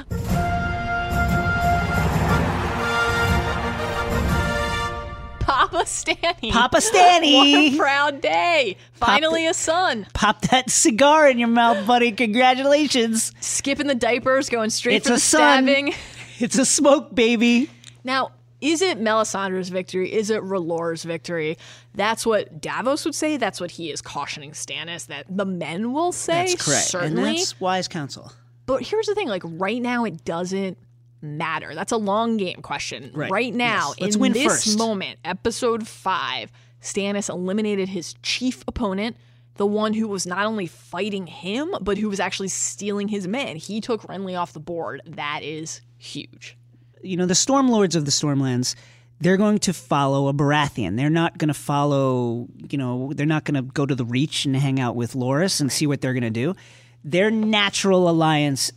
Papa 5.39 5.85
Stanny. 5.85 6.51
Papa 6.51 6.81
Stanny. 6.81 7.35
What 7.69 7.73
a 7.73 7.77
proud 7.77 8.21
day. 8.21 8.77
Finally 8.93 9.47
a 9.47 9.53
son. 9.53 10.05
pop 10.13 10.41
that 10.43 10.69
cigar 10.69 11.27
in 11.27 11.39
your 11.39 11.47
mouth, 11.47 11.85
buddy. 11.87 12.11
Congratulations. 12.11 13.31
Skipping 13.39 13.87
the 13.87 13.95
diapers, 13.95 14.49
going 14.49 14.69
straight 14.69 14.97
It's 14.97 15.07
for 15.07 15.13
a 15.13 15.15
the 15.15 15.19
son. 15.21 15.63
stabbing. 15.65 15.93
It's 16.39 16.57
a 16.57 16.65
smoke, 16.65 17.13
baby. 17.15 17.69
Now, 18.03 18.31
is 18.61 18.81
it 18.81 18.99
Melisandre's 18.99 19.69
victory? 19.69 20.13
Is 20.13 20.29
it 20.29 20.41
R'hllor's 20.43 21.03
victory? 21.03 21.57
That's 21.93 22.25
what 22.25 22.61
Davos 22.61 23.05
would 23.05 23.15
say. 23.15 23.37
That's 23.37 23.61
what 23.61 23.71
he 23.71 23.91
is 23.91 24.01
cautioning 24.01 24.51
Stannis. 24.51 25.07
That 25.07 25.25
the 25.29 25.45
men 25.45 25.93
will 25.93 26.11
say. 26.11 26.47
That's 26.47 26.65
correct. 26.65 26.85
Certainly. 26.85 27.29
And 27.29 27.37
that's 27.37 27.59
wise 27.59 27.87
counsel. 27.87 28.31
But 28.65 28.83
here's 28.83 29.07
the 29.07 29.15
thing: 29.15 29.27
like 29.27 29.43
right 29.45 29.81
now, 29.81 30.03
it 30.05 30.25
doesn't 30.25 30.77
matter. 31.21 31.73
That's 31.75 31.91
a 31.91 31.97
long 31.97 32.37
game 32.37 32.61
question. 32.61 33.11
Right. 33.13 33.53
now, 33.53 33.93
Yes. 33.97 34.15
In 34.15 34.31
this 34.33 34.65
first. 34.65 34.77
moment, 34.77 35.19
episode 35.25 35.87
five, 35.87 36.51
Stannis 36.81 37.29
eliminated 37.29 37.89
his 37.89 38.15
chief 38.23 38.63
opponent, 38.67 39.17
the 39.55 39.65
one 39.65 39.93
who 39.93 40.07
was 40.07 40.25
not 40.25 40.45
only 40.45 40.67
fighting 40.67 41.27
him, 41.27 41.75
but 41.81 41.97
who 41.97 42.09
was 42.09 42.19
actually 42.19 42.47
stealing 42.47 43.07
his 43.09 43.27
men. 43.27 43.57
He 43.57 43.81
took 43.81 44.03
Renly 44.03 44.39
off 44.39 44.53
the 44.53 44.59
board. 44.59 45.01
That 45.05 45.43
is 45.43 45.81
huge. 45.97 46.57
You 47.01 47.17
know, 47.17 47.25
the 47.25 47.33
Stormlords 47.33 47.95
of 47.95 48.05
the 48.05 48.11
Stormlands, 48.11 48.75
they're 49.19 49.37
going 49.37 49.59
to 49.59 49.73
follow 49.73 50.27
a 50.27 50.33
Baratheon. 50.33 50.95
They're 50.95 51.09
not 51.09 51.37
going 51.37 51.49
to 51.49 51.53
follow, 51.53 52.47
you 52.69 52.77
know, 52.77 53.11
they're 53.13 53.25
not 53.25 53.43
going 53.43 53.55
to 53.55 53.61
go 53.61 53.85
to 53.85 53.95
the 53.95 54.05
Reach 54.05 54.45
and 54.45 54.55
hang 54.55 54.79
out 54.79 54.95
with 54.95 55.13
Loras 55.13 55.59
and 55.59 55.71
see 55.71 55.87
what 55.87 56.01
they're 56.01 56.13
going 56.13 56.23
to 56.23 56.29
do. 56.29 56.55
Their 57.03 57.29
natural 57.31 58.09
alliance, 58.09 58.71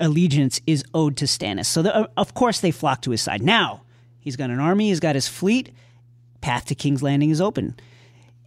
allegiance 0.00 0.60
is 0.66 0.84
owed 0.94 1.16
to 1.18 1.24
Stannis. 1.24 1.66
So, 1.66 1.82
the, 1.82 1.94
uh, 1.94 2.06
of 2.16 2.34
course, 2.34 2.60
they 2.60 2.70
flock 2.70 3.02
to 3.02 3.10
his 3.10 3.22
side. 3.22 3.42
Now, 3.42 3.82
he's 4.20 4.36
got 4.36 4.50
an 4.50 4.60
army, 4.60 4.88
he's 4.88 5.00
got 5.00 5.14
his 5.14 5.28
fleet. 5.28 5.72
Path 6.40 6.66
to 6.66 6.74
King's 6.74 7.02
Landing 7.02 7.30
is 7.30 7.40
open. 7.40 7.76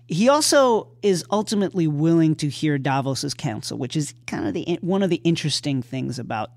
He 0.08 0.30
also 0.30 0.90
is 1.02 1.24
ultimately 1.32 1.88
willing 1.88 2.36
to 2.36 2.50
hear 2.50 2.78
Davos's 2.78 3.34
counsel, 3.34 3.78
which 3.78 3.96
is 3.96 4.14
kind 4.28 4.48
of 4.48 4.54
the 4.54 4.78
one 4.82 5.04
of 5.04 5.10
the 5.10 5.22
interesting 5.24 5.82
things 5.82 6.20
about 6.20 6.52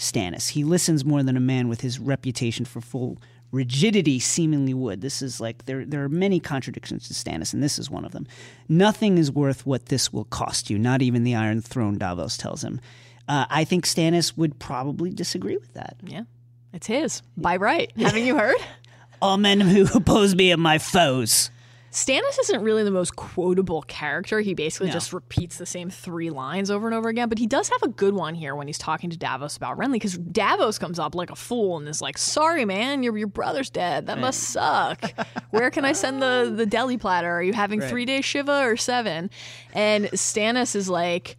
Stannis. 0.00 0.48
He 0.50 0.64
listens 0.64 1.04
more 1.04 1.22
than 1.22 1.36
a 1.36 1.40
man 1.40 1.68
with 1.68 1.82
his 1.82 1.98
reputation 1.98 2.64
for 2.64 2.80
full 2.80 3.18
rigidity 3.52 4.18
seemingly 4.18 4.72
would. 4.72 5.02
This 5.02 5.20
is 5.22 5.40
like 5.40 5.66
there 5.66 5.84
there 5.84 6.02
are 6.02 6.08
many 6.08 6.40
contradictions 6.40 7.06
to 7.08 7.14
Stannis, 7.14 7.52
and 7.52 7.62
this 7.62 7.78
is 7.78 7.90
one 7.90 8.04
of 8.04 8.12
them. 8.12 8.26
Nothing 8.68 9.18
is 9.18 9.30
worth 9.30 9.66
what 9.66 9.86
this 9.86 10.12
will 10.12 10.24
cost 10.24 10.70
you, 10.70 10.78
not 10.78 11.02
even 11.02 11.22
the 11.22 11.34
Iron 11.34 11.60
Throne, 11.60 11.98
Davos 11.98 12.36
tells 12.36 12.64
him. 12.64 12.80
Uh, 13.28 13.44
I 13.50 13.64
think 13.64 13.86
Stannis 13.86 14.36
would 14.36 14.58
probably 14.58 15.10
disagree 15.10 15.56
with 15.56 15.74
that. 15.74 15.96
Yeah, 16.02 16.22
it's 16.72 16.86
his 16.86 17.22
by 17.36 17.56
right. 17.56 17.92
Haven't 17.96 18.24
you 18.24 18.36
heard? 18.36 18.58
All 19.20 19.36
men 19.36 19.60
who 19.60 19.86
oppose 19.94 20.34
me 20.34 20.52
are 20.52 20.56
my 20.56 20.78
foes. 20.78 21.50
Stannis 21.92 22.38
isn't 22.42 22.62
really 22.62 22.84
the 22.84 22.90
most 22.92 23.16
quotable 23.16 23.82
character. 23.82 24.38
He 24.40 24.54
basically 24.54 24.86
No. 24.88 24.92
just 24.92 25.12
repeats 25.12 25.56
the 25.58 25.66
same 25.66 25.90
three 25.90 26.30
lines 26.30 26.70
over 26.70 26.86
and 26.86 26.94
over 26.94 27.08
again. 27.08 27.28
But 27.28 27.38
he 27.38 27.46
does 27.48 27.68
have 27.68 27.82
a 27.82 27.88
good 27.88 28.14
one 28.14 28.36
here 28.36 28.54
when 28.54 28.68
he's 28.68 28.78
talking 28.78 29.10
to 29.10 29.16
Davos 29.16 29.56
about 29.56 29.76
Renly, 29.76 29.94
because 29.94 30.16
Davos 30.16 30.78
comes 30.78 31.00
up 31.00 31.16
like 31.16 31.30
a 31.30 31.36
fool 31.36 31.78
and 31.78 31.88
is 31.88 32.00
like, 32.00 32.16
"Sorry, 32.16 32.64
man, 32.64 33.02
your 33.02 33.16
your 33.18 33.26
brother's 33.26 33.70
dead. 33.70 34.06
That 34.06 34.18
must 34.18 34.40
suck. 34.40 35.12
Where 35.50 35.70
can 35.70 35.84
I 35.84 35.92
send 35.92 36.22
the 36.22 36.52
the 36.54 36.64
deli 36.66 36.96
platter? 36.96 37.30
Are 37.30 37.42
you 37.42 37.52
having 37.54 37.80
three 37.80 38.04
days 38.04 38.24
shiva 38.24 38.60
or 38.64 38.76
seven? 38.76 39.28
And 39.74 40.04
Stannis 40.12 40.76
is 40.76 40.88
like. 40.88 41.36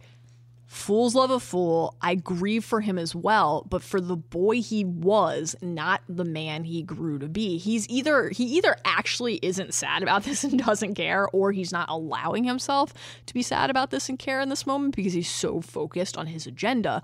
Fools 0.72 1.14
love 1.14 1.30
a 1.30 1.38
fool. 1.38 1.94
I 2.00 2.14
grieve 2.14 2.64
for 2.64 2.80
him 2.80 2.98
as 2.98 3.14
well, 3.14 3.66
but 3.68 3.82
for 3.82 4.00
the 4.00 4.16
boy 4.16 4.62
he 4.62 4.86
was, 4.86 5.54
not 5.60 6.00
the 6.08 6.24
man 6.24 6.64
he 6.64 6.82
grew 6.82 7.18
to 7.18 7.28
be. 7.28 7.58
He's 7.58 7.86
either 7.90 8.30
he 8.30 8.44
either 8.56 8.76
actually 8.86 9.38
isn't 9.42 9.74
sad 9.74 10.02
about 10.02 10.22
this 10.24 10.44
and 10.44 10.58
doesn't 10.58 10.94
care, 10.94 11.28
or 11.28 11.52
he's 11.52 11.72
not 11.72 11.90
allowing 11.90 12.44
himself 12.44 12.94
to 13.26 13.34
be 13.34 13.42
sad 13.42 13.68
about 13.68 13.90
this 13.90 14.08
and 14.08 14.18
care 14.18 14.40
in 14.40 14.48
this 14.48 14.66
moment 14.66 14.96
because 14.96 15.12
he's 15.12 15.28
so 15.30 15.60
focused 15.60 16.16
on 16.16 16.28
his 16.28 16.46
agenda. 16.46 17.02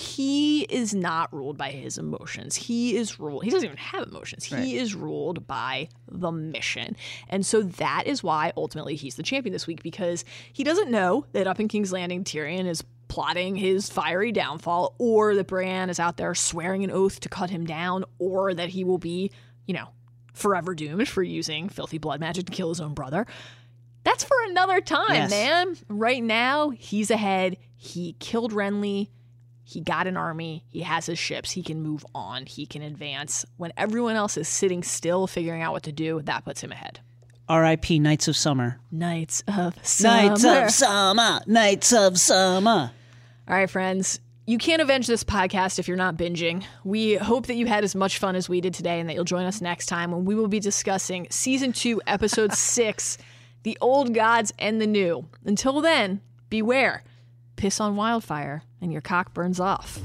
He 0.00 0.62
is 0.62 0.94
not 0.94 1.32
ruled 1.32 1.58
by 1.58 1.70
his 1.70 1.98
emotions. 1.98 2.56
He 2.56 2.96
is 2.96 3.20
ruled, 3.20 3.44
he 3.44 3.50
doesn't 3.50 3.66
even 3.66 3.76
have 3.76 4.08
emotions. 4.08 4.44
He 4.44 4.76
is 4.78 4.94
ruled 4.94 5.46
by 5.46 5.88
the 6.10 6.32
mission. 6.32 6.96
And 7.28 7.44
so 7.44 7.62
that 7.62 8.04
is 8.06 8.22
why 8.22 8.52
ultimately 8.56 8.94
he's 8.96 9.16
the 9.16 9.22
champion 9.22 9.52
this 9.52 9.66
week 9.66 9.82
because 9.82 10.24
he 10.52 10.64
doesn't 10.64 10.90
know 10.90 11.26
that 11.32 11.46
up 11.46 11.60
in 11.60 11.68
King's 11.68 11.92
Landing, 11.92 12.24
Tyrion 12.24 12.66
is 12.66 12.82
plotting 13.08 13.56
his 13.56 13.90
fiery 13.90 14.32
downfall, 14.32 14.94
or 14.98 15.34
that 15.34 15.48
Bran 15.48 15.90
is 15.90 15.98
out 16.00 16.16
there 16.16 16.34
swearing 16.34 16.84
an 16.84 16.90
oath 16.92 17.20
to 17.20 17.28
cut 17.28 17.50
him 17.50 17.66
down, 17.66 18.04
or 18.18 18.54
that 18.54 18.68
he 18.70 18.84
will 18.84 18.98
be, 18.98 19.30
you 19.66 19.74
know, 19.74 19.88
forever 20.32 20.74
doomed 20.76 21.08
for 21.08 21.22
using 21.22 21.68
filthy 21.68 21.98
blood 21.98 22.20
magic 22.20 22.46
to 22.46 22.52
kill 22.52 22.68
his 22.68 22.80
own 22.80 22.94
brother. 22.94 23.26
That's 24.04 24.24
for 24.24 24.36
another 24.48 24.80
time, 24.80 25.12
Yes. 25.14 25.30
man. 25.30 25.76
Right 25.88 26.22
now, 26.22 26.70
he's 26.70 27.10
ahead. 27.10 27.56
He 27.76 28.14
killed 28.20 28.52
Renly. 28.52 29.08
He 29.70 29.80
got 29.80 30.08
an 30.08 30.16
army, 30.16 30.64
he 30.68 30.80
has 30.80 31.06
his 31.06 31.16
ships, 31.16 31.52
he 31.52 31.62
can 31.62 31.80
move 31.80 32.04
on, 32.12 32.44
he 32.44 32.66
can 32.66 32.82
advance. 32.82 33.46
When 33.56 33.72
everyone 33.76 34.16
else 34.16 34.36
is 34.36 34.48
sitting 34.48 34.82
still 34.82 35.28
figuring 35.28 35.62
out 35.62 35.72
what 35.72 35.84
to 35.84 35.92
do, 35.92 36.22
that 36.22 36.44
puts 36.44 36.60
him 36.60 36.72
ahead. 36.72 36.98
R.I.P. 37.48 38.00
Knights 38.00 38.26
of 38.26 38.36
Summer. 38.36 38.80
Knights 38.90 39.44
of 39.46 39.74
Summer. 39.86 40.28
Knights 40.28 40.44
of 40.44 40.70
Summer. 40.72 41.40
Knights 41.46 41.92
of 41.92 42.18
Summer. 42.18 42.90
All 43.46 43.56
right, 43.56 43.70
friends. 43.70 44.18
You 44.44 44.58
can't 44.58 44.82
avenge 44.82 45.06
this 45.06 45.22
podcast 45.22 45.78
if 45.78 45.86
you're 45.86 45.96
not 45.96 46.16
binging. 46.16 46.64
We 46.82 47.14
hope 47.14 47.46
that 47.46 47.54
you 47.54 47.66
had 47.66 47.84
as 47.84 47.94
much 47.94 48.18
fun 48.18 48.34
as 48.34 48.48
we 48.48 48.60
did 48.60 48.74
today 48.74 48.98
and 48.98 49.08
that 49.08 49.14
you'll 49.14 49.22
join 49.22 49.44
us 49.44 49.60
next 49.60 49.86
time 49.86 50.10
when 50.10 50.24
we 50.24 50.34
will 50.34 50.48
be 50.48 50.58
discussing 50.58 51.28
season 51.30 51.72
two, 51.72 52.02
episode 52.08 52.52
six 52.54 53.18
The 53.62 53.78
Old 53.80 54.14
Gods 54.14 54.52
and 54.58 54.80
the 54.80 54.88
New. 54.88 55.26
Until 55.44 55.80
then, 55.80 56.22
beware 56.48 57.04
piss 57.60 57.78
on 57.78 57.94
wildfire 57.94 58.62
and 58.80 58.90
your 58.90 59.02
cock 59.02 59.34
burns 59.34 59.60
off. 59.60 60.00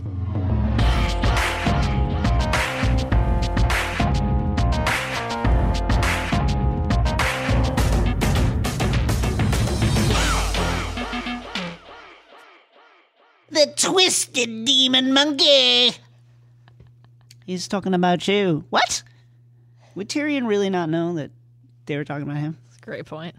The 13.49 13.74
twisted 13.78 14.66
demon 14.66 15.14
monkey. 15.14 15.95
He's 17.45 17.70
talking 17.70 17.93
about 17.93 18.28
you. 18.28 18.66
What? 18.70 19.01
Would 19.95 20.10
Tyrion 20.10 20.45
really 20.45 20.70
not 20.70 20.89
know 20.89 21.14
that 21.14 21.32
they 21.86 21.95
were 21.95 22.03
talking 22.03 22.24
about 22.24 22.36
him? 22.36 22.58
That's 22.68 22.80
a 22.80 22.86
great 22.86 23.06
point. 23.06 23.36